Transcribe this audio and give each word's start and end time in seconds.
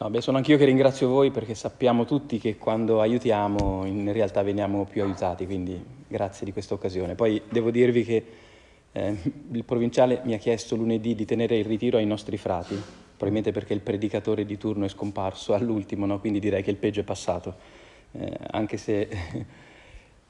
No, 0.00 0.08
beh, 0.08 0.22
sono 0.22 0.38
anch'io 0.38 0.56
che 0.56 0.64
ringrazio 0.64 1.08
voi 1.08 1.30
perché 1.30 1.54
sappiamo 1.54 2.06
tutti 2.06 2.38
che 2.38 2.56
quando 2.56 3.02
aiutiamo 3.02 3.84
in 3.84 4.10
realtà 4.14 4.42
veniamo 4.42 4.86
più 4.86 5.02
aiutati, 5.02 5.44
quindi 5.44 5.78
grazie 6.08 6.46
di 6.46 6.52
questa 6.52 6.72
occasione. 6.72 7.14
Poi 7.14 7.42
devo 7.50 7.70
dirvi 7.70 8.02
che 8.02 8.24
eh, 8.92 9.14
il 9.52 9.62
provinciale 9.62 10.22
mi 10.24 10.32
ha 10.32 10.38
chiesto 10.38 10.74
lunedì 10.74 11.14
di 11.14 11.26
tenere 11.26 11.58
il 11.58 11.66
ritiro 11.66 11.98
ai 11.98 12.06
nostri 12.06 12.38
frati, 12.38 12.80
probabilmente 13.08 13.52
perché 13.52 13.74
il 13.74 13.80
predicatore 13.80 14.46
di 14.46 14.56
turno 14.56 14.86
è 14.86 14.88
scomparso 14.88 15.52
all'ultimo, 15.52 16.06
no? 16.06 16.18
quindi 16.18 16.38
direi 16.40 16.62
che 16.62 16.70
il 16.70 16.76
peggio 16.76 17.00
è 17.00 17.04
passato, 17.04 17.56
eh, 18.12 18.38
anche 18.52 18.78
se 18.78 19.06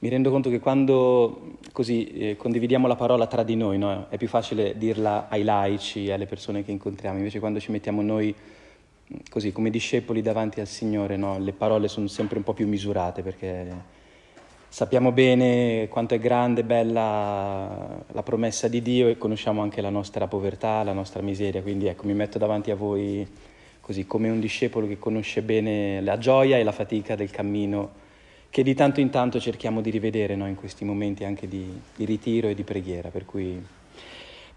mi 0.00 0.09
rendo 0.09 0.32
conto 0.32 0.50
che 0.50 0.59
quando 0.59 1.59
così 1.71 2.09
eh, 2.09 2.37
condividiamo 2.37 2.89
la 2.89 2.96
parola 2.96 3.29
tra 3.29 3.45
di 3.45 3.55
noi 3.55 3.79
no? 3.79 4.07
è 4.09 4.17
più 4.17 4.27
facile 4.27 4.77
dirla 4.77 5.29
ai 5.29 5.45
laici, 5.45 6.11
alle 6.11 6.27
persone 6.27 6.64
che 6.64 6.73
incontriamo, 6.73 7.18
invece 7.18 7.39
quando 7.39 7.61
ci 7.61 7.71
mettiamo 7.71 8.03
noi 8.03 8.35
così 9.29 9.53
come 9.53 9.71
discepoli 9.71 10.23
davanti 10.23 10.61
al 10.61 10.67
Signore, 10.67 11.17
no? 11.17 11.39
le 11.39 11.53
parole 11.53 11.89
sono 11.89 12.07
sempre 12.07 12.39
un 12.39 12.45
po' 12.45 12.53
più 12.53 12.67
misurate 12.67 13.23
perché 13.23 13.99
sappiamo 14.68 15.11
bene 15.13 15.89
quanto 15.89 16.14
è 16.14 16.18
grande 16.18 16.61
e 16.61 16.64
bella 16.64 18.03
la 18.07 18.23
promessa 18.23 18.68
di 18.68 18.82
Dio 18.82 19.09
e 19.09 19.18
conosciamo 19.18 19.63
anche 19.63 19.81
la 19.81 19.91
nostra 19.91 20.27
povertà, 20.29 20.82
la 20.82 20.93
nostra 20.93 21.23
miseria, 21.23 21.63
quindi 21.63 21.87
ecco 21.87 22.07
mi 22.07 22.15
metto 22.15 22.39
davanti 22.39 22.71
a 22.71 22.77
voi 22.77 23.27
così 23.81 24.07
come 24.07 24.31
un 24.31 24.39
discepolo 24.39 24.87
che 24.87 24.99
conosce 24.99 25.43
bene 25.43 26.01
la 26.01 26.18
gioia 26.18 26.59
e 26.59 26.63
la 26.63 26.73
fatica 26.73 27.17
del 27.17 27.31
cammino 27.31 28.09
che 28.51 28.65
di 28.65 28.75
tanto 28.75 29.01
in 29.01 29.11
tanto 29.11 29.39
cerchiamo 29.39 29.81
di 29.81 29.90
rivedere 29.90 30.35
no? 30.35 30.46
in 30.46 30.57
questi 30.57 30.85
momenti 30.85 31.25
anche 31.25 31.49
di, 31.49 31.81
di 31.95 32.05
ritiro 32.05 32.48
e 32.48 32.55
di 32.55 32.65
preghiera, 32.65 33.09
per 33.09 33.25
cui 33.25 33.65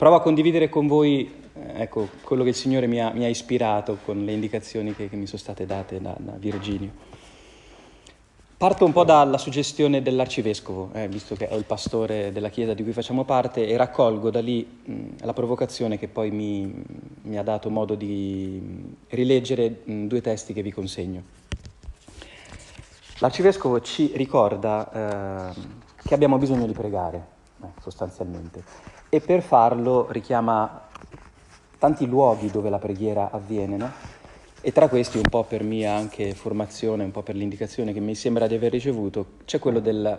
Provo 0.04 0.18
a 0.18 0.22
condividere 0.22 0.68
con 0.68 0.86
voi 0.86 1.32
ecco, 1.76 2.10
quello 2.24 2.44
che 2.44 2.50
il 2.50 2.56
Signore 2.56 2.88
mi 2.88 3.00
ha, 3.02 3.14
mi 3.14 3.24
ha, 3.24 3.30
ispirato 3.30 4.00
con 4.04 4.26
le 4.26 4.34
indicazioni 4.34 4.94
che, 4.94 5.08
che 5.08 5.16
mi 5.16 5.26
sono 5.26 5.38
state 5.38 5.66
date 5.66 6.02
da, 6.02 6.14
da, 6.20 6.34
Virginio. 6.34 6.92
Parto 8.58 8.84
un 8.84 8.92
po' 8.92 9.06
dalla 9.06 9.38
suggestione 9.38 10.02
dell'arcivescovo, 10.02 10.90
eh, 10.92 11.08
visto 11.08 11.36
che 11.36 11.48
è 11.48 11.56
il 11.56 11.64
pastore 11.64 12.34
della 12.34 12.50
chiesa 12.50 12.74
di 12.74 12.84
cui 12.84 12.92
facciamo 12.92 13.24
parte, 13.24 13.66
e 13.66 13.78
raccolgo 13.78 14.30
da 14.30 14.42
lì 14.42 14.68
mh, 14.84 15.04
la 15.22 15.32
provocazione 15.32 15.98
che 15.98 16.10
poi 16.10 16.32
mi, 16.32 16.84
mi, 17.22 17.38
ha 17.38 17.44
dato 17.44 17.70
modo 17.70 17.96
di 17.96 18.62
rileggere 19.08 19.84
mh, 19.86 20.08
due 20.08 20.20
testi 20.20 20.52
che 20.52 20.62
vi 20.62 20.74
consegno. 20.74 21.24
L'arcivescovo 23.20 23.80
ci 23.80 24.12
ricorda 24.16 25.54
eh, 25.54 25.62
che 26.06 26.14
abbiamo 26.14 26.38
bisogno 26.38 26.66
di 26.66 26.74
pregare, 26.74 27.26
sostanzialmente 27.82 28.64
e 29.10 29.20
per 29.20 29.42
farlo 29.42 30.08
richiama 30.12 30.88
tanti 31.78 32.08
luoghi 32.08 32.50
dove 32.50 32.70
la 32.70 32.80
preghiera 32.80 33.30
avviene, 33.30 33.78
no? 33.78 33.92
E 34.62 34.72
tra 34.72 34.88
questi, 34.88 35.18
un 35.18 35.28
po' 35.30 35.44
per 35.44 35.62
mia 35.62 35.94
anche 35.94 36.34
formazione, 36.34 37.04
un 37.04 37.12
po' 37.12 37.22
per 37.22 37.36
l'indicazione 37.36 37.92
che 37.92 38.00
mi 38.00 38.16
sembra 38.16 38.48
di 38.48 38.56
aver 38.56 38.72
ricevuto, 38.72 39.26
c'è 39.44 39.60
quello 39.60 39.82
della 39.82 40.18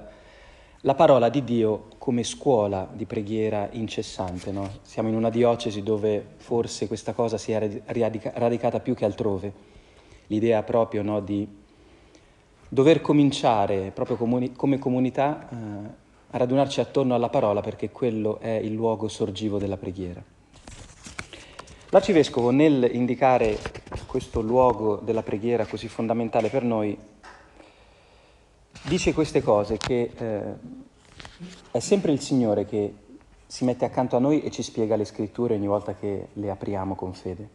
parola 0.95 1.31
di 1.31 1.42
Dio 1.42 1.86
come 1.97 2.23
scuola 2.23 2.86
di 2.92 3.06
preghiera 3.06 3.69
incessante. 3.73 4.53
No? 4.53 4.69
Siamo 4.83 5.08
in 5.08 5.14
una 5.14 5.31
diocesi 5.31 5.83
dove 5.83 6.23
forse 6.36 6.86
questa 6.86 7.14
cosa 7.14 7.39
si 7.39 7.53
è 7.53 7.83
radica- 7.86 8.33
radicata 8.34 8.81
più 8.81 8.95
che 8.95 9.06
altrove. 9.06 9.53
L'idea 10.27 10.62
proprio 10.62 11.03
no, 11.03 11.20
di 11.20 11.48
dover 12.69 13.01
cominciare 13.01 13.91
proprio 13.95 14.17
comuni- 14.17 14.53
come 14.53 14.79
comunità 14.79 15.48
eh, 15.48 16.03
a 16.34 16.38
radunarci 16.38 16.80
attorno 16.80 17.14
alla 17.14 17.28
parola 17.28 17.60
perché 17.60 17.90
quello 17.90 18.40
è 18.40 18.50
il 18.50 18.72
luogo 18.72 19.06
sorgivo 19.06 19.58
della 19.58 19.77
preghiera. 19.77 20.20
L'arcivescovo 21.90 22.50
nel 22.50 22.88
indicare 22.92 23.56
questo 24.06 24.40
luogo 24.40 24.96
della 24.96 25.22
preghiera 25.22 25.64
così 25.64 25.86
fondamentale 25.86 26.48
per 26.48 26.64
noi 26.64 26.98
dice 28.83 29.14
queste 29.14 29.42
cose 29.42 29.77
che 29.77 30.11
eh, 30.12 30.42
è 31.70 31.78
sempre 31.78 32.11
il 32.11 32.20
Signore 32.20 32.67
che 32.67 32.94
si 33.46 33.64
mette 33.64 33.84
accanto 33.84 34.17
a 34.17 34.18
noi 34.18 34.42
e 34.42 34.50
ci 34.50 34.64
spiega 34.64 34.96
le 34.96 35.05
scritture 35.05 35.55
ogni 35.55 35.68
volta 35.68 35.94
che 35.94 36.30
le 36.33 36.50
apriamo 36.50 36.96
con 36.96 37.14
fede. 37.14 37.48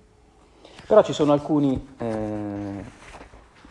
Però 0.87 1.03
ci 1.03 1.11
sono 1.11 1.33
alcuni 1.33 1.95
eh, 1.97 2.83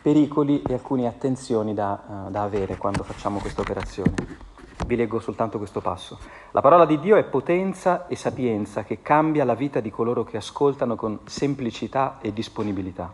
pericoli 0.03 0.61
e 0.69 0.75
alcune 0.75 1.07
attenzioni 1.07 1.73
da, 1.73 2.27
uh, 2.27 2.31
da 2.31 2.43
avere 2.43 2.77
quando 2.77 3.03
facciamo 3.05 3.39
questa 3.39 3.63
operazione. 3.63 4.48
Vi 4.87 4.97
leggo 4.97 5.19
soltanto 5.21 5.59
questo 5.59 5.81
passo. 5.81 6.19
La 6.53 6.61
parola 6.61 6.87
di 6.87 6.99
Dio 6.99 7.17
è 7.17 7.25
potenza 7.25 8.07
e 8.07 8.17
sapienza 8.17 8.85
che 8.85 9.03
cambia 9.03 9.45
la 9.45 9.55
vita 9.55 9.81
di 9.81 9.91
coloro 9.91 10.25
che 10.25 10.37
ascoltano 10.37 10.97
con 10.97 11.19
semplicità 11.25 12.19
e 12.21 12.33
disponibilità. 12.33 13.13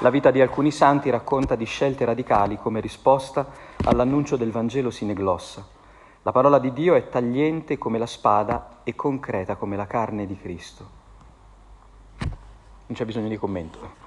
La 0.00 0.10
vita 0.10 0.30
di 0.30 0.40
alcuni 0.40 0.70
santi 0.70 1.10
racconta 1.10 1.56
di 1.56 1.64
scelte 1.64 2.04
radicali 2.04 2.56
come 2.56 2.78
risposta 2.78 3.46
all'annuncio 3.84 4.36
del 4.36 4.52
Vangelo 4.52 4.90
sineglossa. 4.90 5.66
La 6.22 6.30
parola 6.30 6.60
di 6.60 6.72
Dio 6.72 6.94
è 6.94 7.08
tagliente 7.08 7.78
come 7.78 7.98
la 7.98 8.06
spada 8.06 8.80
e 8.84 8.94
concreta 8.94 9.56
come 9.56 9.74
la 9.74 9.86
carne 9.86 10.26
di 10.26 10.38
Cristo. 10.38 10.86
Non 12.18 12.96
c'è 12.96 13.04
bisogno 13.04 13.28
di 13.28 13.36
commento. 13.36 14.06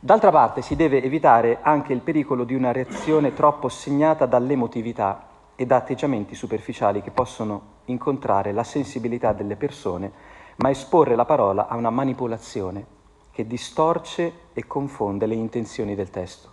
D'altra 0.00 0.30
parte 0.30 0.62
si 0.62 0.76
deve 0.76 1.02
evitare 1.02 1.58
anche 1.60 1.92
il 1.92 2.00
pericolo 2.00 2.44
di 2.44 2.54
una 2.54 2.72
reazione 2.72 3.34
troppo 3.34 3.68
segnata 3.68 4.24
dall'emotività 4.24 5.30
e 5.62 5.66
da 5.66 5.76
atteggiamenti 5.76 6.34
superficiali 6.34 7.02
che 7.02 7.12
possono 7.12 7.74
incontrare 7.84 8.50
la 8.50 8.64
sensibilità 8.64 9.32
delle 9.32 9.54
persone, 9.54 10.10
ma 10.56 10.70
esporre 10.70 11.14
la 11.14 11.24
parola 11.24 11.68
a 11.68 11.76
una 11.76 11.90
manipolazione 11.90 12.84
che 13.30 13.46
distorce 13.46 14.32
e 14.54 14.66
confonde 14.66 15.24
le 15.26 15.34
intenzioni 15.34 15.94
del 15.94 16.10
testo. 16.10 16.52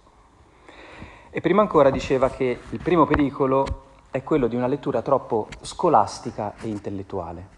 E 1.32 1.42
prima 1.42 1.62
ancora 1.62 1.90
diceva 1.90 2.30
che 2.30 2.60
il 2.70 2.80
primo 2.84 3.08
pericolo 3.08 3.88
è 4.12 4.22
quello 4.22 4.46
di 4.46 4.56
una 4.56 4.68
lettura 4.68 5.02
troppo 5.02 5.48
scolastica 5.62 6.54
e 6.62 6.68
intellettuale. 6.68 7.58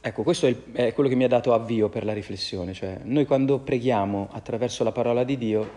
Ecco, 0.00 0.22
questo 0.24 0.46
è, 0.46 0.56
è, 0.72 0.92
quello 0.92 1.08
che 1.08 1.14
mi 1.14 1.24
ha 1.24 1.28
dato 1.28 1.52
avvio 1.52 1.88
per 1.88 2.04
la 2.04 2.12
riflessione, 2.12 2.72
cioè 2.72 2.98
noi 3.04 3.24
quando 3.24 3.60
preghiamo 3.60 4.28
attraverso 4.32 4.82
la 4.82 4.92
parola 4.92 5.22
di 5.22 5.38
Dio 5.38 5.70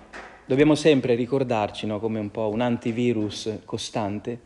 dobbiamo 0.49 0.73
sempre 0.73 1.13
ricordarci, 1.13 1.85
no, 1.85 1.99
come 1.99 2.17
un 2.17 2.31
po' 2.31 2.49
un 2.49 2.61
antivirus 2.61 3.59
costante, 3.65 4.39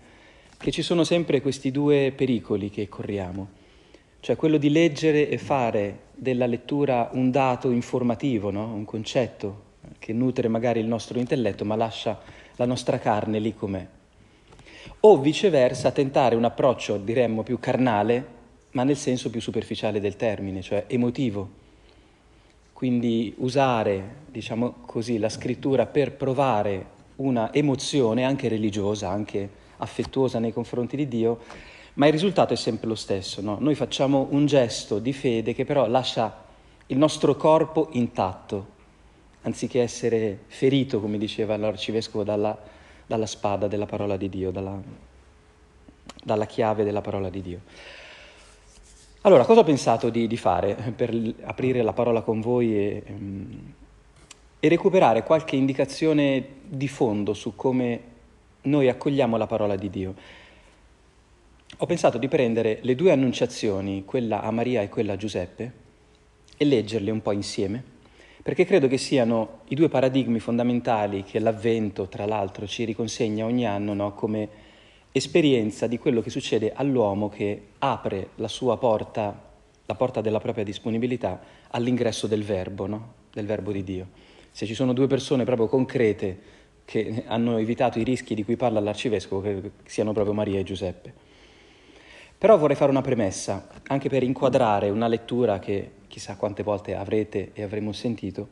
che 0.58 0.70
ci 0.70 0.82
sono 0.82 1.06
sempre 1.06 1.40
questi 1.40 1.72
due 1.72 2.12
pericoli 2.14 2.70
che 2.70 2.90
corriamo, 2.90 3.48
cioè 4.20 4.36
quello 4.36 4.58
di 4.58 4.70
leggere 4.70 5.30
e 5.30 5.38
fare 5.38 6.00
della 6.14 6.46
lettura 6.46 7.10
un 7.14 7.32
dato 7.32 7.72
informativo, 7.72 8.52
no? 8.52 8.66
un 8.66 8.84
concetto 8.84 9.72
che 9.98 10.12
nutre 10.12 10.50
magari 10.50 10.82
il 10.82 10.88
nostro 10.88 11.20
intelletto 11.20 11.64
ma 11.64 11.78
lascia 11.78 12.20
la 12.58 12.66
nostra 12.66 13.00
carne 13.00 13.40
lì 13.40 13.56
com'è. 13.56 13.88
O 15.00 15.22
viceversa 15.22 15.92
tentare 15.92 16.36
un 16.36 16.44
approccio, 16.44 16.98
diremmo, 16.98 17.44
più 17.44 17.60
carnale, 17.60 18.26
ma 18.72 18.84
nel 18.84 18.98
senso 18.98 19.30
più 19.30 19.40
superficiale 19.40 20.02
del 20.02 20.18
termine, 20.18 20.62
cioè 20.62 20.84
emotivo 20.88 21.62
quindi 22.74 23.34
usare, 23.38 24.16
diciamo 24.30 24.76
così, 24.86 25.18
la 25.18 25.30
scrittura 25.30 25.86
per 25.86 26.14
provare 26.14 26.92
una 27.18 27.54
emozione 27.54 28.26
anche 28.26 28.48
religiosa, 28.48 29.10
anche 29.10 29.62
affettuosa 29.78 30.40
nei 30.40 30.52
confronti 30.52 30.96
di 30.96 31.08
Dio, 31.08 31.40
ma 31.96 32.08
il 32.08 32.12
risultato 32.12 32.54
è 32.54 32.58
sempre 32.58 32.88
lo 32.88 32.96
stesso. 32.96 33.42
No? 33.42 33.58
Noi 33.60 33.76
facciamo 33.76 34.28
un 34.32 34.46
gesto 34.46 35.00
di 35.00 35.14
fede 35.14 35.54
che 35.54 35.66
però 35.66 35.88
lascia 35.88 36.42
il 36.88 36.98
nostro 36.98 37.36
corpo 37.36 37.90
intatto, 37.92 38.68
anziché 39.44 39.82
essere 39.82 40.40
ferito, 40.48 41.00
come 41.00 41.18
diceva 41.18 41.56
l'arcivescovo, 41.56 42.24
dalla, 42.24 42.58
dalla 43.06 43.26
spada 43.26 43.68
della 43.68 43.86
parola 43.86 44.18
di 44.18 44.30
Dio, 44.30 44.52
dalla, 44.52 44.82
dalla 46.24 46.46
chiave 46.46 46.84
della 46.84 47.02
parola 47.02 47.30
di 47.30 47.42
Dio. 47.42 47.60
Allora, 49.26 49.46
cosa 49.46 49.62
ho 49.62 49.64
pensato 49.64 50.10
di, 50.10 50.28
di 50.28 50.36
fare 50.36 50.76
per 50.94 51.18
aprire 51.44 51.82
la 51.82 51.94
parola 51.94 52.20
con 52.20 52.42
voi 52.42 52.76
e, 52.78 53.04
um, 53.08 53.74
e 54.60 54.68
recuperare 54.68 55.24
qualche 55.24 55.56
indicazione 55.56 56.46
di 56.68 56.90
fondo 56.90 57.34
su 57.34 57.56
come 57.56 58.02
noi 58.64 58.90
accogliamo 58.90 59.38
la 59.38 59.48
parola 59.48 59.78
di 59.78 59.90
Dio? 59.90 60.16
Ho 61.78 61.86
pensato 61.86 62.18
di 62.18 62.28
prendere 62.28 62.80
le 62.82 62.96
due 62.96 63.14
annunciazioni, 63.14 64.04
quella 64.04 64.42
a 64.42 64.52
Maria 64.52 64.82
e 64.82 64.90
quella 64.90 65.14
a 65.14 65.18
Giuseppe, 65.18 65.72
e 66.58 66.66
leggerle 66.66 67.10
un 67.10 67.22
po' 67.22 67.32
insieme, 67.32 67.82
perché 68.44 68.66
credo 68.66 68.90
che 68.90 68.98
siano 68.98 69.62
i 69.70 69.76
due 69.76 69.88
paradigmi 69.88 70.40
fondamentali 70.40 71.24
che 71.24 71.40
l'avvento, 71.40 72.10
tra 72.10 72.26
l'altro, 72.26 72.68
ci 72.68 72.84
riconsegna 72.84 73.46
ogni 73.46 73.66
anno 73.66 73.94
no? 73.94 74.14
come 74.16 74.50
esperienza 75.16 75.86
di 75.86 76.00
quello 76.00 76.22
che 76.22 76.32
succede 76.32 76.74
all'uomo 76.74 77.30
che 77.30 77.68
apre 77.78 78.30
la 78.36 78.48
sua 78.48 78.78
porta, 78.78 79.52
la 79.86 79.96
porta 79.96 80.22
della 80.22 80.40
propria 80.40 80.64
disponibilità 80.64 81.40
all'ingresso 81.70 82.26
del 82.26 82.44
verbo, 82.44 82.88
no? 82.88 83.14
del 83.32 83.46
verbo 83.46 83.72
di 83.72 83.84
Dio. 83.84 84.08
Se 84.50 84.66
ci 84.66 84.74
sono 84.74 84.92
due 84.92 85.06
persone 85.06 85.44
proprio 85.44 85.68
concrete 85.68 86.62
che 86.84 87.24
hanno 87.28 87.58
evitato 87.58 88.00
i 88.00 88.04
rischi 88.04 88.34
di 88.34 88.44
cui 88.44 88.56
parla 88.56 88.80
l'arcivescovo, 88.80 89.42
che 89.42 89.72
siano 89.86 90.14
proprio 90.14 90.34
Maria 90.34 90.60
e 90.60 90.64
Giuseppe. 90.64 91.14
Però 92.36 92.58
vorrei 92.58 92.76
fare 92.76 92.90
una 92.90 93.02
premessa, 93.02 93.70
anche 93.88 94.10
per 94.10 94.24
inquadrare 94.24 94.90
una 94.90 95.08
lettura 95.08 95.60
che 95.60 95.92
chissà 96.08 96.36
quante 96.36 96.64
volte 96.64 96.96
avrete 96.96 97.52
e 97.54 97.62
avremo 97.62 97.92
sentito, 97.92 98.50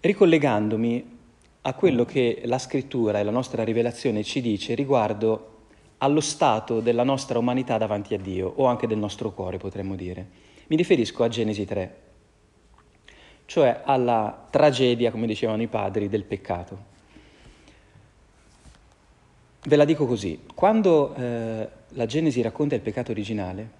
ricollegandomi 0.00 1.17
a 1.68 1.74
quello 1.74 2.06
che 2.06 2.40
la 2.46 2.58
scrittura 2.58 3.18
e 3.18 3.22
la 3.22 3.30
nostra 3.30 3.62
rivelazione 3.62 4.24
ci 4.24 4.40
dice 4.40 4.74
riguardo 4.74 5.56
allo 5.98 6.20
stato 6.20 6.80
della 6.80 7.02
nostra 7.02 7.38
umanità 7.38 7.76
davanti 7.76 8.14
a 8.14 8.18
Dio, 8.18 8.50
o 8.56 8.64
anche 8.64 8.86
del 8.86 8.96
nostro 8.96 9.32
cuore 9.32 9.58
potremmo 9.58 9.94
dire. 9.94 10.26
Mi 10.68 10.76
riferisco 10.76 11.24
a 11.24 11.28
Genesi 11.28 11.66
3, 11.66 11.96
cioè 13.44 13.82
alla 13.84 14.46
tragedia, 14.48 15.10
come 15.10 15.26
dicevano 15.26 15.60
i 15.60 15.66
padri, 15.66 16.08
del 16.08 16.24
peccato. 16.24 16.96
Ve 19.64 19.76
la 19.76 19.84
dico 19.84 20.06
così, 20.06 20.44
quando 20.54 21.14
eh, 21.16 21.68
la 21.88 22.06
Genesi 22.06 22.40
racconta 22.40 22.76
il 22.76 22.80
peccato 22.80 23.10
originale, 23.10 23.70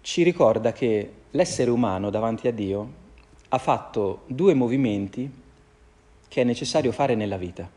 ci 0.00 0.24
ricorda 0.24 0.72
che 0.72 1.12
l'essere 1.30 1.70
umano 1.70 2.10
davanti 2.10 2.48
a 2.48 2.52
Dio 2.52 2.99
ha 3.52 3.58
fatto 3.58 4.22
due 4.26 4.54
movimenti 4.54 5.30
che 6.28 6.40
è 6.40 6.44
necessario 6.44 6.92
fare 6.92 7.16
nella 7.16 7.36
vita, 7.36 7.68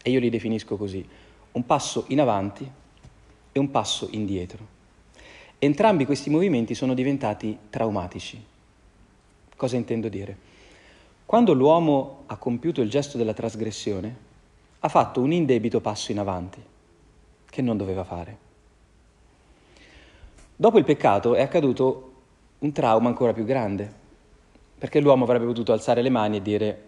e 0.00 0.10
io 0.10 0.20
li 0.20 0.30
definisco 0.30 0.76
così, 0.76 1.06
un 1.52 1.66
passo 1.66 2.04
in 2.08 2.20
avanti 2.20 2.70
e 3.50 3.58
un 3.58 3.70
passo 3.70 4.08
indietro. 4.12 4.74
Entrambi 5.58 6.04
questi 6.06 6.30
movimenti 6.30 6.74
sono 6.74 6.94
diventati 6.94 7.58
traumatici. 7.70 8.40
Cosa 9.56 9.76
intendo 9.76 10.08
dire? 10.08 10.36
Quando 11.26 11.54
l'uomo 11.54 12.22
ha 12.26 12.36
compiuto 12.36 12.80
il 12.80 12.90
gesto 12.90 13.18
della 13.18 13.34
trasgressione, 13.34 14.16
ha 14.78 14.88
fatto 14.88 15.20
un 15.20 15.32
indebito 15.32 15.80
passo 15.80 16.12
in 16.12 16.20
avanti, 16.20 16.62
che 17.50 17.62
non 17.62 17.76
doveva 17.76 18.04
fare. 18.04 18.38
Dopo 20.54 20.78
il 20.78 20.84
peccato 20.84 21.34
è 21.34 21.42
accaduto 21.42 22.12
un 22.60 22.70
trauma 22.70 23.08
ancora 23.08 23.32
più 23.32 23.44
grande, 23.44 24.04
perché 24.86 25.00
l'uomo 25.00 25.24
avrebbe 25.24 25.46
potuto 25.46 25.72
alzare 25.72 26.00
le 26.00 26.10
mani 26.10 26.36
e 26.36 26.42
dire 26.42 26.82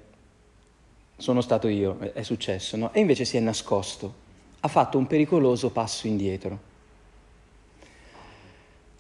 sono 1.16 1.40
stato 1.40 1.66
io, 1.66 1.98
è 2.12 2.22
successo, 2.22 2.76
no? 2.76 2.92
E 2.92 3.00
invece 3.00 3.24
si 3.24 3.36
è 3.36 3.40
nascosto, 3.40 4.14
ha 4.60 4.68
fatto 4.68 4.98
un 4.98 5.08
pericoloso 5.08 5.70
passo 5.70 6.06
indietro. 6.06 6.60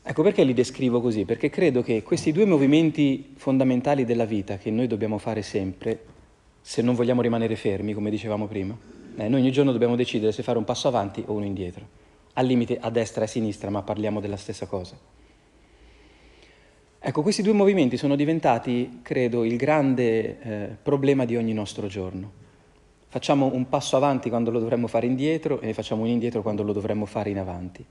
Ecco 0.02 0.22
perché 0.24 0.42
li 0.42 0.52
descrivo 0.52 1.00
così, 1.00 1.24
perché 1.24 1.48
credo 1.48 1.80
che 1.80 2.02
questi 2.02 2.32
due 2.32 2.44
movimenti 2.44 3.34
fondamentali 3.36 4.04
della 4.04 4.24
vita 4.24 4.58
che 4.58 4.72
noi 4.72 4.88
dobbiamo 4.88 5.18
fare 5.18 5.42
sempre, 5.42 6.04
se 6.60 6.82
non 6.82 6.96
vogliamo 6.96 7.22
rimanere 7.22 7.54
fermi, 7.54 7.94
come 7.94 8.10
dicevamo 8.10 8.48
prima, 8.48 8.76
eh, 9.16 9.28
noi 9.28 9.42
ogni 9.42 9.52
giorno 9.52 9.70
dobbiamo 9.70 9.94
decidere 9.94 10.32
se 10.32 10.42
fare 10.42 10.58
un 10.58 10.64
passo 10.64 10.88
avanti 10.88 11.22
o 11.24 11.34
uno 11.34 11.44
indietro, 11.44 11.86
al 12.32 12.46
limite 12.46 12.78
a 12.80 12.90
destra 12.90 13.20
e 13.20 13.24
a 13.26 13.28
sinistra, 13.28 13.70
ma 13.70 13.82
parliamo 13.82 14.18
della 14.18 14.36
stessa 14.36 14.66
cosa. 14.66 15.17
Ecco, 17.00 17.22
questi 17.22 17.42
due 17.42 17.52
movimenti 17.52 17.96
sono 17.96 18.16
diventati, 18.16 18.98
credo, 19.02 19.44
il 19.44 19.56
grande 19.56 20.40
eh, 20.40 20.68
problema 20.82 21.24
di 21.24 21.36
ogni 21.36 21.52
nostro 21.52 21.86
giorno. 21.86 22.32
Facciamo 23.06 23.50
un 23.54 23.68
passo 23.68 23.96
avanti 23.96 24.28
quando 24.28 24.50
lo 24.50 24.58
dovremmo 24.58 24.88
fare 24.88 25.06
indietro 25.06 25.60
e 25.60 25.72
facciamo 25.74 26.02
un 26.02 26.08
indietro 26.08 26.42
quando 26.42 26.64
lo 26.64 26.72
dovremmo 26.72 27.06
fare 27.06 27.30
in 27.30 27.38
avanti. 27.38 27.84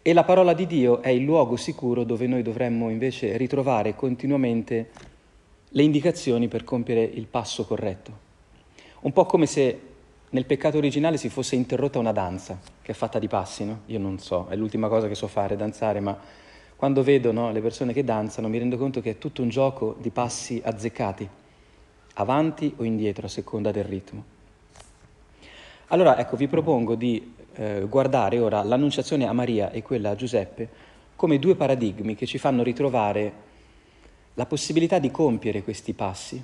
E 0.00 0.12
la 0.14 0.24
parola 0.24 0.54
di 0.54 0.66
Dio 0.66 1.02
è 1.02 1.10
il 1.10 1.22
luogo 1.22 1.56
sicuro 1.56 2.02
dove 2.02 2.26
noi 2.26 2.40
dovremmo 2.40 2.88
invece 2.88 3.36
ritrovare 3.36 3.94
continuamente 3.94 4.88
le 5.68 5.82
indicazioni 5.82 6.48
per 6.48 6.64
compiere 6.64 7.02
il 7.02 7.26
passo 7.26 7.66
corretto. 7.66 8.24
Un 9.00 9.12
po' 9.12 9.26
come 9.26 9.44
se 9.44 9.80
nel 10.30 10.46
peccato 10.46 10.78
originale 10.78 11.18
si 11.18 11.28
fosse 11.28 11.56
interrotta 11.56 11.98
una 11.98 12.12
danza 12.12 12.58
che 12.80 12.92
è 12.92 12.94
fatta 12.94 13.18
di 13.18 13.28
passi, 13.28 13.66
no? 13.66 13.80
Io 13.86 13.98
non 13.98 14.18
so, 14.18 14.46
è 14.48 14.56
l'ultima 14.56 14.88
cosa 14.88 15.08
che 15.08 15.14
so 15.14 15.26
fare, 15.26 15.56
danzare, 15.56 16.00
ma 16.00 16.18
quando 16.76 17.02
vedo 17.02 17.32
no, 17.32 17.50
le 17.50 17.60
persone 17.60 17.92
che 17.92 18.04
danzano 18.04 18.48
mi 18.48 18.58
rendo 18.58 18.76
conto 18.76 19.00
che 19.00 19.12
è 19.12 19.18
tutto 19.18 19.42
un 19.42 19.48
gioco 19.48 19.96
di 19.98 20.10
passi 20.10 20.60
azzeccati, 20.62 21.28
avanti 22.14 22.72
o 22.76 22.84
indietro 22.84 23.26
a 23.26 23.30
seconda 23.30 23.70
del 23.70 23.84
ritmo. 23.84 24.24
Allora 25.88 26.18
ecco, 26.18 26.36
vi 26.36 26.48
propongo 26.48 26.94
di 26.94 27.34
eh, 27.54 27.86
guardare 27.88 28.38
ora 28.38 28.62
l'annunciazione 28.62 29.26
a 29.26 29.32
Maria 29.32 29.70
e 29.70 29.82
quella 29.82 30.10
a 30.10 30.16
Giuseppe 30.16 30.68
come 31.16 31.38
due 31.38 31.54
paradigmi 31.54 32.14
che 32.14 32.26
ci 32.26 32.36
fanno 32.36 32.62
ritrovare 32.62 33.44
la 34.34 34.44
possibilità 34.44 34.98
di 34.98 35.10
compiere 35.10 35.62
questi 35.62 35.94
passi, 35.94 36.42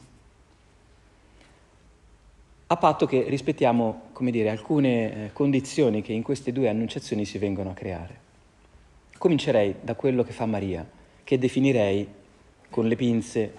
a 2.68 2.76
patto 2.78 3.04
che 3.04 3.24
rispettiamo, 3.28 4.04
come 4.14 4.30
dire, 4.30 4.48
alcune 4.48 5.26
eh, 5.26 5.32
condizioni 5.34 6.00
che 6.00 6.14
in 6.14 6.22
queste 6.22 6.52
due 6.52 6.70
annunciazioni 6.70 7.26
si 7.26 7.36
vengono 7.36 7.70
a 7.70 7.74
creare. 7.74 8.30
Comincerei 9.22 9.76
da 9.82 9.94
quello 9.94 10.24
che 10.24 10.32
fa 10.32 10.46
Maria, 10.46 10.84
che 11.22 11.38
definirei 11.38 12.08
con 12.68 12.88
le 12.88 12.96
pinze 12.96 13.54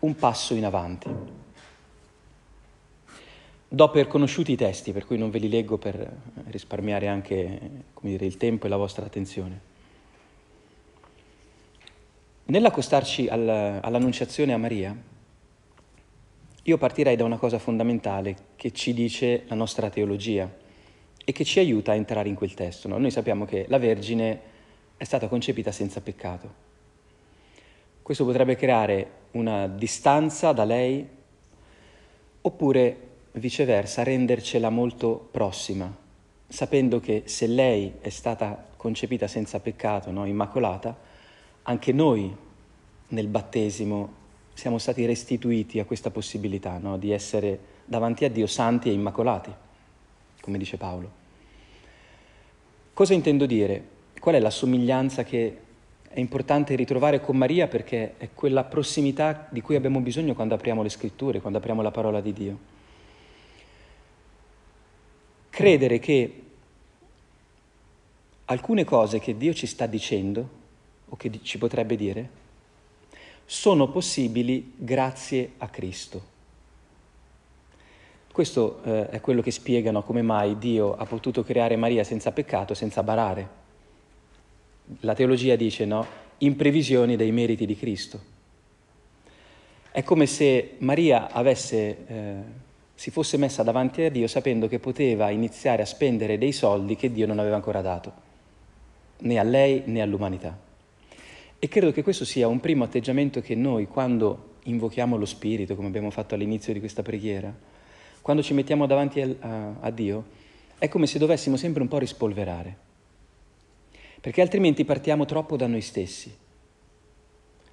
un 0.00 0.16
passo 0.16 0.54
in 0.54 0.64
avanti. 0.64 1.10
Do 3.68 3.90
per 3.90 4.06
conosciuti 4.06 4.52
i 4.52 4.56
testi, 4.56 4.92
per 4.92 5.04
cui 5.04 5.18
non 5.18 5.28
ve 5.28 5.38
li 5.38 5.50
leggo 5.50 5.76
per 5.76 6.10
risparmiare 6.46 7.08
anche 7.08 7.60
dire, 8.00 8.24
il 8.24 8.38
tempo 8.38 8.64
e 8.64 8.68
la 8.70 8.78
vostra 8.78 9.04
attenzione. 9.04 9.60
Nell'accostarci 12.46 13.28
al, 13.28 13.46
all'annunciazione 13.82 14.54
a 14.54 14.56
Maria, 14.56 14.96
io 16.62 16.78
partirei 16.78 17.16
da 17.16 17.24
una 17.24 17.36
cosa 17.36 17.58
fondamentale 17.58 18.34
che 18.56 18.72
ci 18.72 18.94
dice 18.94 19.44
la 19.48 19.56
nostra 19.56 19.90
teologia 19.90 20.50
e 21.22 21.32
che 21.32 21.44
ci 21.44 21.58
aiuta 21.58 21.92
a 21.92 21.96
entrare 21.96 22.30
in 22.30 22.34
quel 22.34 22.54
testo. 22.54 22.88
No? 22.88 22.96
Noi 22.96 23.10
sappiamo 23.10 23.44
che 23.44 23.66
la 23.68 23.76
Vergine 23.76 24.54
è 24.96 25.04
stata 25.04 25.28
concepita 25.28 25.72
senza 25.72 26.00
peccato. 26.00 26.64
Questo 28.02 28.24
potrebbe 28.24 28.56
creare 28.56 29.10
una 29.32 29.66
distanza 29.66 30.52
da 30.52 30.64
lei 30.64 31.06
oppure 32.40 33.00
viceversa 33.32 34.02
rendercela 34.02 34.70
molto 34.70 35.28
prossima, 35.30 35.94
sapendo 36.48 37.00
che 37.00 37.24
se 37.26 37.46
lei 37.46 37.94
è 38.00 38.08
stata 38.08 38.64
concepita 38.76 39.26
senza 39.26 39.60
peccato, 39.60 40.10
no, 40.10 40.24
immacolata, 40.24 40.96
anche 41.62 41.92
noi 41.92 42.34
nel 43.08 43.26
battesimo 43.26 44.24
siamo 44.54 44.78
stati 44.78 45.04
restituiti 45.04 45.80
a 45.80 45.84
questa 45.84 46.10
possibilità 46.10 46.78
no, 46.78 46.96
di 46.96 47.10
essere 47.10 47.58
davanti 47.84 48.24
a 48.24 48.30
Dio 48.30 48.46
santi 48.46 48.88
e 48.88 48.92
immacolati, 48.92 49.52
come 50.40 50.56
dice 50.56 50.76
Paolo. 50.76 51.10
Cosa 52.94 53.12
intendo 53.12 53.44
dire? 53.44 53.94
Qual 54.18 54.34
è 54.34 54.40
la 54.40 54.50
somiglianza 54.50 55.22
che 55.22 55.58
è 56.08 56.18
importante 56.18 56.74
ritrovare 56.74 57.20
con 57.20 57.36
Maria 57.36 57.68
perché 57.68 58.14
è 58.16 58.30
quella 58.34 58.64
prossimità 58.64 59.46
di 59.50 59.60
cui 59.60 59.76
abbiamo 59.76 60.00
bisogno 60.00 60.34
quando 60.34 60.54
apriamo 60.54 60.82
le 60.82 60.88
scritture, 60.88 61.40
quando 61.40 61.58
apriamo 61.58 61.82
la 61.82 61.90
parola 61.90 62.20
di 62.20 62.32
Dio? 62.32 62.74
credere 65.56 65.98
che 65.98 66.42
alcune 68.44 68.84
cose 68.84 69.18
che 69.18 69.38
Dio 69.38 69.54
ci 69.54 69.66
sta 69.66 69.86
dicendo 69.86 70.48
o 71.08 71.16
che 71.16 71.30
ci 71.40 71.56
potrebbe 71.56 71.96
dire 71.96 72.44
sono 73.46 73.88
possibili 73.88 74.74
grazie 74.76 75.52
a 75.56 75.68
Cristo. 75.68 76.34
Questo 78.30 78.82
eh, 78.84 79.08
è 79.08 79.20
quello 79.22 79.40
che 79.40 79.50
spiegano 79.50 80.02
come 80.02 80.20
mai 80.20 80.58
Dio 80.58 80.94
ha 80.94 81.06
potuto 81.06 81.42
creare 81.42 81.76
Maria 81.76 82.04
senza 82.04 82.32
peccato, 82.32 82.74
senza 82.74 83.02
barare. 83.02 83.64
La 85.00 85.14
teologia 85.14 85.56
dice, 85.56 85.84
no, 85.84 86.06
in 86.38 86.56
previsione 86.56 87.16
dei 87.16 87.32
meriti 87.32 87.66
di 87.66 87.76
Cristo. 87.76 88.34
È 89.90 90.02
come 90.02 90.26
se 90.26 90.74
Maria 90.78 91.30
avesse 91.32 91.96
eh, 92.06 92.64
si 92.96 93.10
fosse 93.10 93.36
messa 93.36 93.62
davanti 93.62 94.02
a 94.02 94.10
Dio 94.10 94.26
sapendo 94.26 94.68
che 94.68 94.78
poteva 94.78 95.28
iniziare 95.28 95.82
a 95.82 95.86
spendere 95.86 96.38
dei 96.38 96.52
soldi 96.52 96.96
che 96.96 97.12
Dio 97.12 97.26
non 97.26 97.38
aveva 97.38 97.54
ancora 97.54 97.82
dato, 97.82 98.12
né 99.18 99.38
a 99.38 99.42
lei 99.42 99.82
né 99.84 100.00
all'umanità. 100.00 100.58
E 101.58 101.68
credo 101.68 101.92
che 101.92 102.02
questo 102.02 102.24
sia 102.24 102.48
un 102.48 102.58
primo 102.58 102.84
atteggiamento 102.84 103.42
che 103.42 103.54
noi, 103.54 103.86
quando 103.86 104.54
invochiamo 104.64 105.16
lo 105.16 105.26
Spirito, 105.26 105.76
come 105.76 105.88
abbiamo 105.88 106.10
fatto 106.10 106.34
all'inizio 106.34 106.72
di 106.72 106.80
questa 106.80 107.02
preghiera, 107.02 107.54
quando 108.22 108.42
ci 108.42 108.54
mettiamo 108.54 108.86
davanti 108.86 109.20
a, 109.20 109.28
a, 109.40 109.74
a 109.80 109.90
Dio, 109.90 110.24
è 110.78 110.88
come 110.88 111.06
se 111.06 111.18
dovessimo 111.18 111.56
sempre 111.56 111.82
un 111.82 111.88
po' 111.88 111.98
rispolverare, 111.98 112.76
perché 114.26 114.40
altrimenti 114.40 114.84
partiamo 114.84 115.24
troppo 115.24 115.56
da 115.56 115.68
noi 115.68 115.80
stessi, 115.80 116.36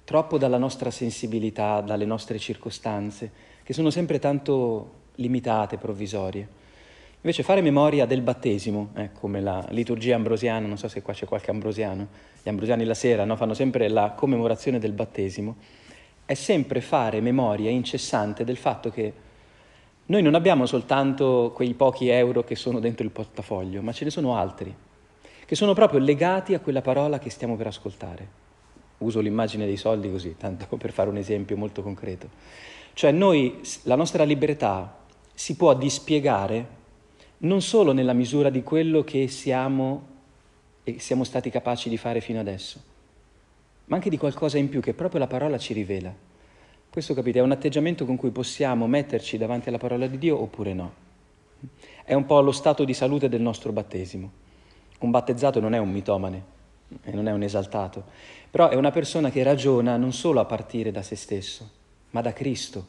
troppo 0.04 0.38
dalla 0.38 0.56
nostra 0.56 0.92
sensibilità, 0.92 1.80
dalle 1.80 2.04
nostre 2.04 2.38
circostanze, 2.38 3.32
che 3.64 3.72
sono 3.72 3.90
sempre 3.90 4.20
tanto 4.20 4.92
limitate, 5.16 5.78
provvisorie. 5.78 6.46
Invece 7.16 7.42
fare 7.42 7.60
memoria 7.60 8.06
del 8.06 8.20
battesimo, 8.20 8.90
eh, 8.94 9.10
come 9.10 9.40
la 9.40 9.66
liturgia 9.70 10.14
ambrosiana, 10.14 10.68
non 10.68 10.78
so 10.78 10.86
se 10.86 11.02
qua 11.02 11.12
c'è 11.12 11.26
qualche 11.26 11.50
ambrosiano, 11.50 12.06
gli 12.40 12.48
ambrosiani 12.48 12.84
la 12.84 12.94
sera 12.94 13.24
no, 13.24 13.34
fanno 13.34 13.54
sempre 13.54 13.88
la 13.88 14.12
commemorazione 14.12 14.78
del 14.78 14.92
battesimo, 14.92 15.56
è 16.24 16.34
sempre 16.34 16.80
fare 16.80 17.20
memoria 17.20 17.68
incessante 17.68 18.44
del 18.44 18.58
fatto 18.58 18.90
che 18.90 19.12
Noi 20.06 20.22
non 20.22 20.36
abbiamo 20.36 20.66
soltanto 20.66 21.50
quei 21.52 21.74
pochi 21.74 22.10
euro 22.10 22.44
che 22.44 22.54
sono 22.54 22.78
dentro 22.78 23.04
il 23.04 23.10
portafoglio, 23.10 23.82
ma 23.82 23.90
ce 23.90 24.04
ne 24.04 24.10
sono 24.10 24.36
altri, 24.36 24.72
che 25.44 25.54
sono 25.54 25.74
proprio 25.74 26.00
legati 26.00 26.54
a 26.54 26.60
quella 26.60 26.80
parola 26.80 27.18
che 27.18 27.30
stiamo 27.30 27.56
per 27.56 27.66
ascoltare. 27.66 28.42
Uso 28.98 29.20
l'immagine 29.20 29.66
dei 29.66 29.76
soldi 29.76 30.10
così, 30.10 30.36
tanto 30.36 30.66
per 30.76 30.92
fare 30.92 31.08
un 31.08 31.16
esempio 31.16 31.56
molto 31.56 31.82
concreto. 31.82 32.28
Cioè 32.92 33.10
noi, 33.10 33.60
la 33.82 33.96
nostra 33.96 34.24
libertà 34.24 35.02
si 35.34 35.56
può 35.56 35.74
dispiegare 35.74 36.82
non 37.38 37.60
solo 37.60 37.92
nella 37.92 38.12
misura 38.12 38.50
di 38.50 38.62
quello 38.62 39.02
che 39.02 39.28
siamo 39.28 40.12
e 40.84 40.98
siamo 40.98 41.24
stati 41.24 41.50
capaci 41.50 41.88
di 41.88 41.96
fare 41.96 42.20
fino 42.20 42.40
adesso, 42.40 42.80
ma 43.86 43.96
anche 43.96 44.10
di 44.10 44.18
qualcosa 44.18 44.58
in 44.58 44.68
più 44.68 44.80
che 44.80 44.94
proprio 44.94 45.18
la 45.18 45.26
parola 45.26 45.58
ci 45.58 45.72
rivela. 45.72 46.14
Questo 46.88 47.14
capite, 47.14 47.40
è 47.40 47.42
un 47.42 47.50
atteggiamento 47.50 48.04
con 48.04 48.16
cui 48.16 48.30
possiamo 48.30 48.86
metterci 48.86 49.36
davanti 49.36 49.68
alla 49.68 49.78
parola 49.78 50.06
di 50.06 50.16
Dio 50.16 50.40
oppure 50.40 50.72
no. 50.74 50.92
È 52.04 52.14
un 52.14 52.24
po' 52.26 52.40
lo 52.40 52.52
stato 52.52 52.84
di 52.84 52.94
salute 52.94 53.28
del 53.28 53.40
nostro 53.40 53.72
battesimo. 53.72 54.42
Un 55.04 55.10
battezzato 55.10 55.60
non 55.60 55.74
è 55.74 55.78
un 55.78 55.90
mitomane 55.90 56.52
non 57.12 57.28
è 57.28 57.32
un 57.32 57.42
esaltato, 57.42 58.04
però 58.50 58.68
è 58.68 58.74
una 58.74 58.90
persona 58.90 59.30
che 59.30 59.42
ragiona 59.42 59.96
non 59.96 60.12
solo 60.12 60.40
a 60.40 60.44
partire 60.44 60.90
da 60.90 61.02
se 61.02 61.16
stesso, 61.16 61.68
ma 62.10 62.20
da 62.20 62.32
Cristo 62.32 62.86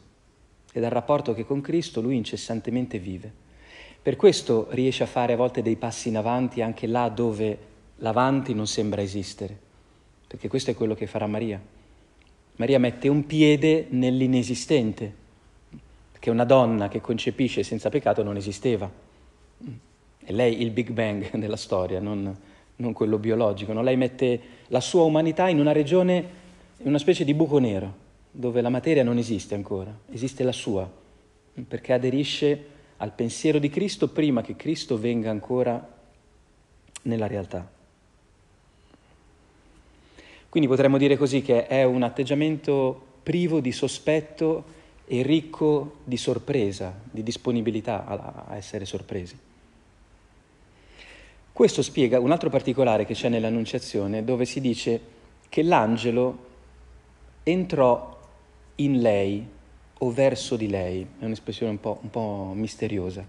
e 0.72 0.80
dal 0.80 0.90
rapporto 0.90 1.34
che 1.34 1.44
con 1.44 1.60
Cristo 1.60 2.00
lui 2.00 2.16
incessantemente 2.16 2.98
vive. 2.98 3.32
Per 4.00 4.16
questo 4.16 4.68
riesce 4.70 5.02
a 5.02 5.06
fare 5.06 5.32
a 5.32 5.36
volte 5.36 5.62
dei 5.62 5.76
passi 5.76 6.08
in 6.08 6.16
avanti 6.16 6.62
anche 6.62 6.86
là 6.86 7.08
dove 7.08 7.58
l'avanti 7.96 8.54
non 8.54 8.66
sembra 8.66 9.02
esistere, 9.02 9.58
perché 10.26 10.48
questo 10.48 10.70
è 10.70 10.74
quello 10.74 10.94
che 10.94 11.06
farà 11.06 11.26
Maria. 11.26 11.60
Maria 12.56 12.78
mette 12.78 13.08
un 13.08 13.26
piede 13.26 13.86
nell'inesistente, 13.90 15.12
perché 16.12 16.30
una 16.30 16.44
donna 16.44 16.88
che 16.88 17.00
concepisce 17.00 17.62
senza 17.62 17.88
peccato 17.88 18.22
non 18.22 18.36
esisteva. 18.36 19.04
È 20.26 20.32
lei 20.32 20.60
il 20.60 20.72
Big 20.72 20.90
Bang 20.90 21.30
della 21.38 21.56
storia, 21.56 22.00
non, 22.00 22.36
non 22.74 22.92
quello 22.92 23.16
biologico. 23.16 23.72
No? 23.72 23.80
Lei 23.80 23.96
mette 23.96 24.40
la 24.66 24.80
sua 24.80 25.04
umanità 25.04 25.48
in 25.48 25.60
una 25.60 25.70
regione, 25.70 26.16
in 26.78 26.88
una 26.88 26.98
specie 26.98 27.24
di 27.24 27.32
buco 27.32 27.58
nero, 27.58 27.94
dove 28.32 28.60
la 28.60 28.68
materia 28.68 29.04
non 29.04 29.18
esiste 29.18 29.54
ancora, 29.54 29.96
esiste 30.10 30.42
la 30.42 30.50
sua, 30.50 30.90
perché 31.68 31.92
aderisce 31.92 32.64
al 32.96 33.12
pensiero 33.12 33.60
di 33.60 33.68
Cristo 33.68 34.08
prima 34.08 34.42
che 34.42 34.56
Cristo 34.56 34.98
venga 34.98 35.30
ancora 35.30 35.94
nella 37.02 37.28
realtà. 37.28 37.70
Quindi 40.48 40.68
potremmo 40.68 40.98
dire 40.98 41.16
così 41.16 41.40
che 41.40 41.68
è 41.68 41.84
un 41.84 42.02
atteggiamento 42.02 43.00
privo 43.22 43.60
di 43.60 43.70
sospetto 43.70 44.74
e 45.06 45.22
ricco 45.22 45.98
di 46.02 46.16
sorpresa, 46.16 46.92
di 47.08 47.22
disponibilità 47.22 48.04
a, 48.04 48.56
essere 48.56 48.86
sorpresi. 48.86 49.38
Questo 51.56 51.80
spiega 51.80 52.20
un 52.20 52.32
altro 52.32 52.50
particolare 52.50 53.06
che 53.06 53.14
c'è 53.14 53.30
nell'Annunciazione, 53.30 54.22
dove 54.22 54.44
si 54.44 54.60
dice 54.60 55.00
che 55.48 55.62
l'angelo 55.62 56.38
entrò 57.44 58.14
in 58.74 59.00
lei 59.00 59.48
o 59.96 60.10
verso 60.10 60.56
di 60.56 60.68
lei, 60.68 61.06
è 61.18 61.24
un'espressione 61.24 61.72
un 61.72 61.80
po', 61.80 61.98
un 62.02 62.10
po 62.10 62.52
misteriosa. 62.54 63.24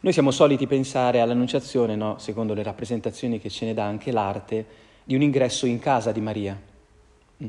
Noi 0.00 0.12
siamo 0.12 0.30
soliti 0.30 0.66
pensare 0.66 1.22
all'Annunciazione, 1.22 1.96
no? 1.96 2.18
secondo 2.18 2.52
le 2.52 2.62
rappresentazioni 2.62 3.40
che 3.40 3.48
ce 3.48 3.64
ne 3.64 3.72
dà 3.72 3.84
anche 3.84 4.12
l'arte, 4.12 4.66
di 5.02 5.14
un 5.14 5.22
ingresso 5.22 5.64
in 5.64 5.78
casa 5.78 6.12
di 6.12 6.20
Maria. 6.20 6.60
Mm. 7.42 7.46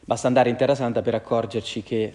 Basta 0.00 0.26
andare 0.26 0.48
in 0.48 0.56
Terra 0.56 0.74
Santa 0.74 1.02
per 1.02 1.16
accorgerci 1.16 1.82
che 1.82 2.14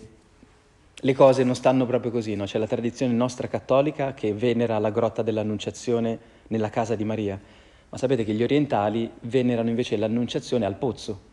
le 0.96 1.14
cose 1.14 1.44
non 1.44 1.54
stanno 1.54 1.86
proprio 1.86 2.10
così, 2.10 2.34
no? 2.34 2.46
c'è 2.46 2.58
la 2.58 2.66
tradizione 2.66 3.14
nostra 3.14 3.48
cattolica 3.48 4.16
che 4.16 4.34
venera 4.34 4.80
la 4.80 4.90
grotta 4.90 5.22
dell'Annunciazione 5.22 6.38
nella 6.50 6.70
casa 6.70 6.96
di 6.96 7.03
Maria, 7.03 7.39
ma 7.89 7.98
sapete 7.98 8.24
che 8.24 8.34
gli 8.34 8.44
orientali 8.44 9.10
venerano 9.22 9.70
invece 9.70 9.98
l'Annunciazione 9.98 10.65
al 10.65 10.75
pozzo. 10.75 11.27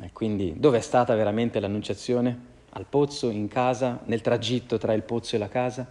E 0.00 0.10
quindi 0.12 0.54
dove 0.56 0.78
è 0.78 0.82
stata 0.82 1.14
veramente 1.14 1.58
l'Annunciazione? 1.58 2.56
Al 2.70 2.84
pozzo, 2.88 3.30
in 3.30 3.48
casa, 3.48 4.00
nel 4.04 4.20
tragitto 4.20 4.76
tra 4.76 4.92
il 4.92 5.02
pozzo 5.02 5.36
e 5.36 5.38
la 5.38 5.48
casa? 5.48 5.88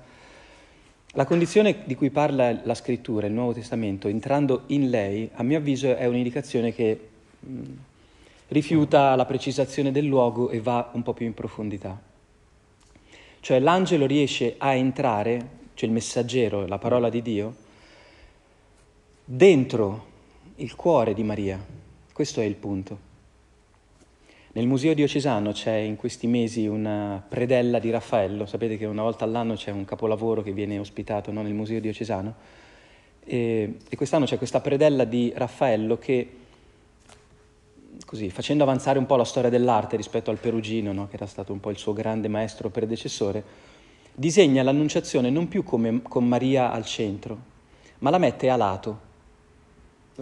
La 1.12 1.26
condizione 1.26 1.84
di 1.86 1.96
cui 1.96 2.12
parla 2.12 2.60
la 2.64 2.76
scrittura, 2.76 3.26
il 3.26 3.34
Nuovo 3.34 3.54
Testamento, 3.54 4.08
entrando 4.08 4.64
in 4.68 4.90
lei, 4.90 5.30
a 5.34 5.44
mio 5.44 5.58
avviso 5.58 5.96
è 5.96 6.06
un'indicazione 6.06 6.74
che 6.74 7.10
mh, 7.40 7.62
rifiuta 8.50 9.16
la 9.16 9.26
precisazione 9.26 9.92
del 9.92 10.06
luogo 10.06 10.50
e 10.50 10.62
va 10.62 10.92
un 10.94 11.02
po' 11.04 11.14
più 11.14 11.26
in 11.26 11.34
profondità. 11.34 12.00
Cioè 13.40 13.60
l'angelo 13.60 14.06
riesce 14.06 14.56
a 14.58 14.74
entrare, 14.74 15.50
cioè 15.74 15.88
il 15.88 15.96
messaggero, 15.96 16.68
la 16.68 16.78
parola 16.78 17.10
di 17.10 17.22
Dio, 17.22 17.56
dentro 19.30 20.06
il 20.56 20.74
cuore 20.76 21.14
di 21.14 21.22
Maria. 21.22 21.60
Questo 22.14 22.40
è 22.40 22.46
il 22.46 22.56
punto. 22.56 23.06
Nel 24.54 24.66
Museo 24.66 24.94
diocesano 24.94 25.52
c'è 25.52 25.76
in 25.76 25.98
questi 25.98 26.28
mesi 26.28 26.66
una 26.66 27.22
predella 27.28 27.78
di 27.80 27.90
Raffaello, 27.90 28.46
sapete 28.46 28.78
che 28.78 28.86
una 28.86 29.02
volta 29.02 29.26
all'anno 29.26 29.56
c'è 29.56 29.72
un 29.72 29.84
capolavoro 29.84 30.42
che 30.42 30.54
viene 30.54 30.80
ospitato 30.80 31.34
no, 31.34 31.42
nel 31.42 31.54
Museo 31.54 31.82
diocesano 31.82 32.34
e, 33.26 33.76
e 33.88 33.96
quest'anno 33.98 34.24
c'è 34.24 34.38
questa 34.38 34.62
predella 34.62 35.04
di 35.04 35.34
Raffaello 35.36 35.98
che, 35.98 36.30
così, 38.06 38.30
facendo 38.30 38.64
avanzare 38.64 38.98
un 38.98 39.06
po' 39.06 39.18
la 39.18 39.26
storia 39.26 39.50
dell'arte 39.50 39.98
rispetto 39.98 40.32
al 40.32 40.38
Perugino, 40.38 40.94
no, 40.94 41.10
che 41.10 41.18
era 41.18 41.28
stato 41.28 41.52
un 41.52 41.60
po' 41.60 41.70
il 41.70 41.78
suo 41.78 41.92
grande 41.92 42.30
maestro 42.30 42.70
predecessore, 42.70 43.44
disegna 44.16 44.64
l'Annunciazione 44.64 45.30
non 45.30 45.50
più 45.50 45.64
come, 45.64 46.02
con 46.02 46.26
Maria 46.26 46.72
al 46.72 46.86
centro, 46.86 47.38
ma 48.00 48.10
la 48.10 48.18
mette 48.18 48.50
a 48.50 48.56
lato, 48.56 49.07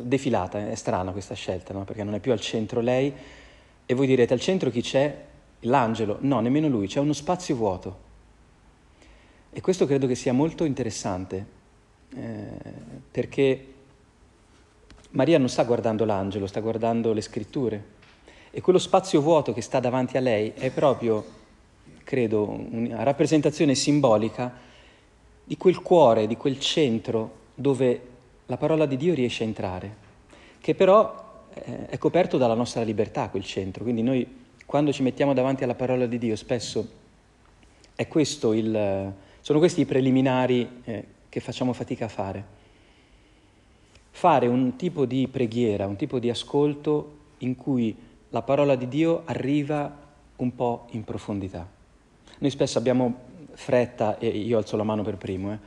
defilata, 0.02 0.70
è 0.70 0.76
strana 0.76 1.12
questa 1.12 1.34
scelta, 1.34 1.74
no? 1.74 1.84
perché 1.84 2.04
non 2.04 2.14
è 2.14 2.20
più 2.20 2.32
al 2.32 2.40
centro 2.40 2.82
lei, 2.82 3.14
e 3.86 3.94
voi 3.94 4.08
direte, 4.08 4.34
al 4.34 4.40
centro 4.40 4.70
chi 4.70 4.82
c'è? 4.82 5.24
L'angelo. 5.62 6.18
No, 6.22 6.40
nemmeno 6.40 6.68
lui, 6.68 6.88
c'è 6.88 7.00
uno 7.00 7.14
spazio 7.14 7.56
vuoto. 7.56 8.04
E 9.52 9.62
questo 9.62 9.86
credo 9.86 10.06
che 10.08 10.16
sia 10.16 10.34
molto 10.34 10.66
interessante, 10.66 11.46
eh, 12.14 12.48
perché 13.10 13.74
Maria 15.12 15.38
non 15.38 15.48
sta 15.48 15.64
guardando 15.64 16.04
l'angelo, 16.04 16.48
sta 16.48 16.60
guardando 16.60 17.14
le 17.14 17.22
scritture. 17.22 17.84
E 18.52 18.62
quello 18.62 18.80
spazio 18.80 19.22
vuoto 19.22 19.54
che 19.54 19.62
sta 19.62 19.80
davanti 19.80 20.18
a 20.18 20.20
lei 20.20 20.52
è 20.56 20.72
proprio, 20.72 21.26
credo, 22.04 22.50
una 22.50 23.04
rappresentazione 23.04 23.76
simbolica 23.76 24.52
di 25.44 25.58
quel 25.58 25.82
cuore, 25.82 26.28
di 26.28 26.36
quel 26.36 26.60
centro 26.60 27.44
dove 27.54 28.02
la 28.48 28.58
parola 28.58 28.86
di 28.86 28.98
Dio 28.98 29.14
riesce 29.14 29.44
a 29.44 29.48
entrare, 29.48 29.96
che 30.60 30.76
però 30.76 31.44
eh, 31.54 31.88
è 31.88 31.98
coperto 31.98 32.38
dalla 32.38 32.54
nostra 32.54 32.84
libertà 32.84 33.30
quel 33.30 33.44
centro, 33.44 33.84
quindi 33.84 34.02
noi 34.02 34.44
quando 34.66 34.92
ci 34.92 35.04
mettiamo 35.04 35.34
davanti 35.34 35.64
alla 35.64 35.76
parola 35.76 36.06
di 36.06 36.18
Dio 36.18 36.36
spesso 36.36 37.04
il, 38.54 39.14
sono 39.42 39.60
questi 39.60 39.82
i 39.82 39.86
preliminari 39.86 40.82
eh, 40.84 41.04
che 41.30 41.40
facciamo 41.40 41.72
fatica 41.74 42.06
a 42.06 42.10
fare. 42.10 42.54
Fare 44.12 44.48
un 44.48 44.76
tipo 44.76 45.06
di 45.06 45.28
preghiera, 45.28 45.86
un 45.86 45.96
tipo 45.96 46.20
di 46.20 46.30
ascolto 46.30 47.18
in 47.40 47.56
cui 47.56 47.96
la 48.30 48.42
parola 48.42 48.76
di 48.76 48.88
Dio 48.88 49.22
arriva 49.26 50.04
un 50.38 50.56
po' 50.56 50.88
in 50.92 51.04
profondità. 51.04 51.68
Noi 52.38 52.50
spesso 52.50 52.78
abbiamo 52.78 53.14
fretta, 53.54 54.18
e 54.18 54.28
io 54.28 54.58
alzo 54.58 54.76
la 54.78 54.84
mano 54.84 55.04
per 55.04 55.18
primo, 55.18 55.54
eh, 55.54 55.60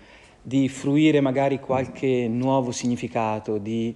di 0.49 0.67
fruire 0.71 1.21
magari 1.21 1.61
qualche 1.61 2.27
nuovo 2.27 2.71
significato, 2.71 3.59
di 3.59 3.95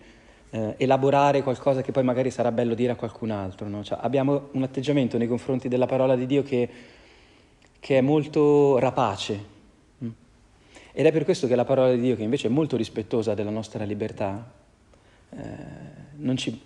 eh, 0.51 0.75
elaborare 0.77 1.43
qualcosa 1.43 1.81
che 1.81 1.93
poi 1.93 2.05
magari 2.05 2.31
sarà 2.31 2.53
bello 2.53 2.75
dire 2.75 2.93
a 2.93 2.95
qualcun 2.95 3.31
altro. 3.31 3.69
No? 3.69 3.83
Cioè, 3.83 3.99
abbiamo 4.03 4.51
un 4.53 4.63
atteggiamento 4.63 5.17
nei 5.17 5.27
confronti 5.27 5.69
della 5.69 5.87
parola 5.87 6.15
di 6.15 6.27
Dio 6.27 6.43
che, 6.43 6.69
che 7.81 7.97
è 7.97 8.01
molto 8.03 8.79
rapace. 8.79 9.45
Mm? 10.05 10.11
Ed 10.93 11.07
è 11.07 11.11
per 11.11 11.25
questo 11.25 11.47
che 11.47 11.55
la 11.55 11.65
parola 11.65 11.95
di 11.95 12.01
Dio, 12.01 12.17
che 12.17 12.23
invece 12.23 12.49
è 12.49 12.51
molto 12.51 12.77
rispettosa 12.77 13.33
della 13.33 13.49
nostra 13.49 13.85
libertà, 13.85 14.53
eh, 15.31 15.39
non 16.17 16.37
ci, 16.37 16.61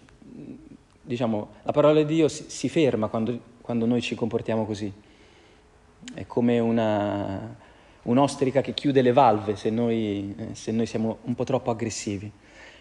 diciamo, 1.00 1.48
la 1.62 1.72
parola 1.72 2.02
di 2.02 2.12
Dio 2.12 2.26
si, 2.26 2.46
si 2.48 2.68
ferma 2.68 3.06
quando, 3.06 3.38
quando, 3.60 3.86
noi 3.86 4.00
ci 4.00 4.16
comportiamo 4.16 4.66
così. 4.66 4.92
È 6.12 6.26
come 6.26 6.58
una, 6.58 7.54
un'ostrica 8.06 8.60
che 8.60 8.74
chiude 8.74 9.02
le 9.02 9.12
valve 9.12 9.56
se 9.56 9.70
noi, 9.70 10.34
eh, 10.36 10.54
se 10.54 10.72
noi 10.72 10.86
siamo 10.86 11.18
un 11.22 11.34
po' 11.34 11.44
troppo 11.44 11.70
aggressivi. 11.70 12.30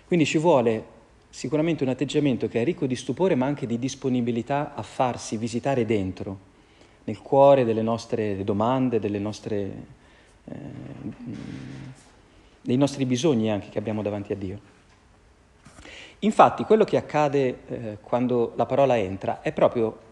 Quindi 0.05 0.25
ci 0.25 0.37
vuole 0.37 0.93
sicuramente 1.29 1.83
un 1.83 1.89
atteggiamento 1.89 2.47
che 2.47 2.61
è 2.61 2.63
ricco 2.63 2.85
di 2.85 2.95
stupore 2.95 3.35
ma 3.35 3.45
anche 3.45 3.65
di 3.65 3.77
disponibilità 3.77 4.73
a 4.75 4.81
farsi 4.83 5.37
visitare 5.37 5.85
dentro, 5.85 6.37
nel 7.03 7.19
cuore 7.19 7.65
delle 7.65 7.81
nostre 7.81 8.43
domande, 8.43 8.99
delle 8.99 9.19
nostre, 9.19 9.71
eh, 10.45 10.53
dei 12.61 12.77
nostri 12.77 13.05
bisogni 13.05 13.51
anche 13.51 13.69
che 13.69 13.79
abbiamo 13.79 14.01
davanti 14.01 14.31
a 14.31 14.35
Dio. 14.35 14.73
Infatti 16.19 16.63
quello 16.63 16.85
che 16.85 16.97
accade 16.97 17.57
eh, 17.67 17.97
quando 18.01 18.53
la 18.55 18.65
parola 18.65 18.97
entra 18.97 19.41
è 19.41 19.51
proprio 19.51 20.04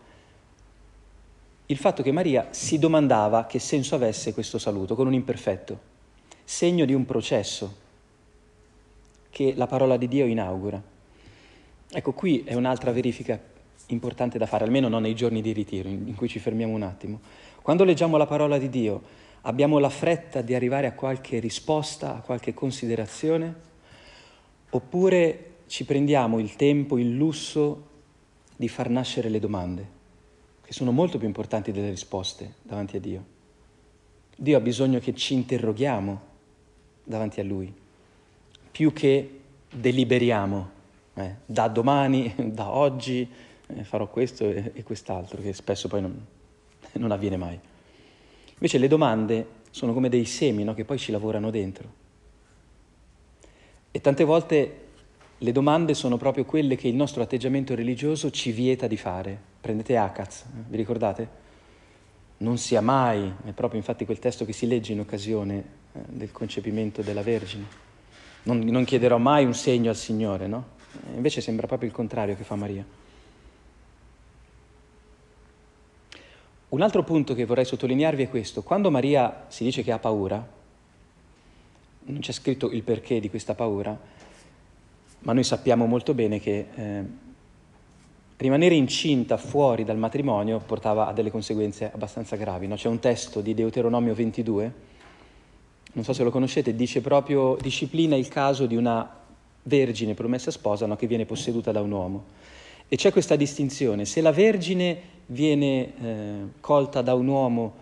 il 1.68 1.78
fatto 1.78 2.04
che 2.04 2.12
Maria 2.12 2.48
si 2.52 2.78
domandava 2.78 3.46
che 3.46 3.60
senso 3.60 3.96
avesse 3.96 4.34
questo 4.34 4.58
saluto 4.58 4.96
con 4.96 5.08
un 5.08 5.14
imperfetto, 5.14 5.80
segno 6.44 6.86
di 6.86 6.94
un 6.94 7.06
processo 7.06 7.82
che 9.30 9.54
la 9.56 9.68
parola 9.68 9.98
di 9.98 10.08
Dio 10.08 10.26
inaugura. 10.26 10.82
Ecco, 11.90 12.12
qui 12.14 12.44
è 12.44 12.54
un'altra 12.54 12.92
verifica 12.92 13.40
importante 13.88 14.38
da 14.38 14.46
fare, 14.46 14.64
almeno 14.64 14.88
non 14.88 15.02
nei 15.02 15.16
giorni 15.16 15.42
di 15.42 15.52
ritiro, 15.52 15.90
in 15.90 16.16
cui 16.16 16.28
ci 16.28 16.40
fermiamo 16.40 16.74
un 16.74 16.84
attimo. 16.84 17.20
Quando 17.62 17.84
leggiamo 17.84 18.18
la 18.18 18.26
parola 18.26 18.58
di 18.58 18.70
Dio, 18.70 19.02
abbiamo 19.42 19.78
la 19.80 19.90
fretta 19.90 20.42
di 20.42 20.54
arrivare 20.54 20.88
a 20.88 20.94
qualche 20.94 21.40
risposta, 21.40 22.18
a 22.18 22.20
qualche 22.20 22.54
considerazione, 22.54 23.56
oppure 24.70 25.52
ci 25.68 25.86
prendiamo 25.86 26.40
il 26.40 26.56
tempo, 26.56 26.98
il 26.98 27.16
lusso 27.16 27.88
di 28.56 28.68
far 28.68 28.90
nascere 28.90 29.30
le 29.30 29.40
domande, 29.40 29.88
che 30.66 30.74
sono 30.74 30.92
molto 30.92 31.18
più 31.18 31.28
importanti 31.28 31.72
delle 31.72 31.90
risposte 31.90 32.56
davanti 32.62 32.98
a 32.98 33.00
Dio. 33.00 33.26
Dio 34.36 34.58
ha 34.58 34.62
bisogno 34.62 35.00
che 35.00 35.14
ci 35.14 35.34
interroghiamo 35.34 36.22
davanti 37.04 37.40
a 37.40 37.44
Lui, 37.44 37.72
più 38.72 38.94
che 38.94 39.40
deliberiamo, 39.70 40.70
eh, 41.16 41.36
da 41.46 41.68
domani, 41.68 42.34
da 42.52 42.70
oggi 42.70 43.28
eh, 43.68 43.84
farò 43.84 44.08
questo 44.08 44.46
e, 44.46 44.72
e, 44.74 44.84
quest'altro, 44.84 45.42
che 45.42 45.54
spesso 45.54 45.88
poi 45.88 46.02
non, 46.02 46.26
non, 46.94 47.12
avviene 47.12 47.38
mai. 47.38 47.60
Invece 48.54 48.78
le 48.78 48.88
domande 48.88 49.48
sono 49.70 49.94
come 49.94 50.10
dei 50.10 50.26
semi 50.26 50.64
no, 50.64 50.74
che 50.74 50.86
poi 50.86 50.98
ci 50.98 51.12
lavorano 51.12 51.50
dentro. 51.50 52.02
E 53.92 54.02
tante 54.02 54.24
volte 54.24 54.80
le 55.38 55.52
domande 55.52 55.94
sono 55.94 56.18
proprio 56.18 56.46
quelle 56.46 56.76
che 56.76 56.88
il 56.88 56.96
nostro 56.96 57.22
atteggiamento 57.22 57.76
religioso 57.76 58.32
ci 58.32 58.52
vieta 58.52 58.88
di 58.88 58.98
fare. 58.98 59.52
Prendete 59.64 59.96
Akaz, 59.96 60.42
eh, 60.42 60.46
vi 60.68 60.76
ricordate? 60.76 61.28
Non 62.40 62.58
sia 62.58 62.82
mai, 62.82 63.34
è 63.46 63.52
proprio 63.52 63.80
infatti 63.80 64.04
quel 64.04 64.20
testo 64.20 64.44
che 64.44 64.52
si 64.52 64.68
legge 64.68 64.92
in 64.92 65.00
occasione 65.00 65.64
eh, 65.94 66.00
del 66.06 66.34
concepimento 66.34 67.02
della 67.02 67.22
Vergine. 67.22 67.64
Non, 68.44 68.60
non, 68.60 68.84
chiederò 68.84 69.18
mai 69.18 69.46
un 69.46 69.54
segno 69.54 69.90
al 69.90 69.96
Signore, 69.96 70.48
no? 70.48 70.66
Eh, 70.92 71.16
invece 71.16 71.40
sembra 71.40 71.66
proprio 71.66 71.88
il 71.88 71.96
contrario 71.96 72.36
che 72.36 72.44
fa 72.44 72.56
Maria. 72.56 72.86
Un 76.68 76.82
altro 76.82 77.04
punto 77.04 77.34
che 77.34 77.46
vorrei 77.46 77.64
sottolinearvi 77.64 78.24
è 78.24 78.30
questo. 78.30 78.64
Quando 78.64 78.92
Maria 78.92 79.46
si 79.48 79.64
dice 79.64 79.82
che 79.82 79.94
ha 79.94 80.00
paura, 80.00 80.46
non 82.02 82.20
c'è 82.20 82.34
scritto 82.34 82.70
il 82.70 82.84
perché 82.84 83.22
di 83.22 83.30
questa 83.30 83.56
paura, 83.56 83.98
ma 85.20 85.32
noi 85.32 85.46
sappiamo 85.46 85.86
molto 85.86 86.14
bene 86.14 86.42
che 86.42 86.68
eh, 86.76 87.23
rimanere 88.38 88.76
incinta 88.76 89.38
fuori 89.38 89.84
dal 89.84 89.98
matrimonio 89.98 90.60
portava 90.60 91.08
a 91.08 91.14
delle 91.14 91.32
conseguenze 91.32 91.92
abbastanza 91.94 92.36
gravi. 92.36 92.68
No? 92.68 92.76
C'è 92.76 92.88
un 92.88 93.00
testo 93.00 93.42
di 93.42 93.54
Deuteronomio 93.54 94.14
22, 94.14 94.74
non 95.94 96.04
so 96.04 96.14
se 96.14 96.24
lo 96.24 96.32
conoscete, 96.32 96.76
dice 96.76 97.02
proprio, 97.02 97.56
disciplina 97.62 98.16
il 98.16 98.28
caso 98.28 98.66
di 98.66 98.76
una 98.76 99.22
vergine 99.64 100.14
promessa 100.14 100.52
sposa 100.52 100.86
no? 100.86 100.96
che 100.96 101.08
viene 101.08 101.26
posseduta 101.26 101.72
da 101.72 101.82
un 101.82 101.92
uomo. 101.92 102.24
E 102.88 102.96
c'è 102.96 103.12
questa 103.12 103.36
distinzione, 103.36 104.06
se 104.06 104.22
la 104.22 104.32
vergine 104.32 105.12
viene 105.28 105.94
eh, 106.02 106.36
colta 106.60 107.02
da 107.02 107.14
un 107.14 107.28
uomo 107.28 107.74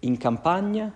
in 0.00 0.16
campagna, 0.16 0.92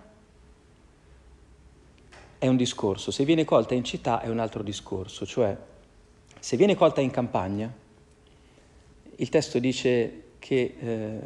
è 2.37 2.47
un 2.47 2.57
discorso, 2.57 3.11
se 3.11 3.25
viene 3.25 3.43
colta 3.43 3.73
in 3.73 3.83
città 3.83 4.21
è 4.21 4.29
un 4.29 4.39
altro 4.39 4.61
discorso, 4.61 5.25
cioè 5.25 5.57
se 6.39 6.57
viene 6.57 6.75
colta 6.75 7.01
in 7.01 7.09
campagna, 7.09 7.73
il 9.17 9.29
testo 9.29 9.59
dice 9.59 10.23
che 10.39 10.75
eh, 10.79 11.19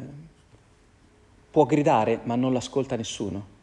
può 1.50 1.66
gridare 1.66 2.20
ma 2.24 2.36
non 2.36 2.52
l'ascolta 2.52 2.96
nessuno. 2.96 3.58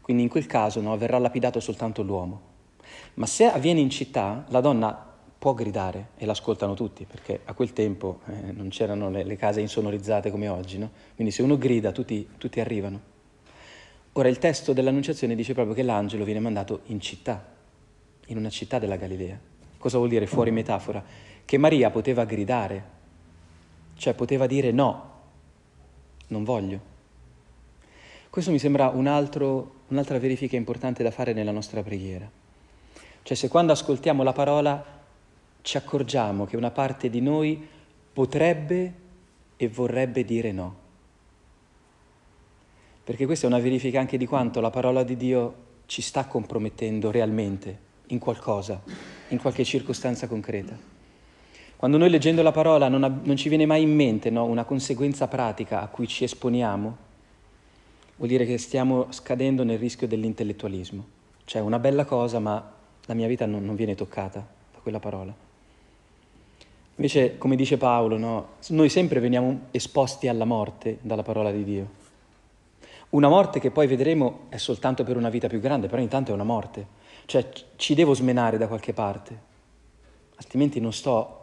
Quindi 0.00 0.22
in 0.22 0.28
quel 0.28 0.46
caso 0.46 0.80
no, 0.80 0.96
verrà 0.96 1.18
lapidato 1.18 1.60
soltanto 1.60 2.02
l'uomo. 2.02 2.48
Ma 3.14 3.26
se 3.26 3.44
avviene 3.46 3.80
in 3.80 3.90
città, 3.90 4.44
la 4.48 4.60
donna 4.60 5.08
può 5.38 5.54
gridare 5.54 6.08
e 6.16 6.26
l'ascoltano 6.26 6.74
tutti, 6.74 7.04
perché 7.04 7.40
a 7.44 7.54
quel 7.54 7.72
tempo 7.72 8.20
eh, 8.26 8.52
non 8.52 8.68
c'erano 8.68 9.08
le, 9.08 9.24
le, 9.24 9.36
case 9.36 9.60
insonorizzate 9.60 10.30
come 10.30 10.48
oggi, 10.48 10.78
no? 10.78 10.90
Quindi 11.14 11.32
se 11.32 11.42
uno 11.42 11.56
grida 11.56 11.92
tutti, 11.92 12.28
tutti 12.36 12.60
arrivano. 12.60 13.00
Ora 14.12 14.28
il 14.28 14.38
testo 14.38 14.72
dell'Annunciazione 14.72 15.34
dice 15.34 15.54
proprio 15.54 15.74
che 15.74 15.82
l'angelo 15.82 16.24
viene 16.24 16.40
mandato 16.40 16.80
in 16.86 17.00
città, 17.00 17.42
in 18.26 18.36
una 18.36 18.50
città 18.50 18.78
della 18.78 18.96
Galilea. 18.96 19.38
Cosa 19.78 19.96
vuol 19.96 20.10
dire 20.10 20.26
fuori 20.26 20.50
metafora? 20.50 21.02
Che 21.50 21.58
Maria 21.58 21.90
poteva 21.90 22.24
gridare, 22.26 22.84
cioè 23.96 24.14
poteva 24.14 24.46
dire 24.46 24.70
no, 24.70 25.10
non 26.28 26.44
voglio. 26.44 26.80
Questo 28.30 28.52
mi 28.52 28.60
sembra 28.60 28.90
un 28.90 29.08
altro, 29.08 29.78
un'altra 29.88 30.20
verifica 30.20 30.54
importante 30.54 31.02
da 31.02 31.10
fare 31.10 31.32
nella 31.32 31.50
nostra 31.50 31.82
preghiera. 31.82 32.30
Cioè 33.24 33.36
se 33.36 33.48
quando 33.48 33.72
ascoltiamo 33.72 34.22
la 34.22 34.32
parola 34.32 35.02
ci 35.62 35.76
accorgiamo 35.76 36.46
che 36.46 36.56
una 36.56 36.70
parte 36.70 37.10
di 37.10 37.20
noi 37.20 37.66
potrebbe 38.12 38.94
e 39.56 39.68
vorrebbe 39.68 40.24
dire 40.24 40.52
no. 40.52 40.76
Perché 43.02 43.26
questa 43.26 43.46
è 43.46 43.50
una 43.50 43.58
verifica 43.58 43.98
anche 43.98 44.18
di 44.18 44.26
quanto 44.26 44.60
la 44.60 44.70
parola 44.70 45.02
di 45.02 45.16
Dio 45.16 45.54
ci 45.86 46.00
sta 46.00 46.26
compromettendo 46.26 47.10
realmente 47.10 47.76
in 48.06 48.20
qualcosa, 48.20 48.80
in 49.30 49.40
qualche 49.40 49.64
circostanza 49.64 50.28
concreta. 50.28 50.99
Quando 51.80 51.96
noi 51.96 52.10
leggendo 52.10 52.42
la 52.42 52.52
parola 52.52 52.88
non, 52.88 53.04
ab- 53.04 53.24
non 53.24 53.36
ci 53.36 53.48
viene 53.48 53.64
mai 53.64 53.80
in 53.80 53.94
mente 53.94 54.28
no, 54.28 54.44
una 54.44 54.64
conseguenza 54.64 55.28
pratica 55.28 55.80
a 55.80 55.86
cui 55.86 56.06
ci 56.06 56.24
esponiamo, 56.24 56.96
vuol 58.16 58.28
dire 58.28 58.44
che 58.44 58.58
stiamo 58.58 59.06
scadendo 59.08 59.64
nel 59.64 59.78
rischio 59.78 60.06
dell'intellettualismo. 60.06 61.06
Cioè 61.44 61.62
una 61.62 61.78
bella 61.78 62.04
cosa, 62.04 62.38
ma 62.38 62.70
la 63.06 63.14
mia 63.14 63.26
vita 63.26 63.46
non, 63.46 63.64
non 63.64 63.76
viene 63.76 63.94
toccata 63.94 64.46
da 64.74 64.78
quella 64.82 64.98
parola. 64.98 65.34
Invece, 66.96 67.38
come 67.38 67.56
dice 67.56 67.78
Paolo, 67.78 68.18
no, 68.18 68.48
noi 68.68 68.90
sempre 68.90 69.18
veniamo 69.18 69.60
esposti 69.70 70.28
alla 70.28 70.44
morte 70.44 70.98
dalla 71.00 71.22
parola 71.22 71.50
di 71.50 71.64
Dio. 71.64 71.88
Una 73.08 73.28
morte 73.30 73.58
che 73.58 73.70
poi 73.70 73.86
vedremo 73.86 74.40
è 74.50 74.58
soltanto 74.58 75.02
per 75.02 75.16
una 75.16 75.30
vita 75.30 75.48
più 75.48 75.60
grande, 75.60 75.88
però 75.88 76.02
intanto 76.02 76.30
è 76.30 76.34
una 76.34 76.44
morte. 76.44 76.86
Cioè 77.24 77.48
ci 77.76 77.94
devo 77.94 78.12
smenare 78.12 78.58
da 78.58 78.68
qualche 78.68 78.92
parte, 78.92 79.40
altrimenti 80.36 80.78
non 80.78 80.92
sto, 80.92 81.38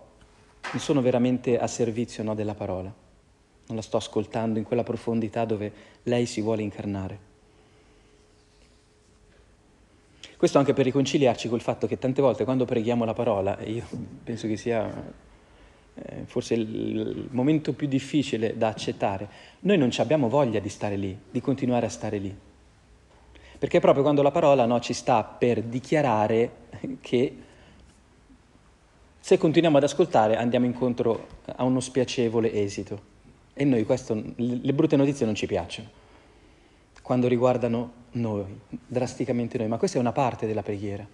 non 0.71 0.81
sono 0.81 1.01
veramente 1.01 1.57
a 1.57 1.67
servizio 1.67 2.23
no, 2.23 2.35
della 2.35 2.55
parola, 2.55 2.93
non 3.67 3.75
la 3.75 3.81
sto 3.81 3.97
ascoltando 3.97 4.59
in 4.59 4.65
quella 4.65 4.83
profondità 4.83 5.45
dove 5.45 5.71
lei 6.03 6.25
si 6.25 6.41
vuole 6.41 6.61
incarnare. 6.61 7.25
Questo 10.37 10.59
anche 10.59 10.73
per 10.73 10.85
riconciliarci 10.85 11.49
col 11.49 11.61
fatto 11.61 11.87
che 11.87 11.97
tante 11.97 12.21
volte 12.21 12.43
quando 12.43 12.65
preghiamo 12.65 13.05
la 13.05 13.13
parola, 13.13 13.57
e 13.57 13.71
io 13.71 13.85
penso 14.23 14.47
che 14.47 14.55
sia 14.55 14.87
eh, 15.95 16.23
forse 16.25 16.53
il 16.53 17.27
momento 17.31 17.73
più 17.73 17.87
difficile 17.87 18.55
da 18.55 18.67
accettare, 18.67 19.27
noi 19.61 19.77
non 19.77 19.89
abbiamo 19.97 20.29
voglia 20.29 20.59
di 20.59 20.69
stare 20.69 20.95
lì, 20.95 21.17
di 21.31 21.41
continuare 21.41 21.87
a 21.87 21.89
stare 21.89 22.17
lì. 22.19 22.35
Perché 23.57 23.79
proprio 23.79 24.03
quando 24.03 24.21
la 24.21 24.29
parola 24.29 24.65
no, 24.65 24.79
ci 24.79 24.93
sta 24.93 25.23
per 25.23 25.63
dichiarare 25.63 26.51
che 27.01 27.35
se 29.27 29.37
continuiamo 29.37 29.75
ad 29.75 29.83
ascoltare 29.83 30.37
andiamo 30.37 30.65
incontro 30.65 31.27
a 31.57 31.65
uno 31.65 31.81
spiacevole 31.81 32.49
esito. 32.53 32.97
E 33.53 33.65
noi 33.65 33.83
questo, 33.83 34.13
le 34.37 34.71
brutte 34.71 34.95
notizie 34.95 35.25
non 35.25 35.35
ci 35.35 35.47
piacciono, 35.47 35.89
quando 37.01 37.27
riguardano 37.27 37.91
noi, 38.11 38.45
drasticamente 38.69 39.57
noi, 39.57 39.67
ma 39.67 39.75
questa 39.75 39.97
è 39.97 39.99
una 39.99 40.13
parte 40.13 40.47
della 40.47 40.63
preghiera. 40.63 41.05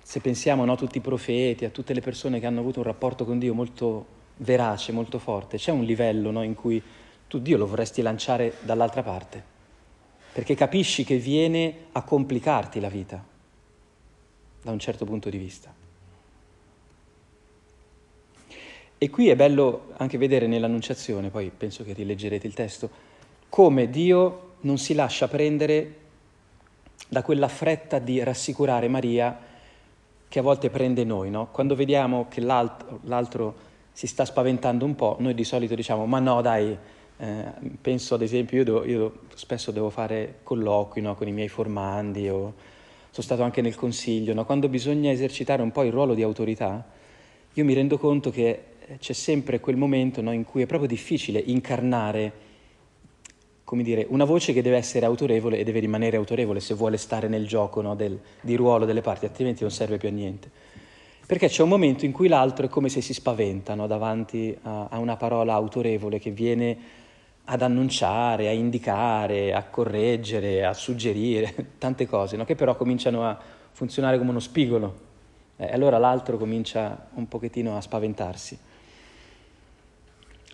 Se 0.00 0.20
pensiamo 0.20 0.64
no, 0.64 0.74
a 0.74 0.76
tutti 0.76 0.98
i 0.98 1.00
profeti, 1.00 1.64
a 1.64 1.70
tutte 1.70 1.92
le 1.92 2.00
persone 2.00 2.38
che 2.38 2.46
hanno 2.46 2.60
avuto 2.60 2.78
un 2.78 2.84
rapporto 2.84 3.24
con 3.24 3.40
Dio 3.40 3.52
molto 3.52 4.06
verace, 4.36 4.92
molto 4.92 5.18
forte, 5.18 5.56
c'è 5.56 5.72
un 5.72 5.82
livello 5.82 6.30
no, 6.30 6.44
in 6.44 6.54
cui 6.54 6.80
tu 7.26 7.40
Dio 7.40 7.56
lo 7.56 7.66
vorresti 7.66 8.00
lanciare 8.00 8.58
dall'altra 8.60 9.02
parte 9.02 9.42
perché 10.32 10.54
capisci 10.54 11.02
che 11.02 11.16
viene 11.16 11.86
a 11.90 12.02
complicarti 12.02 12.78
la 12.78 12.88
vita, 12.88 13.24
da 14.62 14.70
un 14.70 14.78
certo 14.78 15.04
punto 15.04 15.28
di 15.28 15.38
vista. 15.38 15.82
E 19.04 19.10
qui 19.10 19.28
è 19.28 19.36
bello 19.36 19.88
anche 19.98 20.16
vedere 20.16 20.46
nell'Annunciazione, 20.46 21.28
poi 21.28 21.52
penso 21.54 21.84
che 21.84 21.92
rileggerete 21.92 22.46
il 22.46 22.54
testo, 22.54 22.88
come 23.50 23.90
Dio 23.90 24.52
non 24.60 24.78
si 24.78 24.94
lascia 24.94 25.28
prendere 25.28 25.94
da 27.06 27.22
quella 27.22 27.48
fretta 27.48 27.98
di 27.98 28.22
rassicurare 28.22 28.88
Maria 28.88 29.38
che 30.26 30.38
a 30.38 30.40
volte 30.40 30.70
prende 30.70 31.04
noi. 31.04 31.28
No? 31.28 31.48
Quando 31.52 31.74
vediamo 31.74 32.28
che 32.30 32.40
l'altro, 32.40 33.00
l'altro 33.02 33.54
si 33.92 34.06
sta 34.06 34.24
spaventando 34.24 34.86
un 34.86 34.94
po', 34.94 35.16
noi 35.18 35.34
di 35.34 35.44
solito 35.44 35.74
diciamo 35.74 36.06
ma 36.06 36.18
no 36.18 36.40
dai, 36.40 36.74
eh, 37.18 37.44
penso 37.78 38.14
ad 38.14 38.22
esempio, 38.22 38.56
io, 38.56 38.64
devo, 38.64 38.84
io, 38.86 39.18
spesso 39.34 39.70
devo 39.70 39.90
fare 39.90 40.36
colloqui 40.44 41.02
no, 41.02 41.14
con 41.14 41.28
i 41.28 41.32
miei 41.32 41.48
formandi, 41.48 42.26
o 42.30 42.54
sono 43.10 43.22
stato 43.22 43.42
anche 43.42 43.60
nel 43.60 43.74
consiglio, 43.74 44.32
no? 44.32 44.46
quando 44.46 44.66
bisogna 44.70 45.10
esercitare 45.10 45.60
un 45.60 45.72
po' 45.72 45.82
il 45.82 45.92
ruolo 45.92 46.14
di 46.14 46.22
autorità, 46.22 47.02
io 47.56 47.64
mi 47.64 47.74
rendo 47.74 47.98
conto 47.98 48.30
che 48.30 48.72
c'è 48.98 49.12
sempre 49.12 49.60
quel 49.60 49.76
momento 49.76 50.20
no, 50.20 50.32
in 50.32 50.44
cui 50.44 50.62
è 50.62 50.66
proprio 50.66 50.88
difficile 50.88 51.38
incarnare, 51.38 52.32
come 53.64 53.82
dire, 53.82 54.06
una 54.08 54.24
voce 54.24 54.52
che 54.52 54.62
deve 54.62 54.76
essere 54.76 55.06
autorevole 55.06 55.58
e 55.58 55.64
deve 55.64 55.80
rimanere 55.80 56.16
autorevole 56.16 56.60
se 56.60 56.74
vuole 56.74 56.96
stare 56.96 57.28
nel 57.28 57.46
gioco 57.46 57.80
no, 57.80 57.94
del, 57.94 58.18
di 58.40 58.54
ruolo 58.56 58.84
delle 58.84 59.00
parti, 59.00 59.24
altrimenti 59.24 59.62
non 59.62 59.70
serve 59.70 59.96
più 59.96 60.08
a 60.08 60.12
niente. 60.12 60.50
Perché 61.26 61.48
c'è 61.48 61.62
un 61.62 61.70
momento 61.70 62.04
in 62.04 62.12
cui 62.12 62.28
l'altro 62.28 62.66
è 62.66 62.68
come 62.68 62.90
se 62.90 63.00
si 63.00 63.14
spaventa 63.14 63.74
davanti 63.74 64.56
a, 64.62 64.88
a 64.90 64.98
una 64.98 65.16
parola 65.16 65.54
autorevole 65.54 66.18
che 66.18 66.30
viene 66.30 66.76
ad 67.44 67.62
annunciare, 67.62 68.48
a 68.48 68.52
indicare, 68.52 69.52
a 69.52 69.64
correggere, 69.64 70.64
a 70.64 70.74
suggerire, 70.74 71.72
tante 71.78 72.06
cose, 72.06 72.36
no? 72.36 72.44
che 72.44 72.54
però 72.54 72.76
cominciano 72.76 73.26
a 73.26 73.38
funzionare 73.72 74.18
come 74.18 74.30
uno 74.30 74.40
spigolo. 74.40 75.12
E 75.56 75.64
eh, 75.64 75.72
allora 75.72 75.98
l'altro 75.98 76.36
comincia 76.36 77.08
un 77.14 77.26
pochettino 77.28 77.76
a 77.76 77.80
spaventarsi. 77.80 78.58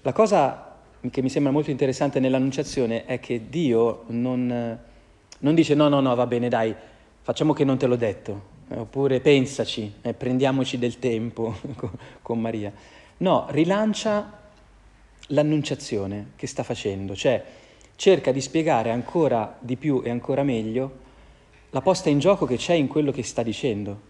La 0.02 0.12
cosa 0.12 0.76
che 1.10 1.20
mi 1.20 1.28
sembra 1.28 1.52
molto 1.52 1.70
interessante 1.70 2.20
nell'annunciazione 2.20 3.04
è 3.04 3.20
che 3.20 3.50
Dio 3.50 4.04
non, 4.08 4.78
non 5.38 5.54
dice 5.54 5.74
no, 5.74 5.88
no, 5.88 6.00
no, 6.00 6.14
va 6.14 6.26
bene, 6.26 6.48
dai, 6.48 6.74
facciamo 7.20 7.52
che 7.52 7.64
non 7.64 7.76
te 7.76 7.86
l'ho 7.86 7.96
detto, 7.96 8.42
eh, 8.68 8.78
oppure 8.78 9.20
pensaci, 9.20 9.92
eh, 10.00 10.14
prendiamoci 10.14 10.78
del 10.78 10.98
tempo 10.98 11.54
con 12.22 12.40
Maria. 12.40 12.72
No, 13.18 13.46
rilancia 13.50 14.38
l'annunciazione 15.28 16.32
che 16.36 16.46
sta 16.46 16.62
facendo, 16.62 17.14
cioè 17.14 17.44
cerca 17.96 18.32
di 18.32 18.40
spiegare 18.40 18.90
ancora 18.90 19.58
di 19.60 19.76
più 19.76 20.00
e 20.02 20.08
ancora 20.08 20.42
meglio 20.42 21.08
la 21.70 21.82
posta 21.82 22.08
in 22.08 22.18
gioco 22.18 22.46
che 22.46 22.56
c'è 22.56 22.72
in 22.72 22.88
quello 22.88 23.12
che 23.12 23.22
sta 23.22 23.42
dicendo. 23.42 24.08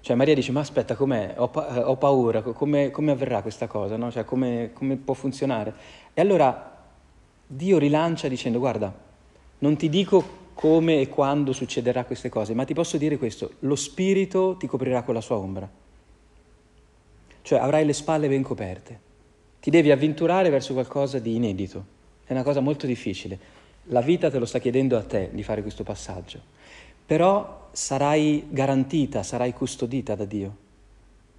Cioè 0.00 0.16
Maria 0.16 0.34
dice, 0.34 0.52
ma 0.52 0.60
aspetta, 0.60 0.94
com'è? 0.94 1.34
Ho, 1.36 1.48
pa- 1.48 1.88
ho 1.88 1.96
paura, 1.96 2.42
come, 2.42 2.90
come, 2.90 3.10
avverrà 3.10 3.42
questa 3.42 3.66
cosa? 3.66 3.96
No? 3.96 4.10
Cioè, 4.10 4.24
come, 4.24 4.70
come 4.72 4.96
può 4.96 5.14
funzionare? 5.14 5.72
E 6.14 6.20
allora 6.20 6.78
Dio 7.46 7.78
rilancia 7.78 8.28
dicendo, 8.28 8.58
guarda, 8.58 8.92
non 9.58 9.76
ti 9.76 9.88
dico 9.88 10.38
come 10.54 11.00
e 11.00 11.08
quando 11.08 11.52
succederà 11.52 12.04
queste 12.04 12.28
cose, 12.28 12.54
ma 12.54 12.64
ti 12.64 12.74
posso 12.74 12.96
dire 12.96 13.18
questo, 13.18 13.52
lo 13.60 13.76
Spirito 13.76 14.56
ti 14.58 14.66
coprirà 14.66 15.02
con 15.02 15.14
la 15.14 15.20
sua 15.20 15.36
ombra. 15.36 15.68
Cioè 17.42 17.58
avrai 17.58 17.84
le 17.84 17.92
spalle 17.92 18.28
ben 18.28 18.42
coperte. 18.42 19.08
Ti 19.60 19.70
devi 19.70 19.90
avventurare 19.90 20.48
verso 20.50 20.72
qualcosa 20.72 21.18
di 21.18 21.34
inedito. 21.34 21.84
È 22.24 22.32
una 22.32 22.42
cosa 22.42 22.60
molto 22.60 22.86
difficile. 22.86 23.38
La 23.84 24.00
vita 24.00 24.30
te 24.30 24.38
lo 24.38 24.46
sta 24.46 24.58
chiedendo 24.58 24.96
a 24.96 25.02
te 25.02 25.30
di 25.32 25.42
fare 25.42 25.62
questo 25.62 25.82
passaggio 25.82 26.58
però 27.10 27.59
sarai 27.72 28.46
garantita, 28.50 29.22
sarai 29.22 29.52
custodita 29.52 30.14
da 30.14 30.24
Dio. 30.24 30.56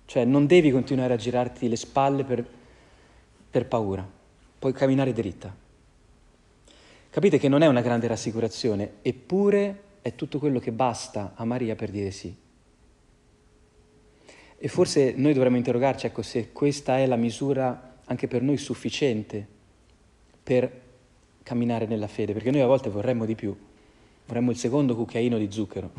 Cioè 0.05 0.25
non 0.25 0.45
devi 0.45 0.71
continuare 0.71 1.13
a 1.13 1.17
girarti 1.17 1.69
le 1.69 1.75
spalle 1.75 2.23
per, 2.23 2.45
per 3.49 3.65
paura, 3.67 4.07
puoi 4.59 4.73
camminare 4.73 5.13
dritta. 5.13 5.55
Capite 7.09 7.37
che 7.37 7.47
non 7.47 7.61
è 7.61 7.67
una 7.67 7.81
grande 7.81 8.07
rassicurazione, 8.07 8.93
eppure 9.01 9.81
è 10.01 10.15
tutto 10.15 10.39
quello 10.39 10.59
che 10.59 10.71
basta 10.71 11.33
a 11.35 11.45
Maria 11.45 11.75
per 11.75 11.91
dire 11.91 12.11
sì. 12.11 12.33
E 14.57 14.67
forse 14.67 15.13
noi 15.15 15.33
dovremmo 15.33 15.57
interrogarci, 15.57 16.05
ecco, 16.05 16.21
se 16.21 16.51
questa 16.51 16.99
è 16.99 17.05
la 17.05 17.15
misura 17.15 17.97
anche 18.05 18.27
per 18.27 18.41
noi 18.41 18.57
sufficiente 18.57 19.47
per 20.43 20.81
camminare 21.43 21.85
nella 21.85 22.07
fede, 22.07 22.33
perché 22.33 22.51
noi 22.51 22.61
a 22.61 22.67
volte 22.67 22.89
vorremmo 22.89 23.25
di 23.25 23.35
più. 23.35 23.55
Vorremmo 24.25 24.51
il 24.51 24.57
secondo 24.57 24.95
cucchiaino 24.95 25.37
di 25.37 25.51
zucchero, 25.51 25.91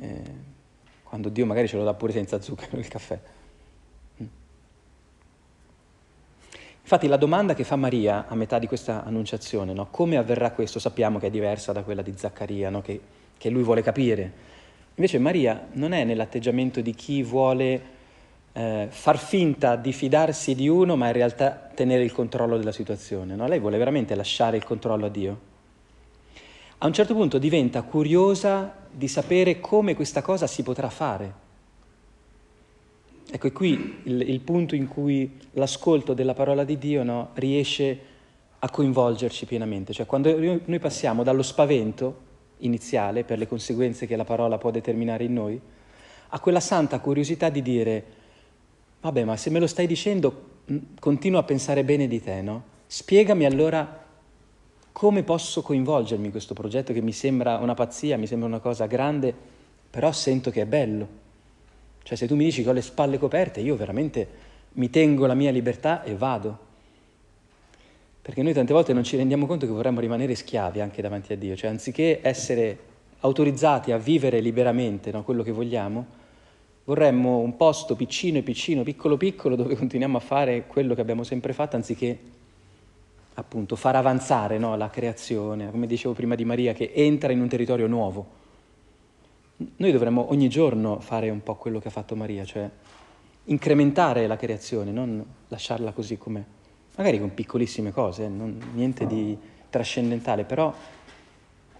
eh, 0.00 0.22
quando 1.02 1.28
Dio 1.28 1.46
magari 1.46 1.68
ce 1.68 1.76
lo 1.76 1.84
dà 1.84 1.94
pure 1.94 2.12
senza 2.12 2.40
zucchero 2.40 2.78
il 2.78 2.88
caffè. 2.88 3.18
Mm. 4.22 4.26
Infatti 6.82 7.06
la 7.06 7.16
domanda 7.16 7.54
che 7.54 7.64
fa 7.64 7.76
Maria 7.76 8.26
a 8.28 8.34
metà 8.34 8.58
di 8.58 8.66
questa 8.66 9.04
annunciazione, 9.04 9.72
no? 9.72 9.88
come 9.90 10.16
avverrà 10.16 10.50
questo, 10.50 10.78
sappiamo 10.78 11.18
che 11.18 11.28
è 11.28 11.30
diversa 11.30 11.72
da 11.72 11.82
quella 11.82 12.02
di 12.02 12.12
Zaccaria, 12.16 12.70
no? 12.70 12.82
che, 12.82 13.00
che 13.38 13.50
lui 13.50 13.62
vuole 13.62 13.82
capire. 13.82 14.44
Invece 14.94 15.18
Maria 15.18 15.68
non 15.72 15.92
è 15.92 16.04
nell'atteggiamento 16.04 16.80
di 16.80 16.94
chi 16.94 17.22
vuole 17.22 17.94
eh, 18.52 18.86
far 18.88 19.18
finta 19.18 19.76
di 19.76 19.92
fidarsi 19.92 20.54
di 20.54 20.68
uno, 20.68 20.96
ma 20.96 21.06
in 21.06 21.12
realtà 21.12 21.50
tenere 21.74 22.02
il 22.02 22.12
controllo 22.12 22.56
della 22.56 22.72
situazione. 22.72 23.34
No? 23.34 23.46
Lei 23.46 23.58
vuole 23.58 23.78
veramente 23.78 24.14
lasciare 24.14 24.56
il 24.56 24.64
controllo 24.64 25.06
a 25.06 25.10
Dio 25.10 25.54
a 26.78 26.86
un 26.86 26.92
certo 26.92 27.14
punto 27.14 27.38
diventa 27.38 27.82
curiosa 27.82 28.74
di 28.90 29.08
sapere 29.08 29.60
come 29.60 29.94
questa 29.94 30.22
cosa 30.22 30.46
si 30.46 30.62
potrà 30.62 30.90
fare. 30.90 31.44
Ecco, 33.30 33.46
è 33.46 33.52
qui 33.52 34.00
il, 34.04 34.28
il 34.28 34.40
punto 34.40 34.74
in 34.74 34.86
cui 34.86 35.38
l'ascolto 35.52 36.14
della 36.14 36.34
parola 36.34 36.64
di 36.64 36.78
Dio 36.78 37.02
no, 37.02 37.30
riesce 37.34 37.98
a 38.58 38.70
coinvolgerci 38.70 39.46
pienamente. 39.46 39.92
Cioè 39.92 40.06
quando 40.06 40.36
noi 40.36 40.78
passiamo 40.78 41.22
dallo 41.22 41.42
spavento 41.42 42.24
iniziale 42.58 43.24
per 43.24 43.38
le 43.38 43.48
conseguenze 43.48 44.06
che 44.06 44.16
la 44.16 44.24
parola 44.24 44.58
può 44.58 44.70
determinare 44.70 45.24
in 45.24 45.32
noi, 45.32 45.60
a 46.28 46.40
quella 46.40 46.60
santa 46.60 47.00
curiosità 47.00 47.48
di 47.48 47.62
dire, 47.62 48.04
vabbè, 49.00 49.24
ma 49.24 49.36
se 49.36 49.50
me 49.50 49.58
lo 49.58 49.66
stai 49.66 49.86
dicendo, 49.86 50.54
continuo 50.98 51.38
a 51.38 51.44
pensare 51.44 51.84
bene 51.84 52.08
di 52.08 52.22
te, 52.22 52.42
no? 52.42 52.74
Spiegami 52.86 53.44
allora 53.44 54.05
come 54.96 55.24
posso 55.24 55.60
coinvolgermi 55.60 56.24
in 56.24 56.30
questo 56.30 56.54
progetto 56.54 56.94
che 56.94 57.02
mi 57.02 57.12
sembra 57.12 57.58
una 57.58 57.74
pazzia, 57.74 58.16
mi 58.16 58.26
sembra 58.26 58.48
una 58.48 58.60
cosa 58.60 58.86
grande, 58.86 59.34
però 59.90 60.10
sento 60.10 60.50
che 60.50 60.62
è 60.62 60.64
bello. 60.64 61.06
Cioè 62.02 62.16
se 62.16 62.26
tu 62.26 62.34
mi 62.34 62.44
dici 62.44 62.62
che 62.62 62.70
ho 62.70 62.72
le 62.72 62.80
spalle 62.80 63.18
coperte, 63.18 63.60
io 63.60 63.76
veramente 63.76 64.26
mi 64.72 64.88
tengo 64.88 65.26
la 65.26 65.34
mia 65.34 65.50
libertà 65.50 66.02
e 66.02 66.14
vado. 66.14 66.58
Perché 68.22 68.42
noi 68.42 68.54
tante 68.54 68.72
volte 68.72 68.94
non 68.94 69.04
ci 69.04 69.18
rendiamo 69.18 69.44
conto 69.44 69.66
che 69.66 69.72
vorremmo 69.72 70.00
rimanere 70.00 70.34
schiavi 70.34 70.80
anche 70.80 71.02
davanti 71.02 71.34
a 71.34 71.36
Dio, 71.36 71.54
cioè 71.56 71.68
anziché 71.68 72.20
essere 72.22 72.78
autorizzati 73.20 73.92
a 73.92 73.98
vivere 73.98 74.40
liberamente 74.40 75.10
no, 75.10 75.24
quello 75.24 75.42
che 75.42 75.52
vogliamo, 75.52 76.06
vorremmo 76.84 77.36
un 77.36 77.54
posto 77.58 77.96
piccino 77.96 78.38
e 78.38 78.42
piccino, 78.42 78.82
piccolo 78.82 79.18
piccolo, 79.18 79.56
dove 79.56 79.76
continuiamo 79.76 80.16
a 80.16 80.20
fare 80.20 80.64
quello 80.66 80.94
che 80.94 81.02
abbiamo 81.02 81.22
sempre 81.22 81.52
fatto, 81.52 81.76
anziché 81.76 82.18
appunto 83.38 83.76
far 83.76 83.96
avanzare 83.96 84.58
no, 84.58 84.76
la 84.76 84.88
creazione, 84.88 85.70
come 85.70 85.86
dicevo 85.86 86.14
prima 86.14 86.34
di 86.34 86.44
Maria, 86.44 86.72
che 86.72 86.92
entra 86.94 87.32
in 87.32 87.40
un 87.40 87.48
territorio 87.48 87.86
nuovo. 87.86 88.44
Noi 89.76 89.92
dovremmo 89.92 90.30
ogni 90.30 90.48
giorno 90.48 91.00
fare 91.00 91.30
un 91.30 91.42
po' 91.42 91.54
quello 91.56 91.78
che 91.78 91.88
ha 91.88 91.90
fatto 91.90 92.16
Maria, 92.16 92.44
cioè 92.44 92.68
incrementare 93.44 94.26
la 94.26 94.36
creazione, 94.36 94.90
non 94.90 95.24
lasciarla 95.48 95.92
così 95.92 96.18
com'è, 96.18 96.42
magari 96.96 97.18
con 97.18 97.32
piccolissime 97.32 97.92
cose, 97.92 98.28
non, 98.28 98.58
niente 98.74 99.06
di 99.06 99.36
trascendentale, 99.68 100.44
però 100.44 100.72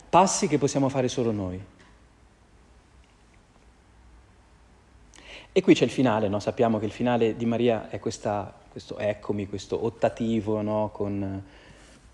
passi 0.09 0.49
che 0.49 0.59
possiamo 0.59 0.89
fare 0.89 1.09
solo 1.09 1.33
noi. 1.33 1.63
E 5.57 5.63
qui 5.63 5.73
c'è 5.73 5.85
il 5.85 5.91
finale, 5.91 6.29
no? 6.29 6.39
sappiamo 6.39 6.79
che 6.79 6.85
il 6.85 6.91
finale 6.91 7.35
di 7.35 7.47
Maria 7.47 7.89
è 7.89 7.99
questa, 7.99 8.53
questo 8.69 8.99
eccomi, 8.99 9.49
questo 9.49 9.87
ottativo 9.87 10.61
no? 10.61 10.91
con, 10.93 11.43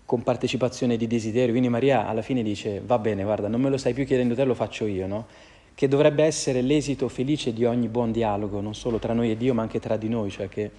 con, 0.05 0.23
partecipazione 0.23 0.95
di 0.95 1.07
desiderio. 1.07 1.49
Quindi 1.49 1.67
Maria 1.67 2.07
alla 2.07 2.21
fine 2.21 2.41
dice 2.41 2.81
va 2.85 2.97
bene, 2.99 3.21
guarda, 3.23 3.49
non 3.49 3.59
me 3.59 3.69
lo 3.69 3.75
stai 3.75 3.93
più 3.93 4.05
chiedendo 4.05 4.33
te, 4.33 4.45
lo 4.45 4.53
faccio 4.53 4.85
io, 4.85 5.07
no? 5.07 5.25
che 5.75 5.89
dovrebbe 5.89 6.23
essere 6.23 6.61
l'esito 6.61 7.09
felice 7.09 7.51
di 7.51 7.65
ogni 7.65 7.89
buon 7.89 8.13
dialogo, 8.13 8.61
non 8.61 8.75
solo 8.75 8.97
tra 8.97 9.11
noi 9.11 9.31
e 9.31 9.35
Dio, 9.35 9.53
ma 9.53 9.61
anche 9.61 9.81
tra 9.81 9.97
di 9.97 10.07
noi, 10.07 10.31
cioè 10.31 10.47
che, 10.47 10.71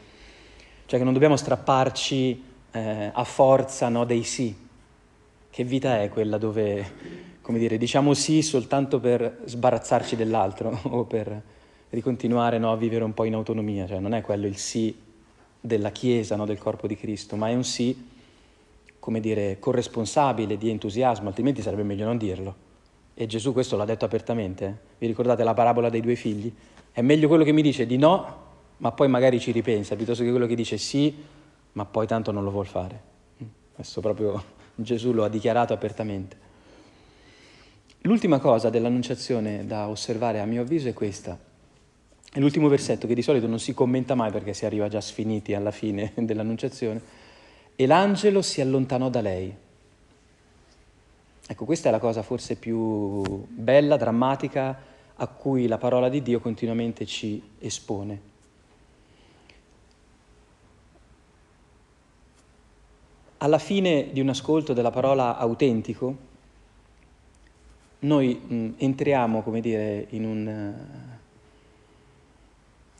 cioè 0.87 0.99
che 0.99 1.05
non 1.05 1.13
dobbiamo 1.13 1.37
strapparci 1.37 2.45
eh, 2.71 3.11
a 3.13 3.25
forza 3.25 3.91
dei 4.07 4.23
sì. 4.23 4.57
Che 5.51 5.65
vita 5.65 6.01
è 6.01 6.09
quella 6.09 6.39
dove, 6.39 6.93
come 7.43 7.59
dire, 7.59 7.77
diciamo 7.77 8.15
sì 8.15 8.41
soltanto 8.41 9.01
per 9.01 9.41
sbarazzarci 9.45 10.17
dell'altro 10.17 10.81
o 10.89 11.05
per 11.05 11.53
di 11.95 12.03
continuare 12.03 12.59
no, 12.59 12.73
a 12.73 12.77
vivere 12.77 13.05
un 13.05 13.15
po' 13.15 13.25
in 13.25 13.35
autonomia, 13.35 13.87
cioè 13.87 13.99
non 13.99 14.15
è 14.15 14.21
quello 14.21 14.47
il 14.47 14.57
sì 14.57 14.95
della 15.61 15.91
Chiesa, 15.91 16.37
no, 16.37 16.45
del 16.45 16.59
corpo 16.59 16.87
di 16.87 16.97
Cristo, 16.97 17.37
ma 17.37 17.49
è 17.49 17.55
un 17.55 17.65
sì, 17.65 18.11
come 18.99 19.21
dire, 19.21 19.59
corresponsabile 19.59 20.59
di 20.59 20.69
entusiasmo, 20.69 21.29
altrimenti 21.29 21.63
sarebbe 21.63 21.83
meglio 21.83 22.05
non 22.05 22.19
dirlo. 22.19 22.55
E 23.15 23.27
Gesù 23.27 23.53
questo 23.53 23.77
l'ha 23.77 23.85
detto 23.85 24.05
apertamente. 24.05 24.67
Eh? 24.67 24.75
Vi 24.99 25.07
ricordate 25.07 25.45
la 25.45 25.55
parabola 25.55 25.89
dei 25.89 26.01
due 26.01 26.17
figli? 26.17 26.53
È 26.93 27.01
meglio 27.01 27.29
quello 27.29 27.45
che 27.45 27.53
mi 27.53 27.63
dice 27.63 27.87
di 27.87 27.97
no, 27.97 28.43
ma 28.79 28.93
poi 28.93 29.09
magari 29.09 29.41
ci 29.41 29.53
ripensa, 29.53 29.97
piuttosto 29.97 30.23
che 30.23 30.31
quello 30.31 30.47
che 30.47 30.55
dice 30.55 30.77
sì, 30.77 31.15
ma 31.73 31.85
poi 31.85 32.07
tanto 32.07 32.31
non 32.31 32.45
lo 32.45 32.51
vuol 32.51 32.67
fare. 32.67 33.13
Questo 33.75 34.01
proprio 34.01 34.43
Gesù 34.75 35.13
lo 35.13 35.25
ha 35.25 35.29
dichiarato 35.29 35.73
apertamente. 35.73 36.43
L'ultima 38.03 38.39
cosa 38.39 38.69
dell'annunciazione 38.69 39.65
da 39.65 39.89
osservare 39.89 40.41
a 40.41 40.45
mio 40.45 40.61
avviso 40.61 40.89
è 40.89 40.93
questa. 40.93 41.53
E 42.37 42.41
l'ultimo 42.41 42.67
versetto, 42.67 43.07
che 43.07 43.15
di 43.15 43.23
solito 43.23 43.47
non 43.47 43.61
si 43.61 43.75
commenta 43.75 44.17
mai 44.17 44.33
perché 44.33 44.55
si 44.55 44.67
arriva 44.67 44.89
già 44.89 45.01
sfiniti 45.01 45.55
alla 45.55 45.71
fine 45.71 46.11
dell'annunciazione, 46.19 47.01
e 47.77 47.87
l'angelo 47.87 48.43
si 48.43 48.61
allontanò 48.61 49.09
da 49.09 49.21
lei. 49.21 49.55
Ecco, 51.47 51.65
questa 51.65 51.91
è 51.91 51.93
la 51.93 52.01
cosa 52.01 52.23
forse 52.23 52.57
più 52.57 53.23
bella, 53.47 53.97
drammatica, 53.97 54.77
a 55.15 55.27
cui 55.29 55.69
la 55.69 55.79
parola 55.79 56.09
di 56.09 56.23
Dio 56.23 56.41
continuamente 56.41 57.07
ci 57.07 57.41
espone. 57.61 58.21
Alla 63.39 63.59
fine 63.59 64.09
di 64.11 64.19
un 64.19 64.31
ascolto 64.31 64.73
della 64.73 64.91
parola 64.91 65.37
autentico, 65.37 66.17
noi 68.01 68.35
mh, 68.35 68.71
entriamo, 68.79 69.43
come 69.43 69.61
dire, 69.61 70.07
in 70.11 70.25
un 70.25 71.14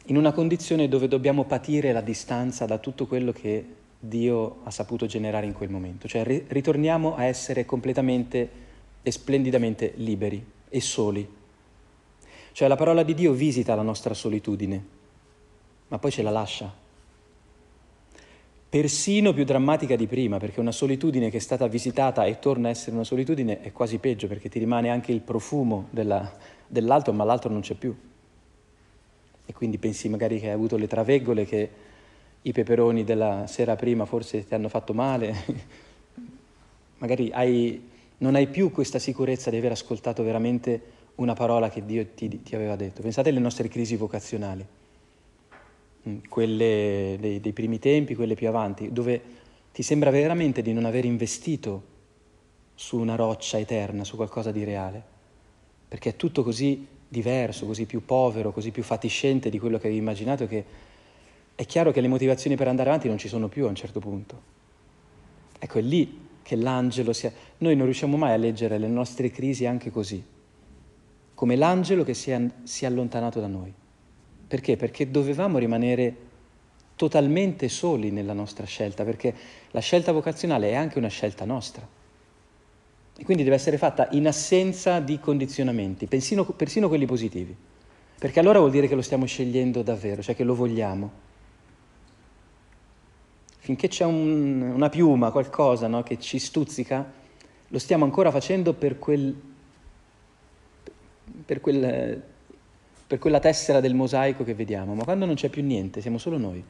in 0.07 0.17
una 0.17 0.33
condizione 0.33 0.89
dove 0.89 1.09
dobbiamo 1.09 1.45
patire 1.45 1.93
la 1.93 2.01
distanza 2.01 2.67
da 2.67 2.79
tutto 2.79 3.07
quello 3.07 3.33
che 3.33 3.65
Dio 3.99 4.59
ha 4.65 4.71
saputo 4.71 5.07
generare 5.07 5.47
in 5.47 5.53
quel 5.53 5.71
momento, 5.71 6.09
cioè 6.09 6.25
ri- 6.25 6.45
ritorniamo 6.49 7.17
a 7.17 7.25
essere 7.25 7.65
completamente 7.65 8.63
e 9.03 9.11
splendidamente 9.11 9.93
liberi 9.97 10.45
e 10.69 10.81
soli. 10.81 11.27
Cioè 12.53 12.69
la 12.69 12.77
parola 12.77 13.03
di 13.03 13.15
Dio 13.15 13.33
visita 13.33 13.75
la 13.75 13.83
nostra 13.83 14.15
solitudine, 14.15 14.85
ma 15.89 15.99
poi 15.99 16.11
ce 16.11 16.23
la 16.23 16.31
lascia 16.31 16.83
persino 18.75 19.33
più 19.33 19.45
drammatica 19.45 19.95
di 19.95 20.09
prima, 20.09 20.39
perché 20.39 20.59
una 20.59 20.73
solitudine 20.73 21.31
che 21.31 21.37
è 21.37 21.41
stata 21.41 21.69
visitata 21.69 22.25
e 22.25 22.41
torna 22.41 22.67
a 22.67 22.71
essere 22.73 22.97
una 22.97 23.05
solitudine 23.05 23.61
è 23.61 23.71
quasi 23.71 23.99
peggio, 23.99 24.27
perché 24.27 24.49
ti 24.49 24.59
rimane 24.59 24.89
anche 24.89 25.13
il 25.13 25.21
profumo 25.21 25.87
della, 25.91 26.29
dell'altro, 26.67 27.13
ma 27.13 27.23
l'altro 27.23 27.53
non 27.53 27.61
c'è 27.61 27.75
più. 27.75 27.95
E 29.47 29.53
quindi 29.53 29.79
pensi 29.79 30.09
magari 30.09 30.41
che 30.41 30.47
hai 30.47 30.53
avuto 30.53 30.77
le 30.77 30.87
traveggole, 30.87 31.45
che 31.45 31.71
i 32.43 32.53
peperoni 32.53 33.05
della 33.05 33.47
sera 33.47 33.77
prima 33.77 34.05
forse 34.05 34.47
ti 34.47 34.55
hanno 34.55 34.69
fatto 34.69 34.93
male, 34.93 35.35
magari 36.99 37.31
hai, 37.33 37.89
non 38.19 38.35
hai 38.35 38.47
più 38.49 38.71
questa 38.71 38.99
sicurezza 38.99 39.51
di 39.51 39.57
aver 39.57 39.73
ascoltato 39.73 40.23
veramente 40.23 40.93
una 41.17 41.35
parola 41.35 41.71
che 41.71 41.85
Dio 41.85 42.07
ti, 42.15 42.43
ti 42.43 42.55
aveva 42.55 42.77
detto. 42.77 43.03
Pensate 43.03 43.31
alle 43.31 43.41
nostre 43.41 43.69
crisi 43.69 43.97
vocazionali. 43.97 44.67
Mm, 46.09 46.19
quelle 46.29 47.17
dei, 47.19 47.41
dei 47.41 47.53
primi 47.53 47.79
tempi, 47.79 48.15
quelle 48.15 48.35
più 48.35 48.49
avanti, 48.49 48.93
dove 48.93 49.23
ti 49.73 49.83
sembra 49.83 50.11
veramente 50.11 50.61
di 50.61 50.73
non 50.73 50.85
aver 50.85 51.05
investito 51.05 51.93
su 52.75 52.99
una 52.99 53.15
roccia 53.15 53.59
eterna, 53.59 54.05
su 54.05 54.17
qualcosa 54.17 54.51
di 54.51 54.65
reale, 54.65 55.03
perché 55.89 56.11
è 56.11 56.17
tutto 56.17 56.43
così 56.43 56.87
diverso, 57.15 57.65
così 57.65 57.87
più 57.87 58.05
povero, 58.05 58.53
così 58.53 58.71
più 58.71 58.83
fatiscente 58.83 59.49
di 59.49 59.59
quello 59.59 59.79
che 59.79 59.87
avevi 59.87 60.01
immaginato 60.01 60.47
che 60.47 60.65
è 61.55 61.65
chiaro 61.67 61.93
che 61.93 62.01
le 62.01 62.09
motivazioni 62.09 62.57
per 62.57 62.67
andare 62.67 62.89
avanti 62.89 63.07
non 63.07 63.17
ci 63.17 63.29
sono 63.29 63.49
più 63.49 63.65
a 63.65 63.69
un 63.69 63.77
certo 63.77 64.01
punto. 64.01 64.53
Ecco, 65.59 65.79
è 65.79 65.83
lì 65.83 66.21
che 66.43 66.57
l'angelo 66.57 67.13
si 67.13 67.27
è... 67.27 67.33
Noi 67.59 67.77
non 67.77 67.85
riusciamo 67.85 68.17
mai 68.17 68.33
a 68.33 68.37
leggere 68.37 68.77
le 68.79 68.89
nostre 68.89 69.31
crisi 69.31 69.65
anche 69.65 69.91
così, 69.91 70.23
come 71.35 71.57
l'angelo 71.57 72.03
che 72.03 72.15
si 72.15 72.33
è, 72.33 72.41
si 72.65 72.85
è 72.85 72.89
allontanato 72.89 73.41
da 73.41 73.47
noi. 73.47 73.73
Perché? 74.47 74.77
Perché 74.77 75.11
dovevamo 75.11 75.59
rimanere 75.59 76.17
totalmente 76.97 77.69
soli 77.69 78.11
nella 78.11 78.33
nostra 78.33 78.67
scelta, 78.67 79.05
perché 79.05 79.35
la 79.71 79.81
scelta 79.81 80.13
vocazionale 80.13 80.71
è 80.71 80.75
anche 80.75 80.99
una 80.99 81.09
scelta 81.09 81.45
nostra. 81.45 81.87
E 83.17 83.25
quindi 83.25 83.45
deve 83.45 83.55
essere 83.55 83.79
fatta 83.79 84.09
in 84.13 84.27
assenza 84.27 85.01
di 85.01 85.21
condizionamenti, 85.21 86.07
persino, 86.07 86.45
persino 86.45 86.89
quelli 86.89 87.07
positivi. 87.07 87.57
Perché 88.19 88.41
allora 88.41 88.59
vuol 88.59 88.71
dire 88.71 88.89
che 88.89 88.95
lo 88.95 89.03
stiamo 89.03 89.25
scegliendo 89.27 89.83
davvero, 89.83 90.23
cioè 90.23 90.35
che 90.35 90.45
lo 90.45 90.55
vogliamo. 90.55 91.23
Finché 93.59 93.89
c'è 93.89 94.05
un, 94.05 94.61
una 94.61 94.89
piuma, 94.89 95.31
qualcosa 95.31 95.87
no, 95.87 96.03
che 96.03 96.19
ci 96.19 96.39
stuzzica, 96.39 97.13
lo 97.69 97.79
stiamo 97.79 98.05
ancora 98.05 98.31
facendo 98.31 98.75
per 98.75 98.99
quel, 98.99 99.35
per 101.45 101.61
quel 101.61 102.23
per 103.07 103.19
quella 103.19 103.39
tessera 103.39 103.81
del 103.81 103.95
mosaico 103.95 104.45
che 104.45 104.55
vediamo, 104.55 104.95
ma 104.95 105.05
quando 105.05 105.27
non 105.27 105.35
c'è 105.35 105.49
più 105.49 105.63
niente, 105.63 106.01
siamo 106.01 106.19
solo 106.19 106.39
noi 106.39 106.65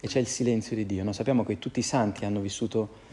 e 0.00 0.06
c'è 0.06 0.20
il 0.20 0.26
silenzio 0.26 0.76
di 0.76 0.86
Dio. 0.86 1.02
No? 1.02 1.12
Sappiamo 1.12 1.44
che 1.44 1.58
tutti 1.58 1.80
i 1.80 1.82
santi 1.82 2.24
hanno 2.24 2.40
vissuto 2.40 3.06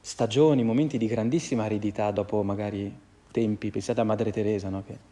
stagioni, 0.00 0.62
momenti 0.62 0.98
di 0.98 1.06
grandissima 1.06 1.64
aridità 1.64 2.10
dopo 2.10 2.42
magari 2.42 2.92
tempi, 3.30 3.70
pensate 3.70 4.00
a 4.00 4.04
Madre 4.04 4.32
Teresa, 4.32 4.68
no? 4.68 4.82
che 4.84 5.08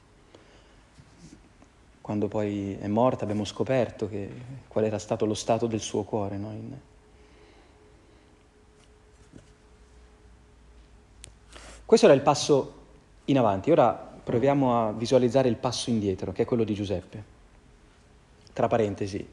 quando 2.00 2.26
poi 2.26 2.74
è 2.80 2.86
morta 2.86 3.24
abbiamo 3.24 3.44
scoperto 3.44 4.08
che, 4.08 4.30
qual 4.66 4.84
era 4.84 4.98
stato 4.98 5.26
lo 5.26 5.34
stato 5.34 5.66
del 5.66 5.80
suo 5.80 6.04
cuore. 6.04 6.38
No? 6.38 6.50
In... 6.52 6.76
Questo 11.84 12.06
era 12.06 12.14
il 12.14 12.22
passo 12.22 12.74
in 13.26 13.38
avanti. 13.38 13.70
Ora 13.70 13.92
proviamo 13.92 14.88
a 14.88 14.92
visualizzare 14.92 15.48
il 15.48 15.56
passo 15.56 15.90
indietro, 15.90 16.32
che 16.32 16.42
è 16.42 16.44
quello 16.46 16.64
di 16.64 16.72
Giuseppe. 16.72 17.36
Tra 18.54 18.68
parentesi, 18.68 19.26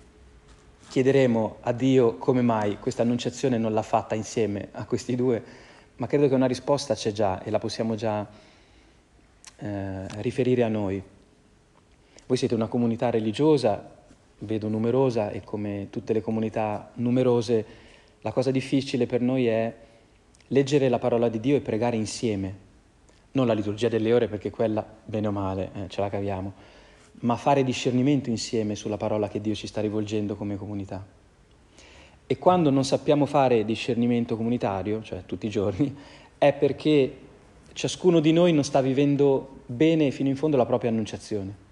chiederemo 0.96 1.58
a 1.60 1.74
Dio 1.74 2.16
come 2.16 2.42
mai 2.42 2.80
questa 2.80 3.02
annunciazione 3.02 3.58
non 3.58 3.74
l'ha 3.74 3.82
fatta 3.82 4.16
insieme 4.16 4.70
a 4.72 4.86
questi 4.86 5.18
due, 5.18 5.44
ma 5.98 6.08
credo 6.08 6.30
che 6.30 6.34
una 6.34 6.46
risposta 6.46 6.96
c'è 6.96 7.12
già 7.12 7.44
e 7.44 7.52
la 7.52 7.60
possiamo 7.60 7.96
già 7.96 8.26
eh, 9.58 10.22
riferire 10.22 10.64
a 10.64 10.70
noi. 10.70 11.04
Voi 12.26 12.38
siete 12.38 12.56
una 12.56 12.68
comunità 12.68 13.10
religiosa, 13.10 13.92
vedo 14.40 14.70
numerosa 14.70 15.32
e 15.32 15.44
come 15.44 15.88
tutte 15.90 16.14
le 16.14 16.22
comunità 16.22 16.92
numerose, 16.94 17.66
la 18.22 18.32
cosa 18.32 18.52
difficile 18.52 19.06
per 19.06 19.20
noi 19.20 19.48
è 19.48 19.76
leggere 20.48 20.88
la 20.88 21.00
parola 21.00 21.28
di 21.28 21.42
Dio 21.42 21.58
e 21.58 21.60
pregare 21.60 21.98
insieme 21.98 22.64
non 23.34 23.48
la 23.48 23.54
liturgia 23.54 23.90
delle 23.90 24.14
ore 24.14 24.30
perché 24.30 24.50
quella, 24.50 24.88
bene 25.04 25.28
o 25.28 25.32
male, 25.32 25.72
eh, 25.74 25.90
ce 25.90 26.00
la 26.00 26.08
caviamo, 26.08 26.54
ma 27.22 27.36
fare 27.36 27.64
discernimento 27.64 28.30
insieme 28.30 28.76
sulla 28.76 28.98
parola 28.98 29.28
che 29.28 29.42
Dio 29.42 29.56
ci 29.56 29.68
sta 29.68 29.82
rivolgendo 29.82 30.36
come 30.36 30.58
comunità. 30.58 31.06
E 32.28 32.38
quando 32.38 32.70
non 32.70 32.84
sappiamo 32.84 33.26
fare 33.26 33.66
discernimento 33.66 34.36
comunitario, 34.36 35.04
cioè 35.04 35.24
tutti 35.26 35.46
i 35.46 35.50
giorni, 35.50 35.96
è 36.38 36.54
perché 36.54 37.18
ciascuno 37.74 38.20
di 38.20 38.32
noi 38.32 38.52
non 38.52 38.64
sta 38.64 38.82
vivendo 38.82 39.62
bene 39.66 40.12
fino 40.12 40.30
in 40.30 40.36
fondo 40.36 40.58
la 40.58 40.66
propria 40.66 40.90
annunciazione. 40.90 41.64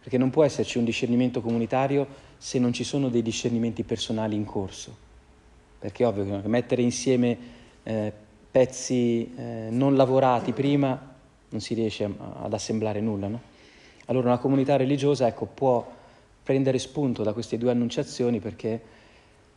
Perché 0.00 0.18
non 0.18 0.30
può 0.30 0.42
esserci 0.42 0.78
un 0.78 0.84
discernimento 0.84 1.40
comunitario 1.40 2.06
se 2.36 2.58
non 2.58 2.72
ci 2.72 2.82
sono 2.82 3.08
dei 3.08 3.22
discernimenti 3.22 3.84
personali 3.84 4.34
in 4.34 4.44
corso. 4.44 4.96
Perché 5.78 6.02
è 6.02 6.06
ovvio 6.06 6.40
che 6.40 6.48
mettere 6.48 6.82
insieme 6.82 7.38
eh, 7.84 8.12
pezzi 8.50 9.32
eh, 9.36 9.68
non 9.70 9.94
lavorati 9.94 10.52
prima 10.52 11.10
non 11.48 11.60
si 11.60 11.74
riesce 11.74 12.04
ad 12.04 12.52
assemblare 12.52 13.00
nulla. 13.00 13.28
No? 13.28 13.40
Allora 14.06 14.28
una 14.28 14.38
comunità 14.38 14.76
religiosa 14.76 15.26
ecco, 15.26 15.46
può 15.46 15.86
prendere 16.42 16.78
spunto 16.78 17.22
da 17.22 17.32
queste 17.32 17.56
due 17.58 17.70
annunciazioni 17.70 18.40
perché 18.40 18.80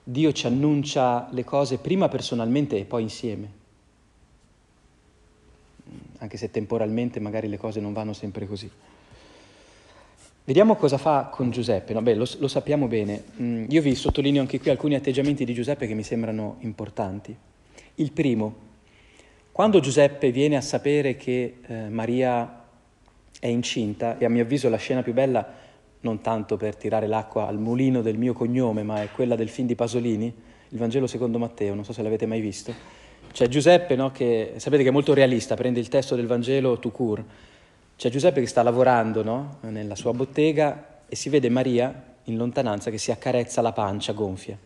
Dio 0.04 0.32
ci 0.32 0.46
annuncia 0.46 1.28
le 1.32 1.44
cose 1.44 1.80
prima 1.80 2.08
personalmente 2.10 2.78
e 2.78 2.86
poi 2.86 3.02
insieme. 3.02 3.64
Anche 6.20 6.38
se 6.38 6.52
temporalmente 6.52 7.20
magari 7.20 7.48
le 7.48 7.58
cose 7.58 7.80
non 7.80 7.94
vanno 7.94 8.14
sempre 8.14 8.48
così. 8.48 8.70
Vediamo 10.44 10.76
cosa 10.76 11.00
fa 11.00 11.30
con 11.32 11.50
Giuseppe. 11.50 11.94
No, 11.94 12.04
beh, 12.04 12.14
lo, 12.14 12.28
lo, 12.38 12.48
sappiamo 12.48 12.86
bene. 12.86 13.24
Mm, 13.42 13.66
io 13.70 13.82
vi 13.82 13.96
sottolineo 13.96 14.42
anche 14.42 14.60
qui 14.60 14.70
alcuni 14.70 14.94
atteggiamenti 14.94 15.44
di 15.44 15.56
Giuseppe 15.56 15.88
che 15.88 15.96
mi 15.96 16.04
sembrano 16.04 16.58
importanti. 16.60 17.36
Il 17.96 18.12
primo, 18.12 18.56
quando 19.52 19.80
Giuseppe 19.80 20.32
viene 20.32 20.56
a 20.56 20.62
sapere 20.62 21.16
che 21.16 21.58
eh, 21.66 21.90
Maria 21.90 22.65
è 23.40 23.48
incinta, 23.48 24.18
e 24.18 24.26
a 24.26 24.30
mio 24.30 24.44
avviso 24.44 24.70
la 24.70 24.78
scena 24.78 25.02
più 25.02 25.14
bella, 25.14 25.64
non 26.02 26.22
tanto 26.22 26.58
per 26.58 26.76
tirare 26.76 27.08
l'acqua 27.08 27.48
al 27.48 27.58
mulino 27.58 28.02
del 28.02 28.18
mio 28.18 28.34
cognome, 28.34 28.84
ma 28.84 29.02
è 29.02 29.10
quella 29.12 29.36
del 29.36 29.50
film 29.50 29.68
di 29.68 29.76
Pasolini, 29.76 30.34
il 30.70 30.78
Vangelo 30.78 31.08
secondo 31.08 31.38
Matteo, 31.38 31.74
non 31.74 31.84
so 31.84 31.94
se 31.94 32.02
l'avete 32.02 32.26
mai 32.26 32.42
visto. 32.42 32.74
C'è 33.32 33.48
Giuseppe, 33.48 33.96
no, 33.96 34.12
che 34.12 34.54
sapete 34.58 34.84
che 34.84 34.90
è 34.90 34.92
molto 34.92 35.14
realista, 35.14 35.56
prende 35.56 35.80
il 35.80 35.88
testo 35.88 36.16
del 36.16 36.28
Vangelo 36.28 36.80
tout 36.80 36.94
court. 36.94 37.24
C'è 37.98 38.10
Giuseppe 38.10 38.40
che 38.40 38.48
sta 38.48 38.64
lavorando 38.64 39.24
no, 39.24 39.58
nella 39.62 39.96
sua 39.96 40.14
bottega 40.14 41.02
e 41.08 41.16
si 41.16 41.30
vede 41.30 41.50
Maria 41.50 42.14
in 42.24 42.38
lontananza 42.38 42.90
che 42.90 42.98
si 42.98 43.12
accarezza 43.12 43.62
la 43.62 43.72
pancia 43.72 44.14
gonfia. 44.14 44.58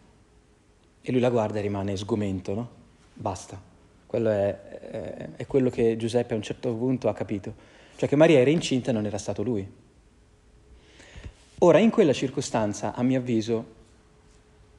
E 1.01 1.11
lui 1.11 1.19
la 1.19 1.29
guarda 1.29 1.59
e 1.59 1.61
rimane 1.61 1.95
sgomento, 1.95 2.53
no? 2.53 2.69
Basta. 3.13 3.59
Quello 4.05 4.29
è, 4.29 4.59
è, 4.91 5.29
è 5.35 5.45
quello 5.47 5.69
che 5.69 5.95
Giuseppe 5.97 6.33
a 6.33 6.37
un 6.37 6.43
certo 6.43 6.73
punto 6.73 7.09
ha 7.09 7.13
capito, 7.13 7.53
cioè 7.99 8.07
che 8.07 8.15
Maria 8.15 8.39
era 8.39 8.49
incinta 8.49 8.91
e 8.91 8.93
non 8.93 9.05
era 9.05 9.17
stato 9.17 9.43
lui. 9.43 9.67
Ora, 11.59 11.79
in 11.79 11.89
quella 11.89 12.13
circostanza, 12.13 12.93
a 12.93 13.03
mio 13.03 13.19
avviso, 13.19 13.65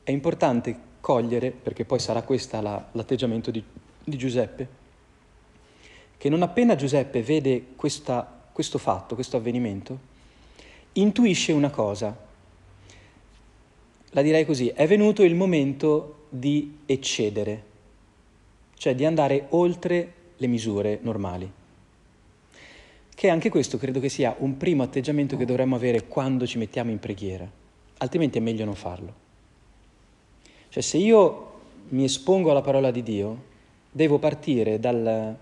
è 0.03 0.11
importante 0.11 0.75
cogliere, 1.01 1.51
perché 1.51 1.85
poi 1.85 1.99
sarà 1.99 2.23
questo 2.23 2.59
la, 2.63 2.89
l'atteggiamento 2.93 3.51
di, 3.51 3.63
di, 4.03 4.17
Giuseppe, 4.17 4.69
che 6.17 6.29
non 6.31 6.41
appena 6.41 6.75
Giuseppe 6.77 7.23
vede 7.23 7.67
questa, 7.77 8.49
questo 8.51 8.79
fatto, 8.79 9.15
questo 9.15 9.37
avvenimento, 9.37 9.99
intuisce 10.93 11.53
una 11.53 11.69
cosa. 11.69 12.17
La 14.13 14.23
direi 14.23 14.47
così, 14.47 14.69
è 14.69 14.87
venuto 14.87 15.23
il 15.23 15.35
momento 15.35 16.27
di 16.31 16.79
eccedere 16.87 17.69
cioè 18.81 18.95
di 18.95 19.05
andare 19.05 19.45
oltre 19.51 20.13
le 20.39 20.47
misure 20.47 21.01
normali. 21.03 21.60
Che 23.21 23.29
anche 23.29 23.51
questo 23.51 23.77
credo 23.77 24.01
che 24.01 24.09
sia 24.09 24.35
un 24.39 24.57
primo 24.57 24.83
atteggiamento 24.83 25.37
che 25.37 25.45
dovremmo 25.45 25.77
avere 25.77 26.07
quando 26.07 26.47
ci 26.47 26.57
mettiamo 26.57 26.91
in 26.91 26.99
preghiera, 26.99 27.47
altrimenti 27.99 28.39
è 28.39 28.41
meglio 28.41 28.65
non 28.65 28.75
farlo. 28.75 29.13
Cioè 30.71 30.83
se 30.83 30.97
io 30.97 31.53
mi 31.91 32.05
espongo 32.05 32.51
alla 32.51 32.63
parola 32.63 32.91
di 32.91 33.03
Dio, 33.03 33.43
devo 33.91 34.19
partire 34.19 34.81
dal, 34.81 35.37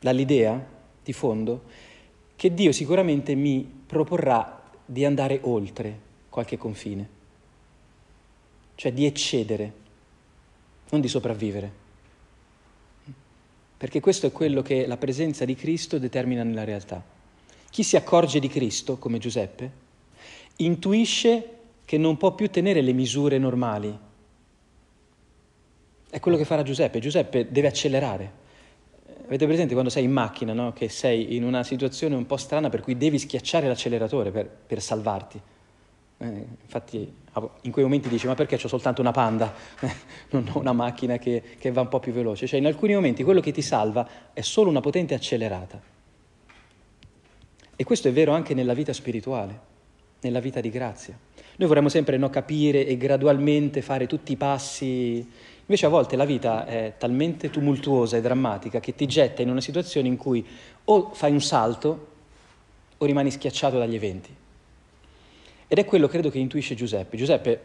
dall'idea 0.00 0.66
di 1.04 1.12
fondo 1.12 1.64
che 2.34 2.54
Dio 2.54 2.72
sicuramente 2.72 3.34
mi 3.34 3.62
proporrà 3.84 4.62
di 4.82 5.04
andare 5.04 5.38
oltre 5.42 5.98
qualche 6.30 6.56
confine, 6.56 7.08
cioè 8.74 8.90
di 8.90 9.04
eccedere, 9.04 9.72
non 10.88 11.02
di 11.02 11.08
sopravvivere. 11.08 11.81
Perché 13.82 13.98
questo 13.98 14.26
è 14.28 14.30
quello 14.30 14.62
che 14.62 14.86
la 14.86 14.96
presenza 14.96 15.44
di 15.44 15.56
Cristo 15.56 15.98
determina 15.98 16.44
nella 16.44 16.62
realtà. 16.62 17.02
Chi 17.68 17.82
si 17.82 17.96
accorge 17.96 18.38
di 18.38 18.46
Cristo, 18.46 18.96
come 18.96 19.18
Giuseppe, 19.18 19.70
intuisce 20.58 21.48
che 21.84 21.98
non 21.98 22.16
può 22.16 22.32
più 22.32 22.48
tenere 22.48 22.80
le 22.80 22.92
misure 22.92 23.38
normali. 23.38 23.98
È 26.08 26.20
quello 26.20 26.36
che 26.36 26.44
farà 26.44 26.62
Giuseppe. 26.62 27.00
Giuseppe 27.00 27.50
deve 27.50 27.66
accelerare. 27.66 28.32
Avete 29.26 29.46
presente 29.46 29.72
quando 29.72 29.90
sei 29.90 30.04
in 30.04 30.12
macchina, 30.12 30.52
no? 30.52 30.72
che 30.72 30.88
sei 30.88 31.34
in 31.34 31.42
una 31.42 31.64
situazione 31.64 32.14
un 32.14 32.24
po' 32.24 32.36
strana 32.36 32.68
per 32.68 32.82
cui 32.82 32.96
devi 32.96 33.18
schiacciare 33.18 33.66
l'acceleratore 33.66 34.30
per, 34.30 34.48
per 34.48 34.80
salvarti? 34.80 35.40
Eh, 36.22 36.46
infatti 36.62 37.12
in 37.62 37.72
quei 37.72 37.84
momenti 37.84 38.08
dici 38.08 38.28
ma 38.28 38.36
perché 38.36 38.54
ho 38.54 38.68
soltanto 38.68 39.00
una 39.00 39.10
panda, 39.10 39.52
non 40.30 40.48
ho 40.52 40.58
una 40.60 40.72
macchina 40.72 41.18
che, 41.18 41.42
che 41.58 41.72
va 41.72 41.80
un 41.80 41.88
po' 41.88 41.98
più 41.98 42.12
veloce? 42.12 42.46
Cioè 42.46 42.60
in 42.60 42.66
alcuni 42.66 42.94
momenti 42.94 43.24
quello 43.24 43.40
che 43.40 43.50
ti 43.50 43.62
salva 43.62 44.08
è 44.32 44.40
solo 44.40 44.70
una 44.70 44.80
potente 44.80 45.14
accelerata. 45.14 45.80
E 47.74 47.84
questo 47.84 48.06
è 48.06 48.12
vero 48.12 48.32
anche 48.32 48.54
nella 48.54 48.74
vita 48.74 48.92
spirituale, 48.92 49.58
nella 50.20 50.38
vita 50.38 50.60
di 50.60 50.70
grazia. 50.70 51.18
Noi 51.56 51.68
vorremmo 51.68 51.88
sempre 51.88 52.16
no, 52.18 52.30
capire 52.30 52.86
e 52.86 52.96
gradualmente 52.96 53.82
fare 53.82 54.06
tutti 54.06 54.30
i 54.30 54.36
passi, 54.36 55.28
invece 55.60 55.86
a 55.86 55.88
volte 55.88 56.14
la 56.14 56.24
vita 56.24 56.66
è 56.66 56.94
talmente 56.98 57.50
tumultuosa 57.50 58.16
e 58.16 58.20
drammatica 58.20 58.78
che 58.78 58.94
ti 58.94 59.06
getta 59.06 59.42
in 59.42 59.50
una 59.50 59.60
situazione 59.60 60.06
in 60.06 60.16
cui 60.16 60.46
o 60.84 61.10
fai 61.14 61.32
un 61.32 61.40
salto 61.40 62.06
o 62.98 63.04
rimani 63.04 63.32
schiacciato 63.32 63.78
dagli 63.78 63.96
eventi. 63.96 64.40
Ed 65.72 65.78
è 65.78 65.86
quello 65.86 66.06
credo 66.06 66.28
che 66.28 66.38
intuisce 66.38 66.74
Giuseppe. 66.74 67.16
Giuseppe, 67.16 67.60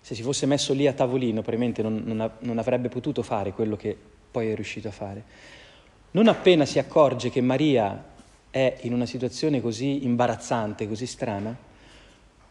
se 0.00 0.14
si 0.14 0.22
fosse 0.22 0.46
messo 0.46 0.72
lì 0.72 0.86
a 0.86 0.92
tavolino, 0.92 1.40
probabilmente 1.40 1.82
non, 1.82 2.04
non, 2.04 2.30
non 2.38 2.58
avrebbe 2.58 2.88
potuto 2.88 3.24
fare 3.24 3.50
quello 3.50 3.74
che 3.74 3.96
poi 4.30 4.48
è 4.48 4.54
riuscito 4.54 4.86
a 4.86 4.92
fare. 4.92 5.24
Non 6.12 6.28
appena 6.28 6.64
si 6.64 6.78
accorge 6.78 7.30
che 7.30 7.40
Maria 7.40 8.10
è 8.48 8.76
in 8.82 8.92
una 8.92 9.06
situazione 9.06 9.60
così 9.60 10.04
imbarazzante, 10.04 10.86
così 10.86 11.04
strana, 11.04 11.52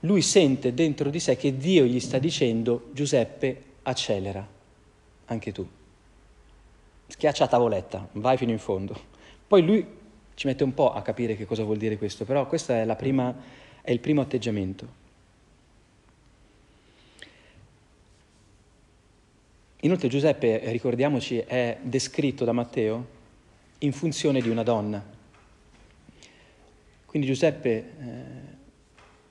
lui 0.02 0.22
sente 0.22 0.74
dentro 0.74 1.10
di 1.10 1.22
sé 1.22 1.38
che 1.38 1.56
Dio 1.56 1.86
gli 1.86 2.02
sta 2.02 2.18
dicendo 2.18 2.90
Giuseppe 2.92 3.64
accelera, 3.84 4.46
anche 5.28 5.54
tu. 5.54 5.66
Schiaccia 7.08 7.46
a 7.46 7.48
tavoletta, 7.48 8.10
vai 8.12 8.36
fino 8.36 8.52
in 8.52 8.60
fondo. 8.60 8.94
Poi 9.48 9.64
lui 9.64 9.86
ci 10.34 10.48
mette 10.48 10.66
un 10.66 10.74
po' 10.74 10.92
a 10.92 11.02
capire 11.02 11.38
che 11.38 11.46
cosa 11.46 11.64
vuol 11.64 11.78
dire 11.78 11.98
questo, 11.98 12.26
però 12.26 12.46
questo 12.46 12.74
è, 12.74 12.96
prima, 12.98 13.61
è 13.82 13.92
il 13.92 14.00
primo 14.00 14.22
atteggiamento. 14.22 15.00
Inoltre 19.82 20.08
Giuseppe, 20.10 20.62
ricordiamoci, 20.72 21.40
è 21.40 21.80
descritto 21.82 22.46
da 22.46 22.52
Matteo 22.52 23.20
in 23.80 23.92
funzione 23.92 24.40
di 24.40 24.50
una 24.50 24.62
donna. 24.62 25.04
Quindi 27.06 27.28
Giuseppe 27.28 27.70
eh, 27.70 28.14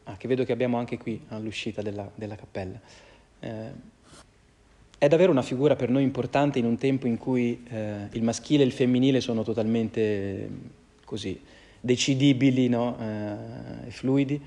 ah, 0.05 0.17
che 0.17 0.27
vedo 0.27 0.45
che 0.45 0.53
abbiamo 0.53 0.77
anche 0.77 0.99
qui 0.99 1.25
all'uscita 1.29 1.83
della, 1.83 2.11
della 2.15 2.35
cappella. 2.35 2.81
Eh, 3.39 3.89
è 4.99 5.09
davvero 5.09 5.31
una 5.31 5.43
figura 5.43 5.77
per 5.77 5.89
noi 5.89 6.03
importante 6.03 6.59
in 6.59 6.65
un 6.65 6.77
tempo 6.77 7.07
in 7.07 7.17
cui 7.17 7.65
eh, 7.71 8.09
il 8.11 8.23
maschile 8.23 8.65
e 8.65 8.67
il 8.67 8.73
femminile 8.73 9.21
sono 9.21 9.45
totalmente 9.45 10.51
così 11.05 11.41
decidibili 11.81 12.69
no? 12.69 12.97
eh, 13.01 13.91
fluidi, 13.91 14.41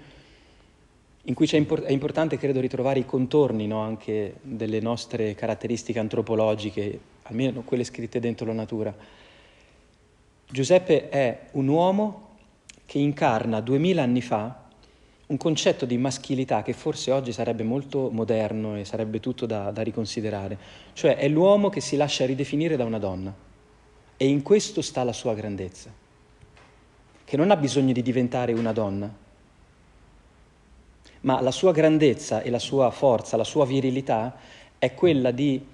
in 1.25 1.33
cui 1.33 1.47
import- 1.53 1.83
è 1.83 1.91
importante, 1.91 2.37
credo, 2.37 2.59
ritrovare 2.59 2.99
i 2.99 3.05
contorni 3.05 3.67
no? 3.67 3.79
anche 3.79 4.35
delle 4.41 4.79
nostre 4.79 5.35
caratteristiche 5.35 5.99
antropologiche, 5.99 6.99
almeno 7.23 7.61
quelle 7.63 7.83
scritte 7.83 8.19
dentro 8.19 8.45
la 8.45 8.53
natura. 8.53 8.95
Giuseppe 10.49 11.09
è 11.09 11.47
un 11.51 11.67
uomo 11.67 12.29
che 12.85 12.99
incarna 12.99 13.61
duemila 13.61 14.03
anni 14.03 14.21
fa 14.21 14.63
un 15.25 15.37
concetto 15.37 15.85
di 15.85 15.97
maschilità 15.97 16.61
che 16.61 16.73
forse 16.73 17.11
oggi 17.11 17.31
sarebbe 17.31 17.63
molto 17.63 18.09
moderno 18.11 18.77
e 18.77 18.85
sarebbe 18.85 19.19
tutto 19.19 19.45
da, 19.45 19.71
da, 19.71 19.81
riconsiderare, 19.81 20.57
cioè 20.93 21.15
è 21.15 21.27
l'uomo 21.27 21.69
che 21.69 21.81
si 21.81 21.95
lascia 21.95 22.25
ridefinire 22.25 22.75
da 22.75 22.83
una 22.83 22.99
donna 22.99 23.33
e 24.15 24.27
in 24.27 24.41
questo 24.43 24.81
sta 24.81 25.03
la 25.03 25.13
sua 25.13 25.33
grandezza, 25.33 25.91
che 27.25 27.37
non 27.37 27.51
ha 27.51 27.55
bisogno 27.55 27.93
di 27.93 28.01
diventare 28.01 28.53
una 28.53 28.71
donna, 28.71 29.11
ma 31.21 31.41
la 31.41 31.51
sua 31.51 31.71
grandezza 31.71 32.41
e 32.41 32.49
la 32.49 32.59
sua 32.59 32.91
forza, 32.91 33.37
la 33.37 33.43
sua 33.43 33.65
virilità 33.65 34.35
è 34.77 34.93
quella 34.93 35.31
di 35.31 35.65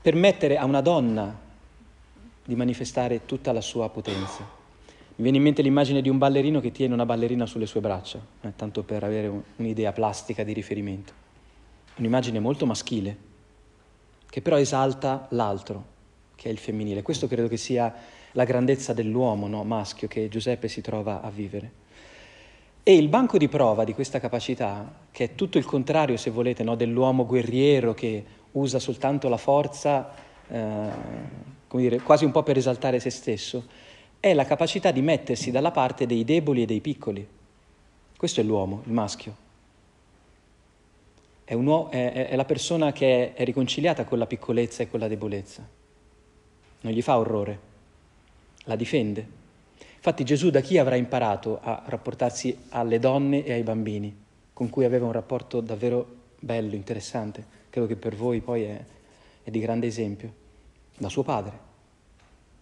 permettere 0.00 0.56
a 0.56 0.64
una 0.64 0.80
donna 0.80 1.40
di 2.44 2.54
manifestare 2.54 3.24
tutta 3.24 3.52
la 3.52 3.60
sua 3.60 3.88
potenza. 3.88 4.62
Mi 5.16 5.22
viene 5.22 5.38
in 5.38 5.42
mente 5.44 5.62
l'immagine 5.62 6.02
di 6.02 6.08
un 6.08 6.18
ballerino 6.18 6.60
che 6.60 6.72
tiene 6.72 6.92
una 6.92 7.06
ballerina 7.06 7.46
sulle 7.46 7.66
sue 7.66 7.80
braccia, 7.80 8.20
eh, 8.42 8.52
tanto 8.54 8.82
per 8.82 9.02
avere 9.04 9.28
un, 9.28 9.40
un'idea 9.56 9.92
plastica 9.92 10.44
di 10.44 10.52
riferimento. 10.52 11.12
Un'immagine 11.96 12.40
molto 12.40 12.66
maschile, 12.66 13.16
che 14.28 14.42
però 14.42 14.58
esalta 14.58 15.26
l'altro, 15.30 15.84
che 16.34 16.48
è 16.48 16.52
il 16.52 16.58
femminile. 16.58 17.02
Questo 17.02 17.28
credo 17.28 17.48
che 17.48 17.56
sia 17.56 17.94
la 18.34 18.44
grandezza 18.44 18.92
dell'uomo 18.92 19.46
no? 19.46 19.64
maschio 19.64 20.08
che 20.08 20.28
Giuseppe 20.28 20.68
si 20.68 20.80
trova 20.80 21.20
a 21.20 21.30
vivere. 21.30 21.82
E 22.82 22.94
il 22.94 23.08
banco 23.08 23.38
di 23.38 23.48
prova 23.48 23.84
di 23.84 23.94
questa 23.94 24.20
capacità, 24.20 25.06
che 25.10 25.24
è 25.24 25.34
tutto 25.34 25.56
il 25.56 25.64
contrario, 25.64 26.16
se 26.16 26.30
volete, 26.30 26.62
no? 26.62 26.74
dell'uomo 26.74 27.24
guerriero 27.24 27.94
che 27.94 28.24
usa 28.52 28.78
soltanto 28.78 29.28
la 29.28 29.36
forza, 29.36 30.12
eh, 30.48 30.88
come 31.66 31.82
dire, 31.82 32.00
quasi 32.00 32.24
un 32.24 32.30
po' 32.30 32.42
per 32.42 32.58
esaltare 32.58 33.00
se 33.00 33.10
stesso, 33.10 33.64
è 34.20 34.34
la 34.34 34.44
capacità 34.44 34.90
di 34.90 35.00
mettersi 35.00 35.50
dalla 35.50 35.70
parte 35.70 36.06
dei 36.06 36.24
deboli 36.24 36.62
e 36.62 36.66
dei 36.66 36.80
piccoli. 36.80 37.26
Questo 38.16 38.40
è 38.40 38.44
l'uomo, 38.44 38.82
il 38.84 38.92
maschio. 38.92 39.36
È, 41.44 41.54
uomo, 41.54 41.90
è, 41.90 42.28
è 42.28 42.36
la 42.36 42.44
persona 42.44 42.92
che 42.92 43.34
è 43.34 43.44
riconciliata 43.44 44.04
con 44.04 44.18
la 44.18 44.26
piccolezza 44.26 44.82
e 44.82 44.90
con 44.90 45.00
la 45.00 45.08
debolezza. 45.08 45.66
Non 46.80 46.92
gli 46.92 47.02
fa 47.02 47.18
orrore, 47.18 47.72
la 48.64 48.76
difende. 48.76 49.42
Infatti 49.96 50.24
Gesù 50.24 50.50
da 50.50 50.60
chi 50.60 50.76
avrà 50.76 50.96
imparato 50.96 51.60
a 51.62 51.82
rapportarsi 51.86 52.56
alle 52.70 52.98
donne 52.98 53.44
e 53.44 53.52
ai 53.52 53.62
bambini, 53.62 54.14
con 54.52 54.68
cui 54.68 54.84
aveva 54.84 55.06
un 55.06 55.12
rapporto 55.12 55.60
davvero 55.60 56.22
bello, 56.38 56.74
interessante? 56.74 57.44
Credo 57.70 57.86
che 57.86 57.96
per 57.96 58.14
voi 58.14 58.40
poi 58.40 58.64
è, 58.64 58.84
è 59.42 59.50
di 59.50 59.60
grande 59.60 59.86
esempio. 59.86 60.42
Da 60.96 61.08
suo 61.08 61.22
padre. 61.22 61.72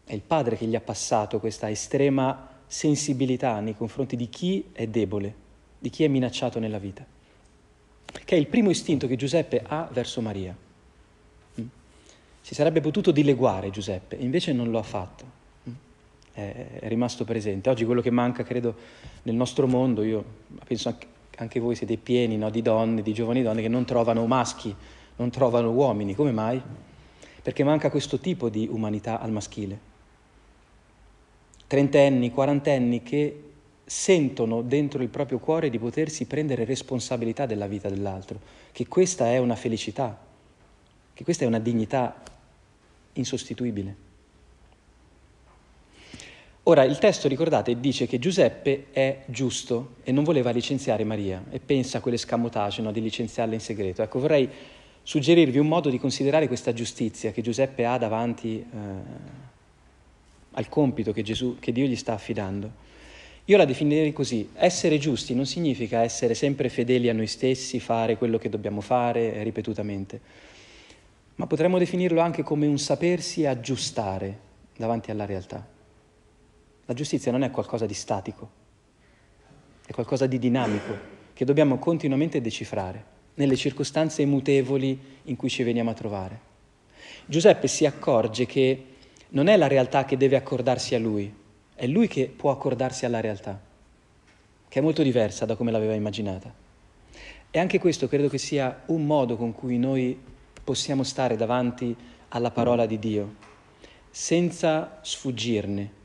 È 0.05 0.15
il 0.15 0.23
padre 0.23 0.57
che 0.57 0.67
gli 0.67 0.77
ha 0.77 0.81
passato 0.81 1.41
questa 1.41 1.69
estrema 1.69 2.49
sensibilità 2.67 3.61
nei 3.61 3.77
confronti 3.77 4.17
di 4.17 4.29
chi 4.29 4.71
è 4.73 4.87
debole, 4.87 5.35
di 5.79 5.91
chi 5.91 6.05
è 6.05 6.09
minacciato 6.09 6.59
nella 6.59 6.79
vita, 6.79 7.05
che 8.25 8.35
è 8.35 8.38
il 8.38 8.47
primo 8.47 8.71
istinto 8.71 9.07
che 9.07 9.17
Giuseppe 9.17 9.62
ha 9.67 9.88
verso 9.93 10.23
Maria. 10.23 10.57
Mm? 11.61 11.67
Si 12.41 12.55
sarebbe 12.55 12.81
potuto 12.81 13.11
dileguare 13.11 13.71
Giuseppe, 13.71 14.17
invece 14.17 14.53
non 14.53 14.71
lo 14.71 14.79
ha 14.79 14.83
fatto, 14.83 15.32
è 16.33 16.88
rimasto 16.88 17.25
presente. 17.25 17.71
Oggi 17.71 17.85
quello 17.85 18.01
che 18.01 18.11
manca, 18.11 18.42
credo, 18.42 18.75
nel 19.23 19.35
nostro 19.35 19.66
mondo, 19.66 20.03
io 20.03 20.25
penso 20.66 20.88
anche, 20.88 21.07
anche 21.37 21.61
voi 21.61 21.75
siete 21.75 21.97
pieni 21.97 22.37
no, 22.37 22.51
di 22.51 22.62
donne, 22.62 23.03
di 23.03 23.12
giovani 23.12 23.42
donne 23.42 23.62
che 23.62 23.68
non 23.68 23.85
trovano 23.85 24.27
maschi, 24.27 24.75
non 25.17 25.31
trovano 25.31 25.71
uomini. 25.71 26.15
Come 26.15 26.33
mai? 26.33 26.61
Perché 27.42 27.65
manca 27.65 27.90
questo 27.90 28.19
tipo 28.19 28.48
di 28.48 28.69
umanità 28.71 29.21
al 29.21 29.33
maschile 29.33 29.90
trentenni, 31.73 32.31
quarantenni 32.31 33.02
che 33.02 33.44
sentono 33.87 34.61
dentro 34.61 35.02
il 35.02 35.09
proprio 35.09 35.38
cuore 35.38 35.71
di 35.71 35.79
potersi 35.79 36.27
prendere 36.27 36.67
responsabilità 36.67 37.46
della 37.46 37.67
vita 37.67 37.88
dell'altro, 37.88 38.38
che 38.73 38.87
questa 38.87 39.29
è 39.29 39.38
una 39.38 39.57
felicità, 39.57 40.19
che 41.15 41.25
questa 41.25 41.44
è 41.44 41.46
una 41.46 41.61
dignità 41.61 42.15
insostituibile. 43.15 43.96
Ora, 46.65 46.85
il 46.85 46.98
testo, 46.98 47.27
ricordate, 47.27 47.81
dice 47.81 48.06
che 48.06 48.21
Giuseppe 48.21 48.87
è 48.92 49.23
giusto 49.27 49.94
e 50.04 50.13
non 50.13 50.23
voleva 50.23 50.52
licenziare 50.52 51.02
Maria 51.02 51.42
e 51.50 51.58
pensa 51.58 51.98
a 51.98 52.00
quell'escamotage 52.00 52.83
no, 52.83 52.92
di 52.92 53.00
licenziarla 53.00 53.54
in 53.54 53.60
segreto. 53.60 54.00
Ecco, 54.00 54.21
vorrei 54.21 54.48
suggerirvi 55.02 55.58
un 55.58 55.67
modo 55.67 55.90
di 55.90 55.98
considerare 55.98 56.46
questa 56.46 56.73
giustizia 56.73 57.33
che 57.33 57.42
Giuseppe 57.42 57.85
ha 57.85 57.98
davanti 57.98 58.60
eh, 58.60 58.77
al 60.52 60.69
compito 60.69 61.13
che, 61.13 61.23
Gesù, 61.23 61.56
che 61.58 61.73
Dio 61.73 61.87
gli 61.87 61.96
sta 61.96 62.13
affidando. 62.13 62.71
Io 63.46 63.56
la 63.56 63.65
definirei 63.65 64.13
così, 64.13 64.50
essere 64.54 64.98
giusti 64.98 65.35
non 65.35 65.46
significa 65.46 66.02
essere 66.02 66.35
sempre 66.35 66.69
fedeli 66.69 67.08
a 67.08 67.13
noi 67.13 67.27
stessi, 67.27 67.81
fare 67.81 68.17
quello 68.17 68.38
che 68.38 68.48
dobbiamo 68.48 68.81
fare 68.81 69.42
ripetutamente, 69.42 70.21
ma 71.35 71.48
potremmo 71.48 71.79
definirlo 71.79 72.21
anche 72.21 72.44
come 72.44 72.69
un 72.69 72.79
sapersi 72.79 73.46
aggiustare 73.46 74.38
davanti 74.77 75.10
alla 75.10 75.27
realtà. 75.27 75.71
La 76.87 76.95
giustizia 76.95 77.31
non 77.31 77.43
è 77.43 77.51
qualcosa 77.51 77.87
di 77.87 77.95
statico, 77.95 78.51
è 79.87 79.93
qualcosa 79.93 80.27
di 80.27 80.39
dinamico 80.39 81.11
che 81.33 81.45
dobbiamo 81.45 81.79
continuamente 81.79 82.41
decifrare 82.41 83.05
nelle 83.35 83.57
circostanze 83.57 84.25
mutevoli 84.25 84.99
in 85.25 85.37
cui 85.37 85.49
ci 85.49 85.63
veniamo 85.63 85.91
a 85.91 85.95
trovare. 85.95 86.41
Giuseppe 87.27 87.69
si 87.69 87.87
accorge 87.87 88.47
che 88.47 88.87
non 89.31 89.47
è 89.47 89.57
la 89.57 89.69
realtà 89.69 90.05
che 90.05 90.17
deve 90.17 90.37
accordarsi 90.37 90.95
a 90.95 90.99
lui, 90.99 91.33
è 91.75 91.87
lui 91.87 92.09
che 92.09 92.27
può 92.35 92.51
accordarsi 92.51 93.07
alla 93.07 93.21
realtà, 93.21 93.61
che 94.69 94.79
è 94.79 94.83
molto 94.83 95.03
diversa 95.03 95.47
da 95.47 95.57
come 95.57 95.71
l'aveva 95.71 95.95
immaginata. 95.95 96.53
E 97.51 97.59
anche 97.59 97.79
questo 97.79 98.09
credo 98.09 98.29
che 98.29 98.39
sia 98.39 98.83
un 98.87 99.07
modo 99.07 99.37
con 99.37 99.53
cui 99.53 99.79
noi 99.79 100.19
possiamo 100.63 101.03
stare 101.03 101.37
davanti 101.37 101.95
alla 102.29 102.51
parola 102.51 102.87
di 102.87 102.99
Dio, 102.99 103.35
senza 104.11 104.99
sfuggirne. 105.03 106.01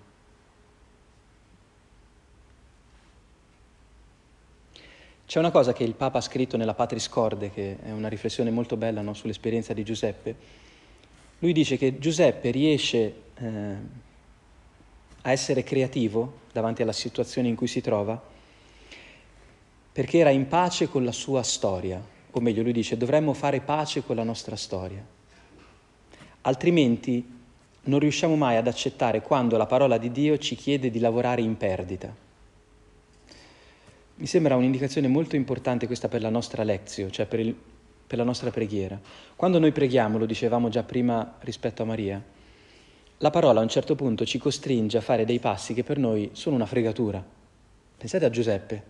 C'è 5.28 5.40
una 5.40 5.52
cosa 5.52 5.74
che 5.74 5.84
il 5.84 5.94
Papa 5.94 6.20
ha 6.20 6.22
scritto 6.22 6.56
nella 6.56 6.74
Patris 6.74 7.10
Corde, 7.10 7.52
che 7.52 7.76
è 7.84 7.92
una 7.92 8.08
riflessione 8.08 8.50
molto 8.50 8.78
bella 8.78 9.02
no, 9.02 9.14
sull'esperienza 9.14 9.74
di 9.74 9.84
Giuseppe. 9.84 10.36
Lui 11.40 11.52
dice 11.52 11.76
che 11.76 12.00
Giuseppe 12.00 12.50
riesce 12.50 13.14
eh, 13.36 13.76
a 15.24 15.30
essere 15.30 15.64
creativo 15.64 16.46
davanti 16.54 16.82
alla 16.82 16.94
situazione 16.94 17.50
in 17.50 17.56
cui 17.56 17.68
si 17.68 17.82
trova 17.82 18.36
perché 19.92 20.20
era 20.20 20.30
in 20.30 20.48
pace 20.48 20.88
con 20.88 21.04
la 21.04 21.12
sua 21.12 21.44
storia, 21.44 22.02
o 22.32 22.40
meglio 22.40 22.64
lui 22.64 22.72
dice 22.72 22.96
dovremmo 22.96 23.34
fare 23.34 23.60
pace 23.60 24.04
con 24.04 24.16
la 24.16 24.24
nostra 24.24 24.56
storia, 24.56 25.06
altrimenti 26.42 27.36
non 27.82 28.00
riusciamo 28.00 28.38
mai 28.38 28.56
ad 28.56 28.68
accettare 28.68 29.22
quando 29.22 29.58
la 29.58 29.66
parola 29.66 29.98
di 29.98 30.10
Dio 30.10 30.38
ci 30.38 30.56
chiede 30.56 30.90
di 30.90 31.00
lavorare 31.00 31.42
in 31.42 31.58
perdita. 31.58 32.26
Mi 34.20 34.26
sembra 34.26 34.56
un'indicazione 34.56 35.08
molto 35.08 35.36
importante 35.36 35.86
questa 35.86 36.08
per 36.08 36.22
la 36.24 36.30
nostra 36.30 36.64
lezione, 36.64 37.12
cioè 37.12 37.28
per, 37.28 37.40
il, 37.40 37.56
per 38.08 38.18
la 38.18 38.24
nostra 38.24 38.50
preghiera. 38.50 39.00
Quando 39.36 39.60
noi 39.60 39.72
preghiamo, 39.72 40.18
lo 40.18 40.26
dicevamo 40.26 40.70
già 40.70 40.82
prima 40.82 41.36
rispetto 41.42 41.84
a 41.84 41.86
Maria, 41.86 42.20
la 43.20 43.30
parola 43.30 43.60
a 43.60 43.64
un 43.64 43.70
certo 43.70 43.94
punto 43.94 44.26
ci 44.26 44.40
costringe 44.40 44.98
a 44.98 45.02
fare 45.02 45.24
dei 45.24 45.38
passi 45.38 45.76
che 45.76 45.84
per 45.84 46.00
noi 46.00 46.32
sono 46.34 46.56
una 46.56 46.66
fregatura. 46.66 47.24
Pensate 47.96 48.26
a 48.26 48.32
Giuseppe, 48.32 48.84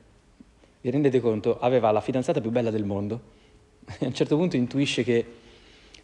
vi 0.80 0.90
rendete 0.92 1.20
conto, 1.20 1.60
aveva 1.60 1.92
la 1.92 2.00
fidanzata 2.00 2.40
più 2.40 2.50
bella 2.50 2.72
del 2.72 2.86
mondo 2.86 3.22
e 4.00 4.04
a 4.06 4.08
un 4.08 4.14
certo 4.14 4.38
punto 4.38 4.56
intuisce 4.56 5.04
che 5.04 5.26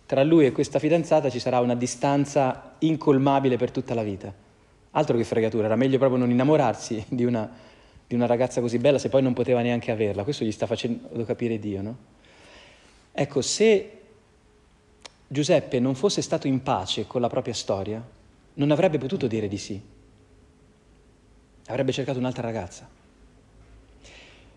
tra 0.05 0.24
lui 0.24 0.45
e 0.45 0.51
questa 0.51 0.80
fidanzata 0.80 1.30
ci 1.30 1.39
sarà 1.39 1.61
una 1.61 1.76
distanza 1.76 2.76
incolmabile 2.80 3.55
per 3.55 3.71
tutta 3.71 3.93
la 3.93 4.03
vita. 4.03 4.34
Altro 4.91 5.15
che 5.15 5.24
fregatura, 5.24 5.65
era 5.65 5.78
meglio 5.78 5.97
proprio 5.97 6.19
non 6.19 6.30
innamorarsi 6.30 7.05
di 7.07 7.24
una, 7.24 7.49
di 8.14 8.20
una 8.20 8.28
ragazza 8.28 8.61
così 8.61 8.78
bella 8.78 8.99
se 8.99 9.09
poi 9.09 9.24
non 9.24 9.34
poteva 9.34 9.61
neanche 9.61 9.89
averla. 9.89 10.24
Questo 10.24 10.45
gli 10.45 10.51
sta 10.51 10.68
facendo 10.68 11.26
capire 11.26 11.57
Dio, 11.57 11.82
no? 11.82 11.97
Ecco, 13.11 13.41
se 13.41 13.91
Giuseppe 15.28 15.80
non 15.80 15.95
fosse 15.95 16.22
stato 16.22 16.45
in 16.45 16.61
pace 16.61 17.07
con 17.07 17.22
la 17.22 17.28
propria 17.28 17.55
storia, 17.55 18.03
non 18.53 18.70
avrebbe 18.70 18.99
potuto 18.99 19.26
dire 19.26 19.47
di 19.47 19.57
sì. 19.57 19.82
Avrebbe 21.66 21.91
cercato 21.91 22.20
un'altra 22.20 22.43
ragazza. 22.43 22.88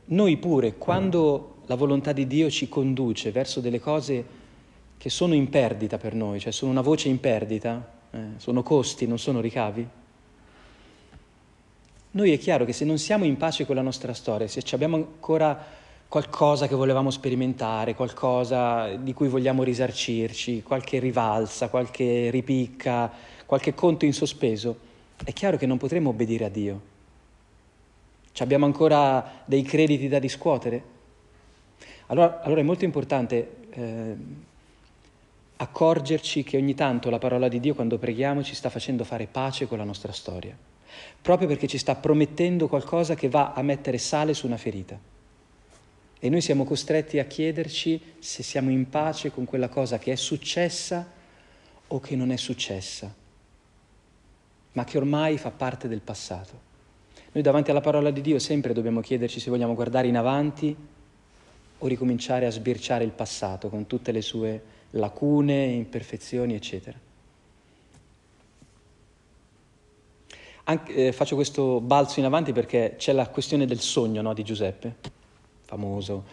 Noi 0.08 0.36
pure, 0.36 0.74
quando 0.74 1.56
la 1.66 1.76
volontà 1.76 2.12
di 2.12 2.26
Dio 2.26 2.50
ci 2.50 2.68
conduce 2.68 3.32
verso 3.32 3.60
delle 3.60 3.80
cose 3.80 4.24
che 4.98 5.08
sono 5.08 5.34
in 5.34 5.48
perdita 5.48 5.96
per 5.96 6.14
noi, 6.14 6.40
cioè 6.40 6.52
sono 6.52 6.70
una 6.70 6.82
voce 6.82 7.08
in 7.08 7.20
perdita, 7.20 7.90
eh, 8.10 8.18
sono 8.36 8.62
costi, 8.62 9.06
non 9.06 9.18
sono 9.18 9.40
ricavi, 9.40 9.88
noi 12.16 12.32
è 12.32 12.38
chiaro 12.38 12.64
che 12.64 12.72
se 12.72 12.86
non 12.86 12.96
siamo 12.96 13.24
in 13.24 13.36
pace 13.36 13.66
con 13.66 13.76
la 13.76 13.82
nostra 13.82 14.14
storia, 14.14 14.48
se 14.48 14.62
abbiamo 14.72 14.96
ancora 14.96 15.84
qualcosa 16.08 16.66
che 16.66 16.74
volevamo 16.74 17.10
sperimentare, 17.10 17.94
qualcosa 17.94 18.96
di 18.96 19.12
cui 19.12 19.28
vogliamo 19.28 19.62
risarcirci, 19.62 20.62
qualche 20.62 20.98
rivalsa, 20.98 21.68
qualche 21.68 22.30
ripicca, 22.30 23.12
qualche 23.44 23.74
conto 23.74 24.06
in 24.06 24.14
sospeso, 24.14 24.78
è 25.22 25.32
chiaro 25.34 25.58
che 25.58 25.66
non 25.66 25.76
potremo 25.76 26.08
obbedire 26.08 26.46
a 26.46 26.48
Dio. 26.48 26.80
Ci 28.32 28.42
abbiamo 28.42 28.64
ancora 28.64 29.42
dei 29.44 29.62
crediti 29.62 30.08
da 30.08 30.18
riscuotere? 30.18 30.82
Allora, 32.06 32.40
allora 32.42 32.60
è 32.60 32.64
molto 32.64 32.84
importante 32.84 33.50
eh, 33.70 34.16
accorgerci 35.56 36.44
che 36.44 36.56
ogni 36.56 36.74
tanto 36.74 37.10
la 37.10 37.18
parola 37.18 37.48
di 37.48 37.60
Dio 37.60 37.74
quando 37.74 37.98
preghiamo 37.98 38.42
ci 38.42 38.54
sta 38.54 38.70
facendo 38.70 39.04
fare 39.04 39.26
pace 39.26 39.66
con 39.66 39.76
la 39.76 39.84
nostra 39.84 40.12
storia, 40.12 40.56
proprio 41.20 41.48
perché 41.48 41.66
ci 41.66 41.78
sta 41.78 41.94
promettendo 41.94 42.68
qualcosa 42.68 43.14
che 43.14 43.28
va 43.28 43.52
a 43.52 43.62
mettere 43.62 43.98
sale 43.98 44.34
su 44.34 44.46
una 44.46 44.56
ferita. 44.56 44.98
E 46.18 46.28
noi 46.28 46.40
siamo 46.40 46.64
costretti 46.64 47.18
a 47.18 47.24
chiederci 47.24 48.00
se 48.18 48.42
siamo 48.42 48.70
in 48.70 48.88
pace 48.88 49.30
con 49.30 49.44
quella 49.44 49.68
cosa 49.68 49.98
che 49.98 50.12
è 50.12 50.16
successa 50.16 51.06
o 51.88 52.00
che 52.00 52.16
non 52.16 52.30
è 52.30 52.36
successa, 52.36 53.14
ma 54.72 54.84
che 54.84 54.96
ormai 54.96 55.38
fa 55.38 55.50
parte 55.50 55.88
del 55.88 56.00
passato. 56.00 56.64
Noi 57.32 57.42
davanti 57.42 57.70
alla 57.70 57.80
parola 57.80 58.10
di 58.10 58.22
Dio 58.22 58.38
sempre 58.38 58.72
dobbiamo 58.72 59.00
chiederci 59.00 59.40
se 59.40 59.50
vogliamo 59.50 59.74
guardare 59.74 60.08
in 60.08 60.16
avanti 60.16 60.74
o 61.78 61.86
ricominciare 61.86 62.46
a 62.46 62.50
sbirciare 62.50 63.04
il 63.04 63.10
passato 63.10 63.68
con 63.68 63.86
tutte 63.86 64.10
le 64.10 64.22
sue 64.22 64.62
lacune, 64.90 65.64
imperfezioni, 65.66 66.54
eccetera. 66.54 66.98
Anche, 70.68 70.94
eh, 70.94 71.12
faccio 71.12 71.36
questo 71.36 71.80
balzo 71.80 72.18
in 72.18 72.26
avanti 72.26 72.52
perché 72.52 72.94
c'è 72.96 73.12
la 73.12 73.28
questione 73.28 73.66
del 73.66 73.80
sogno 73.80 74.20
no, 74.22 74.34
di 74.34 74.42
Giuseppe 74.42 75.14
famoso. 75.66 76.24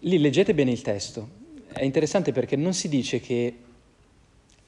Lì 0.00 0.18
leggete 0.18 0.54
bene 0.54 0.72
il 0.72 0.82
testo. 0.82 1.40
È 1.68 1.84
interessante 1.84 2.32
perché 2.32 2.56
non 2.56 2.74
si 2.74 2.88
dice 2.88 3.20
che 3.20 3.56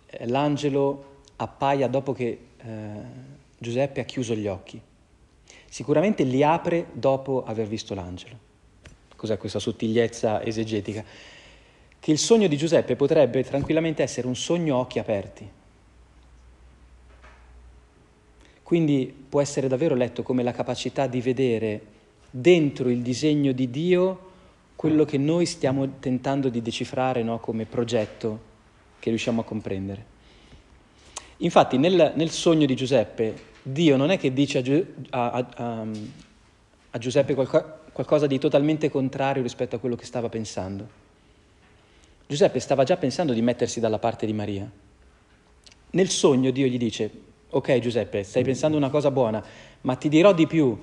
eh, 0.06 0.26
l'angelo 0.28 1.22
appaia 1.36 1.88
dopo 1.88 2.12
che 2.12 2.38
eh, 2.56 2.90
Giuseppe 3.58 4.00
ha 4.00 4.04
chiuso 4.04 4.34
gli 4.34 4.46
occhi. 4.46 4.80
Sicuramente 5.68 6.22
li 6.22 6.44
apre 6.44 6.86
dopo 6.92 7.42
aver 7.44 7.66
visto 7.66 7.94
l'angelo. 7.94 8.38
Cos'è 9.16 9.36
questa 9.38 9.58
sottigliezza 9.58 10.44
esegetica? 10.44 11.04
Che 11.98 12.10
il 12.10 12.18
sogno 12.18 12.46
di 12.46 12.56
Giuseppe 12.56 12.94
potrebbe 12.94 13.42
tranquillamente 13.42 14.02
essere 14.02 14.26
un 14.26 14.36
sogno 14.36 14.76
a 14.76 14.78
occhi 14.78 14.98
aperti. 14.98 15.50
Quindi 18.64 19.14
può 19.28 19.42
essere 19.42 19.68
davvero 19.68 19.94
letto 19.94 20.22
come 20.22 20.42
la 20.42 20.52
capacità 20.52 21.06
di 21.06 21.20
vedere 21.20 21.82
dentro 22.30 22.88
il 22.88 23.02
disegno 23.02 23.52
di 23.52 23.68
Dio 23.68 24.30
quello 24.74 25.04
che 25.04 25.18
noi 25.18 25.44
stiamo 25.44 25.98
tentando 25.98 26.48
di 26.48 26.62
decifrare 26.62 27.22
no, 27.22 27.38
come 27.40 27.66
progetto 27.66 28.40
che 28.98 29.10
riusciamo 29.10 29.42
a 29.42 29.44
comprendere. 29.44 30.12
Infatti 31.38 31.76
nel, 31.76 32.14
nel, 32.16 32.30
sogno 32.30 32.64
di 32.64 32.74
Giuseppe 32.74 33.34
Dio 33.60 33.98
non 33.98 34.10
è 34.10 34.18
che 34.18 34.32
dice 34.32 34.94
a, 35.10 35.30
a, 35.30 35.48
a, 35.56 35.86
a 36.90 36.98
Giuseppe 36.98 37.34
qualco, 37.34 37.80
qualcosa 37.92 38.26
di 38.26 38.38
totalmente 38.38 38.88
contrario 38.88 39.42
rispetto 39.42 39.76
a 39.76 39.78
quello 39.78 39.94
che 39.94 40.06
stava 40.06 40.30
pensando. 40.30 40.88
Giuseppe 42.26 42.60
stava 42.60 42.84
già 42.84 42.96
pensando 42.96 43.34
di 43.34 43.42
mettersi 43.42 43.78
dalla 43.78 43.98
parte 43.98 44.24
di 44.24 44.32
Maria. 44.32 44.70
Nel 45.90 46.08
sogno 46.08 46.50
Dio 46.50 46.66
gli 46.66 46.78
dice, 46.78 47.10
ok 47.57 47.78
Giuseppe, 47.78 48.22
stai 48.22 48.44
pensando 48.44 48.76
una 48.76 48.90
cosa 48.90 49.11
buona, 49.11 49.42
ma 49.82 49.94
ti 49.96 50.09
dirò 50.09 50.32
di 50.32 50.46
più, 50.46 50.76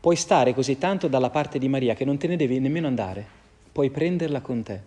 Puoi 0.00 0.14
stare 0.14 0.54
così 0.54 0.78
tanto 0.78 1.08
dalla 1.08 1.28
parte 1.28 1.58
di 1.58 1.68
Maria 1.68 1.94
che 1.94 2.04
non 2.04 2.18
te 2.18 2.28
ne 2.28 2.36
devi 2.36 2.60
nemmeno 2.60 2.86
andare, 2.86 3.26
puoi 3.72 3.90
prenderla 3.90 4.40
con 4.40 4.62
te. 4.62 4.80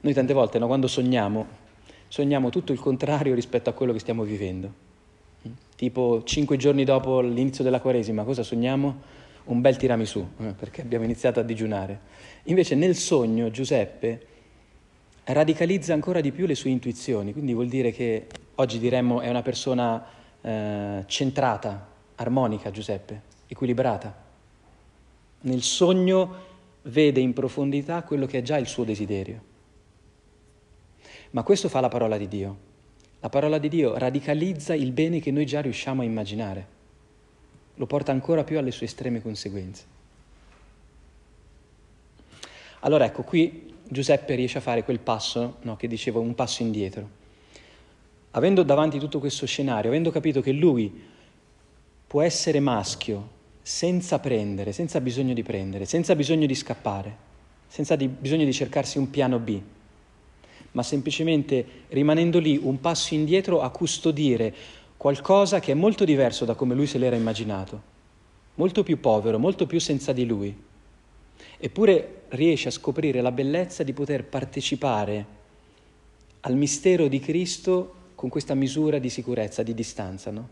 Noi 0.00 0.14
tante 0.14 0.32
volte, 0.32 0.58
no, 0.58 0.66
quando 0.66 0.86
sogniamo, 0.86 1.46
sogniamo 2.08 2.48
tutto 2.48 2.72
il 2.72 2.78
contrario 2.78 3.34
rispetto 3.34 3.68
a 3.68 3.74
quello 3.74 3.92
che 3.92 3.98
stiamo 3.98 4.22
vivendo. 4.22 4.72
Tipo 5.76 6.22
cinque 6.24 6.56
giorni 6.56 6.84
dopo 6.84 7.20
l'inizio 7.20 7.62
della 7.62 7.80
Quaresima, 7.80 8.24
cosa 8.24 8.42
sogniamo? 8.42 9.02
Un 9.44 9.60
bel 9.60 9.76
tiramisù, 9.76 10.26
eh, 10.38 10.54
perché 10.58 10.80
abbiamo 10.80 11.04
iniziato 11.04 11.40
a 11.40 11.42
digiunare. 11.42 12.00
Invece 12.44 12.74
nel 12.74 12.96
sogno 12.96 13.50
Giuseppe 13.50 14.26
radicalizza 15.24 15.94
ancora 15.94 16.20
di 16.20 16.32
più 16.32 16.46
le 16.46 16.54
sue 16.54 16.70
intuizioni, 16.70 17.32
quindi 17.32 17.54
vuol 17.54 17.68
dire 17.68 17.90
che 17.90 18.26
oggi 18.56 18.78
diremmo 18.78 19.20
è 19.20 19.28
una 19.28 19.42
persona 19.42 20.04
eh, 20.40 21.04
centrata 21.06 21.88
armonica, 22.16 22.70
Giuseppe, 22.70 23.22
equilibrata. 23.46 24.22
Nel 25.40 25.62
sogno 25.62 26.52
vede 26.82 27.20
in 27.20 27.32
profondità 27.32 28.02
quello 28.02 28.26
che 28.26 28.38
è 28.38 28.42
già 28.42 28.58
il 28.58 28.66
suo 28.66 28.84
desiderio. 28.84 29.52
Ma 31.30 31.42
questo 31.42 31.68
fa 31.68 31.80
la 31.80 31.88
parola 31.88 32.16
di 32.16 32.28
Dio. 32.28 32.56
La 33.20 33.28
parola 33.30 33.58
di 33.58 33.68
Dio 33.68 33.96
radicalizza 33.96 34.74
il 34.74 34.92
bene 34.92 35.20
che 35.20 35.30
noi 35.30 35.46
già 35.46 35.60
riusciamo 35.60 36.02
a 36.02 36.04
immaginare. 36.04 36.72
lo 37.76 37.86
porta 37.86 38.12
ancora 38.12 38.44
più 38.44 38.56
alle 38.56 38.70
sue 38.70 38.86
estreme 38.86 39.20
conseguenze. 39.20 39.84
Allora 42.80 43.04
ecco, 43.06 43.22
qui 43.22 43.73
Giuseppe 43.94 44.34
riesce 44.34 44.58
a 44.58 44.60
fare 44.60 44.82
quel 44.82 44.98
passo 44.98 45.58
no, 45.62 45.76
che 45.76 45.86
dicevo, 45.86 46.20
un 46.20 46.34
passo 46.34 46.62
indietro. 46.62 47.08
Avendo 48.32 48.64
davanti 48.64 48.98
tutto 48.98 49.20
questo 49.20 49.46
scenario, 49.46 49.88
avendo 49.88 50.10
capito 50.10 50.40
che 50.40 50.50
lui 50.50 50.92
può 52.04 52.20
essere 52.20 52.58
maschio 52.58 53.30
senza 53.62 54.18
prendere, 54.18 54.72
senza 54.72 55.00
bisogno 55.00 55.32
di 55.32 55.44
prendere, 55.44 55.84
senza 55.84 56.16
bisogno 56.16 56.44
di 56.46 56.56
scappare, 56.56 57.16
senza 57.68 57.94
di 57.94 58.08
bisogno 58.08 58.44
di 58.44 58.52
cercarsi 58.52 58.98
un 58.98 59.10
piano 59.10 59.38
B, 59.38 59.60
ma 60.72 60.82
semplicemente 60.82 61.64
rimanendo 61.90 62.40
lì 62.40 62.58
un 62.60 62.80
passo 62.80 63.14
indietro 63.14 63.60
a 63.62 63.70
custodire 63.70 64.52
qualcosa 64.96 65.60
che 65.60 65.70
è 65.70 65.76
molto 65.76 66.04
diverso 66.04 66.44
da 66.44 66.54
come 66.54 66.74
lui 66.74 66.88
se 66.88 66.98
l'era 66.98 67.14
immaginato, 67.14 67.80
molto 68.56 68.82
più 68.82 68.98
povero, 68.98 69.38
molto 69.38 69.66
più 69.66 69.78
senza 69.78 70.12
di 70.12 70.26
lui. 70.26 70.63
Eppure 71.58 72.22
riesce 72.28 72.68
a 72.68 72.72
scoprire 72.72 73.20
la 73.20 73.32
bellezza 73.32 73.82
di 73.82 73.92
poter 73.92 74.24
partecipare 74.24 75.26
al 76.40 76.56
mistero 76.56 77.08
di 77.08 77.20
Cristo 77.20 78.02
con 78.14 78.28
questa 78.28 78.54
misura 78.54 78.98
di 78.98 79.08
sicurezza, 79.08 79.62
di 79.62 79.74
distanza, 79.74 80.30
no? 80.30 80.48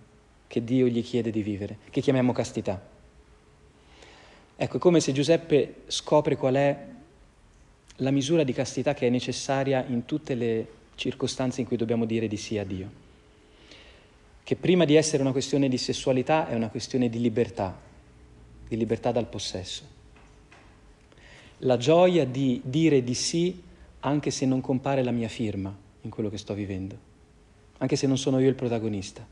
che 0.47 0.63
Dio 0.65 0.87
gli 0.87 1.03
chiede 1.03 1.31
di 1.31 1.43
vivere, 1.43 1.79
che 1.91 2.01
chiamiamo 2.01 2.33
castità. 2.33 2.81
Ecco, 4.55 4.77
è 4.77 4.81
come 4.81 5.01
se 5.01 5.13
Giuseppe 5.13 5.83
scopre 5.87 6.37
qual 6.37 6.55
è 6.55 6.87
la 7.97 8.11
misura 8.11 8.43
di 8.43 8.53
castità 8.53 8.95
che 8.95 9.07
è 9.07 9.11
necessaria 9.11 9.85
in 9.87 10.05
tutte 10.05 10.35
le 10.35 10.67
circostanze 10.95 11.61
in 11.61 11.67
cui 11.67 11.77
dobbiamo 11.77 12.05
dire 12.05 12.29
di 12.29 12.37
sì 12.37 12.59
a 12.59 12.65
Dio. 12.65 12.91
Che 14.45 14.57
prima 14.57 14.85
di 14.85 14.95
essere 14.95 15.23
una 15.23 15.33
questione 15.33 15.69
di 15.69 15.79
sessualità 15.79 16.49
è 16.49 16.55
una 16.55 16.69
questione 16.69 17.09
di 17.09 17.21
libertà, 17.21 17.79
di 18.69 18.77
libertà 18.77 19.13
dal 19.13 19.27
possesso. 19.27 19.92
La 21.65 21.77
gioia 21.77 22.25
di 22.25 22.61
dire 22.65 23.03
di 23.03 23.15
sì 23.15 23.63
anche 24.01 24.31
se 24.31 24.47
non 24.47 24.61
compare 24.61 25.03
la 25.03 25.11
mia 25.11 25.29
firma 25.29 25.75
in 26.01 26.11
quello 26.11 26.29
che 26.29 26.39
sto 26.39 26.55
vivendo, 26.55 26.97
anche 27.79 27.97
se 27.97 28.07
non 28.07 28.19
sono 28.19 28.39
io 28.39 28.49
il 28.49 28.55
protagonista. 28.55 29.27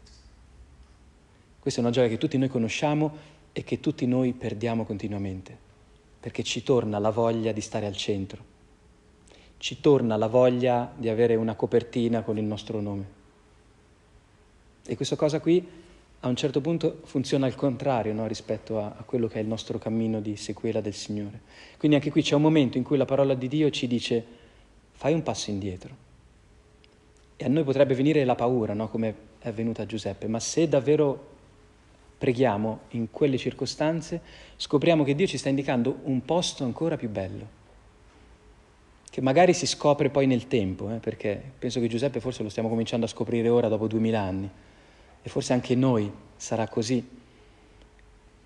Questa 1.58 1.80
è 1.80 1.82
una 1.82 1.92
gioia 1.92 2.08
che 2.08 2.18
tutti 2.18 2.38
noi 2.38 2.48
conosciamo 2.48 3.16
e 3.52 3.64
che 3.64 3.80
tutti 3.80 4.06
noi 4.06 4.32
perdiamo 4.32 4.84
continuamente, 4.84 5.56
perché 6.20 6.42
ci 6.42 6.62
torna 6.62 6.98
la 6.98 7.10
voglia 7.10 7.52
di 7.52 7.60
stare 7.60 7.86
al 7.86 7.96
centro 7.96 8.50
ci 9.60 9.78
torna 9.82 10.16
la 10.16 10.26
voglia 10.26 10.90
di 10.96 11.10
avere 11.10 11.34
una 11.34 11.54
copertina 11.54 12.22
con 12.22 12.38
il 12.38 12.44
nostro 12.44 12.80
nome. 12.80 13.18
E 14.86 14.96
questa 14.96 15.16
cosa 15.16 15.38
qui 15.38 15.64
a 16.20 16.28
un 16.28 16.36
certo 16.36 16.60
punto 16.60 17.00
funziona 17.04 17.46
al 17.46 17.54
contrario 17.54 18.12
no? 18.12 18.26
rispetto 18.26 18.78
a, 18.78 18.94
a, 18.98 19.02
quello 19.04 19.26
che 19.26 19.38
è 19.38 19.42
il 19.42 19.48
nostro 19.48 19.78
cammino 19.78 20.20
di 20.20 20.36
sequela 20.36 20.80
del 20.80 20.92
Signore. 20.92 21.40
Quindi 21.78 21.96
anche 21.96 22.10
qui 22.10 22.22
c'è 22.22 22.34
un 22.34 22.42
momento 22.42 22.76
in 22.76 22.84
cui 22.84 22.98
la 22.98 23.06
parola 23.06 23.34
di 23.34 23.48
Dio 23.48 23.70
ci 23.70 23.86
dice 23.86 24.24
fai 24.92 25.14
un 25.14 25.22
passo 25.22 25.50
indietro. 25.50 26.08
E 27.36 27.44
a 27.44 27.48
noi 27.48 27.64
potrebbe 27.64 27.94
venire 27.94 28.22
la 28.24 28.34
paura, 28.34 28.74
no? 28.74 28.88
come 28.88 29.14
è 29.38 29.48
avvenuta 29.48 29.82
a 29.82 29.86
Giuseppe, 29.86 30.26
ma 30.26 30.38
se 30.40 30.68
davvero 30.68 31.28
preghiamo 32.18 32.80
in 32.90 33.10
quelle 33.10 33.38
circostanze, 33.38 34.20
scopriamo 34.56 35.04
che 35.04 35.14
Dio 35.14 35.26
ci 35.26 35.38
sta 35.38 35.48
indicando 35.48 36.00
un 36.02 36.22
posto 36.22 36.64
ancora 36.64 36.96
più 36.96 37.08
bello 37.08 37.58
che 39.10 39.20
magari 39.20 39.52
si 39.54 39.66
scopre 39.66 40.08
poi 40.08 40.28
nel 40.28 40.46
tempo, 40.46 40.88
eh, 40.88 40.98
perché 40.98 41.42
penso 41.58 41.80
che 41.80 41.88
Giuseppe 41.88 42.20
forse 42.20 42.44
lo 42.44 42.48
stiamo 42.48 42.68
cominciando 42.68 43.06
a 43.06 43.08
scoprire 43.08 43.48
ora 43.48 43.66
dopo 43.66 43.88
duemila 43.88 44.20
anni, 44.20 44.48
e 45.22 45.28
forse 45.28 45.52
anche 45.52 45.74
noi 45.74 46.10
sarà 46.36 46.68
così, 46.68 47.18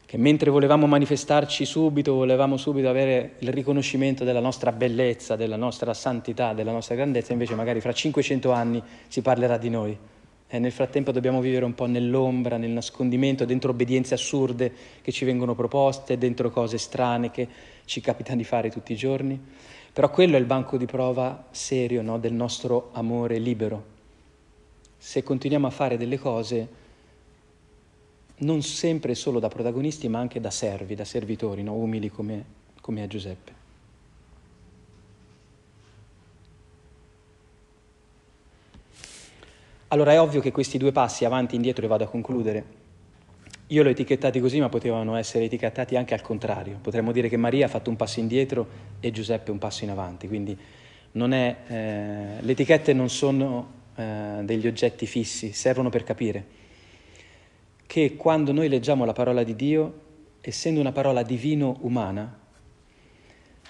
che 0.07 0.21
mentre 0.21 0.51
volevamo 0.51 0.87
manifestarci 0.87 1.65
subito, 1.65 2.15
volevamo 2.15 2.57
subito 2.57 2.89
avere 2.89 3.33
il 3.39 3.49
riconoscimento 3.53 4.23
della 4.23 4.41
nostra 4.41 4.71
bellezza, 4.71 5.35
della 5.35 5.57
nostra 5.57 5.93
santità, 5.93 6.53
della 6.53 6.73
nostra 6.73 6.95
grandezza, 6.95 7.33
invece 7.33 7.55
magari 7.55 7.81
fra 7.81 7.93
500 7.93 8.53
anni 8.53 8.83
si 9.09 9.23
parlerà 9.23 9.57
di 9.57 9.71
noi. 9.71 9.99
E 10.47 10.59
nel 10.61 10.71
frattempo 10.71 11.11
dobbiamo 11.11 11.41
vivere 11.41 11.65
un 11.65 11.75
po' 11.75 11.87
nell'ombra, 11.87 12.59
nel 12.59 12.71
nascondimento, 12.71 13.45
dentro 13.45 13.71
obbedienze 13.71 14.15
assurde 14.15 14.73
che 15.03 15.11
ci 15.11 15.25
vengono 15.25 15.57
proposte, 15.57 16.17
dentro 16.17 16.51
cose 16.51 16.79
strane 16.79 17.33
che 17.33 17.49
ci 17.85 18.01
capita 18.01 18.37
di 18.37 18.45
fare 18.45 18.71
tutti 18.71 18.93
i 18.93 18.97
giorni. 18.97 19.41
Però 19.93 20.11
quello 20.11 20.37
è 20.37 20.39
il 20.39 20.45
banco 20.45 20.77
di 20.77 20.87
prova 20.87 21.47
serio 21.51 22.03
no, 22.03 22.19
del 22.19 22.35
nostro 22.35 22.91
amore 22.93 23.39
libero. 23.39 23.94
Se 25.05 25.23
continuiamo 25.23 25.67
a 25.67 25.71
fare 25.71 25.99
delle 25.99 26.19
cose 26.19 26.69
non 28.37 28.63
sempre 28.63 29.15
solo 29.15 29.39
da 29.39 29.49
protagonisti, 29.49 30.09
ma 30.09 30.19
anche 30.19 30.41
da 30.41 30.51
servi, 30.51 30.95
da 30.95 31.05
servitori, 31.05 31.63
no, 31.63 31.75
umili 31.75 32.09
come, 32.09 32.45
come 32.81 33.05
è 33.05 33.07
Giuseppe. 33.07 33.53
Allora 39.89 40.13
è 40.13 40.21
ovvio 40.21 40.41
che 40.41 40.51
questi 40.51 40.79
due 40.79 40.91
passi 40.91 41.27
avanti 41.27 41.53
e 41.53 41.57
indietro, 41.57 41.85
e 41.85 41.89
vado 41.89 42.05
a 42.05 42.09
concludere, 42.09 42.65
io 43.67 43.83
l'ho 43.83 43.91
etichettati 43.91 44.41
così, 44.41 44.59
ma 44.59 44.71
potevano 44.71 45.17
essere 45.17 45.45
etichettati 45.45 45.97
anche 45.97 46.15
al 46.15 46.23
contrario. 46.23 46.79
Potremmo 46.81 47.13
dire 47.13 47.29
che 47.29 47.37
Maria 47.37 47.67
ha 47.67 47.69
fatto 47.69 47.91
un 47.91 47.97
passo 47.97 48.21
indietro 48.21 48.67
e 49.01 49.11
Giuseppe 49.11 49.51
un 49.51 49.59
passo 49.59 49.85
in 49.85 49.91
avanti. 49.91 50.27
Quindi 50.29 50.59
è, 51.13 51.57
eh, 51.67 52.41
le 52.41 52.53
etichette 52.53 52.95
non 52.95 53.11
sono 53.11 53.83
eh, 53.95 54.41
degli 54.43 54.67
oggetti 54.67 55.07
fissi, 55.07 55.53
servono 55.53 55.91
per 55.91 56.05
capire 56.05 56.63
che 57.87 58.17
quando 58.17 58.53
noi 58.53 58.69
leggiamo 58.69 59.05
la 59.05 59.13
parola 59.13 59.43
di 59.43 59.55
Dio, 59.55 60.01
essendo 60.41 60.81
una 60.81 60.93
parola 60.93 61.23
divino-umana, 61.23 62.41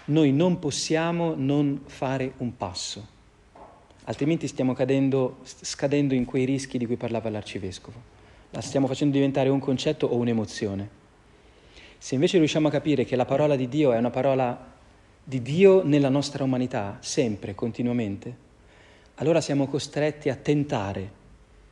noi 0.07 0.33
non 0.33 0.59
possiamo 0.59 1.35
non 1.37 1.83
fare 1.87 2.33
un 2.39 2.57
passo, 2.57 3.07
altrimenti 4.05 4.47
stiamo 4.47 4.73
cadendo, 4.73 5.39
scadendo 5.43 6.15
in 6.15 6.25
quei 6.25 6.45
rischi 6.45 6.79
di 6.79 6.87
cui 6.87 6.97
parlava 6.97 7.31
l'arcivescovo 7.31 8.13
la 8.55 8.61
stiamo 8.61 8.87
facendo 8.87 9.15
diventare 9.15 9.49
un 9.49 9.59
concetto 9.59 10.07
o 10.07 10.15
un'emozione. 10.15 11.03
Se 11.99 12.15
invece 12.15 12.39
riusciamo 12.39 12.69
a 12.69 12.71
capire 12.71 13.05
che 13.05 13.17
la 13.17 13.25
parola 13.25 13.57
di 13.57 13.69
Dio 13.69 13.93
è 13.93 13.99
una 13.99 14.11
parola 14.11 14.73
di 15.25 15.43
Dio 15.43 15.85
nella 15.85 16.09
nostra 16.09 16.45
umanità, 16.45 16.99
sempre, 17.01 17.57
continuamente, 17.57 18.37
allora 19.17 19.41
siamo 19.41 19.67
costretti 19.67 20.29
a 20.29 20.35
tentare 20.35 21.23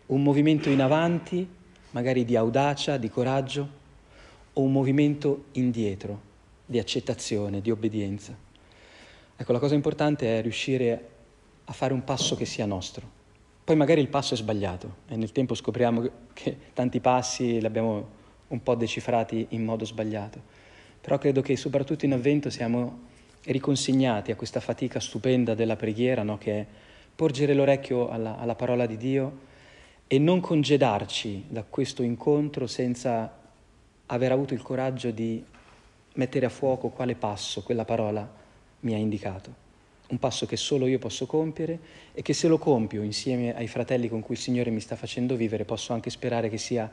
un 0.06 0.22
movimento 0.22 0.68
in 0.68 0.80
avanti, 0.80 1.48
magari 1.90 2.24
di 2.24 2.36
audacia, 2.36 2.96
di 2.96 3.08
coraggio, 3.08 3.80
o 4.52 4.60
un 4.60 4.70
movimento 4.70 5.44
indietro, 5.52 6.20
di 6.64 6.78
accettazione, 6.78 7.60
di 7.60 7.70
obbedienza. 7.70 8.36
Ecco, 9.34 9.52
la 9.52 9.58
cosa 9.58 9.74
importante 9.74 10.38
è 10.38 10.42
riuscire 10.42 11.08
a 11.64 11.72
fare 11.72 11.92
un 11.92 12.04
passo 12.04 12.36
che 12.36 12.44
sia 12.44 12.66
nostro. 12.66 13.20
Poi 13.64 13.76
magari 13.76 14.00
il 14.00 14.08
passo 14.08 14.34
è 14.34 14.36
sbagliato 14.36 14.96
e 15.08 15.16
nel 15.16 15.32
tempo 15.32 15.54
scopriamo 15.54 16.10
che 16.32 16.56
tanti 16.72 17.00
passi 17.00 17.58
li 17.58 17.66
abbiamo 17.66 18.20
un 18.48 18.62
po' 18.62 18.74
decifrati 18.74 19.46
in 19.50 19.64
modo 19.64 19.84
sbagliato. 19.84 20.40
Però 21.00 21.18
credo 21.18 21.40
che 21.40 21.56
soprattutto 21.56 22.04
in 22.04 22.12
avvento 22.12 22.50
siamo 22.50 23.10
riconsegnati 23.44 24.30
a 24.30 24.36
questa 24.36 24.60
fatica 24.60 25.00
stupenda 25.00 25.54
della 25.54 25.76
preghiera, 25.76 26.22
no? 26.22 26.38
che 26.38 26.52
è 26.52 26.66
porgere 27.14 27.54
l'orecchio 27.54 28.08
alla, 28.08 28.38
alla 28.38 28.54
parola 28.54 28.86
di 28.86 28.96
Dio 28.96 29.50
e 30.06 30.18
non 30.18 30.40
congedarci 30.40 31.46
da 31.48 31.62
questo 31.62 32.02
incontro 32.02 32.66
senza 32.66 33.40
aver 34.06 34.32
avuto 34.32 34.54
il 34.54 34.62
coraggio 34.62 35.10
di 35.10 35.42
mettere 36.14 36.46
a 36.46 36.50
fuoco 36.50 36.88
quale 36.88 37.14
passo 37.14 37.62
quella 37.62 37.84
parola 37.84 38.30
mi 38.80 38.94
ha 38.94 38.98
indicato 38.98 39.62
un 40.12 40.18
passo 40.18 40.44
che 40.46 40.56
solo 40.56 40.86
io 40.86 40.98
posso 40.98 41.26
compiere 41.26 41.78
e 42.12 42.20
che 42.20 42.34
se 42.34 42.46
lo 42.46 42.58
compio 42.58 43.02
insieme 43.02 43.56
ai 43.56 43.66
fratelli 43.66 44.08
con 44.08 44.20
cui 44.20 44.34
il 44.34 44.40
Signore 44.40 44.70
mi 44.70 44.80
sta 44.80 44.94
facendo 44.94 45.34
vivere 45.36 45.64
posso 45.64 45.94
anche 45.94 46.10
sperare 46.10 46.50
che 46.50 46.58
sia 46.58 46.90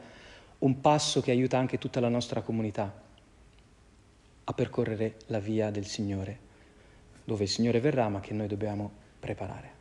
un 0.60 0.82
passo 0.82 1.22
che 1.22 1.32
aiuta 1.32 1.58
anche 1.58 1.78
tutta 1.78 2.00
la 2.00 2.08
nostra 2.08 2.42
comunità 2.42 3.08
a 4.46 4.54
percorrere 4.54 5.18
la 5.28 5.40
via 5.40 5.70
del 5.70 5.86
Signore, 5.86 6.40
dove 7.24 7.44
il 7.44 7.50
Signore 7.50 7.80
verrà 7.82 8.08
ma 8.08 8.22
che 8.22 8.34
noi 8.34 8.48
dobbiamo 8.48 8.90
preparare. 9.20 9.79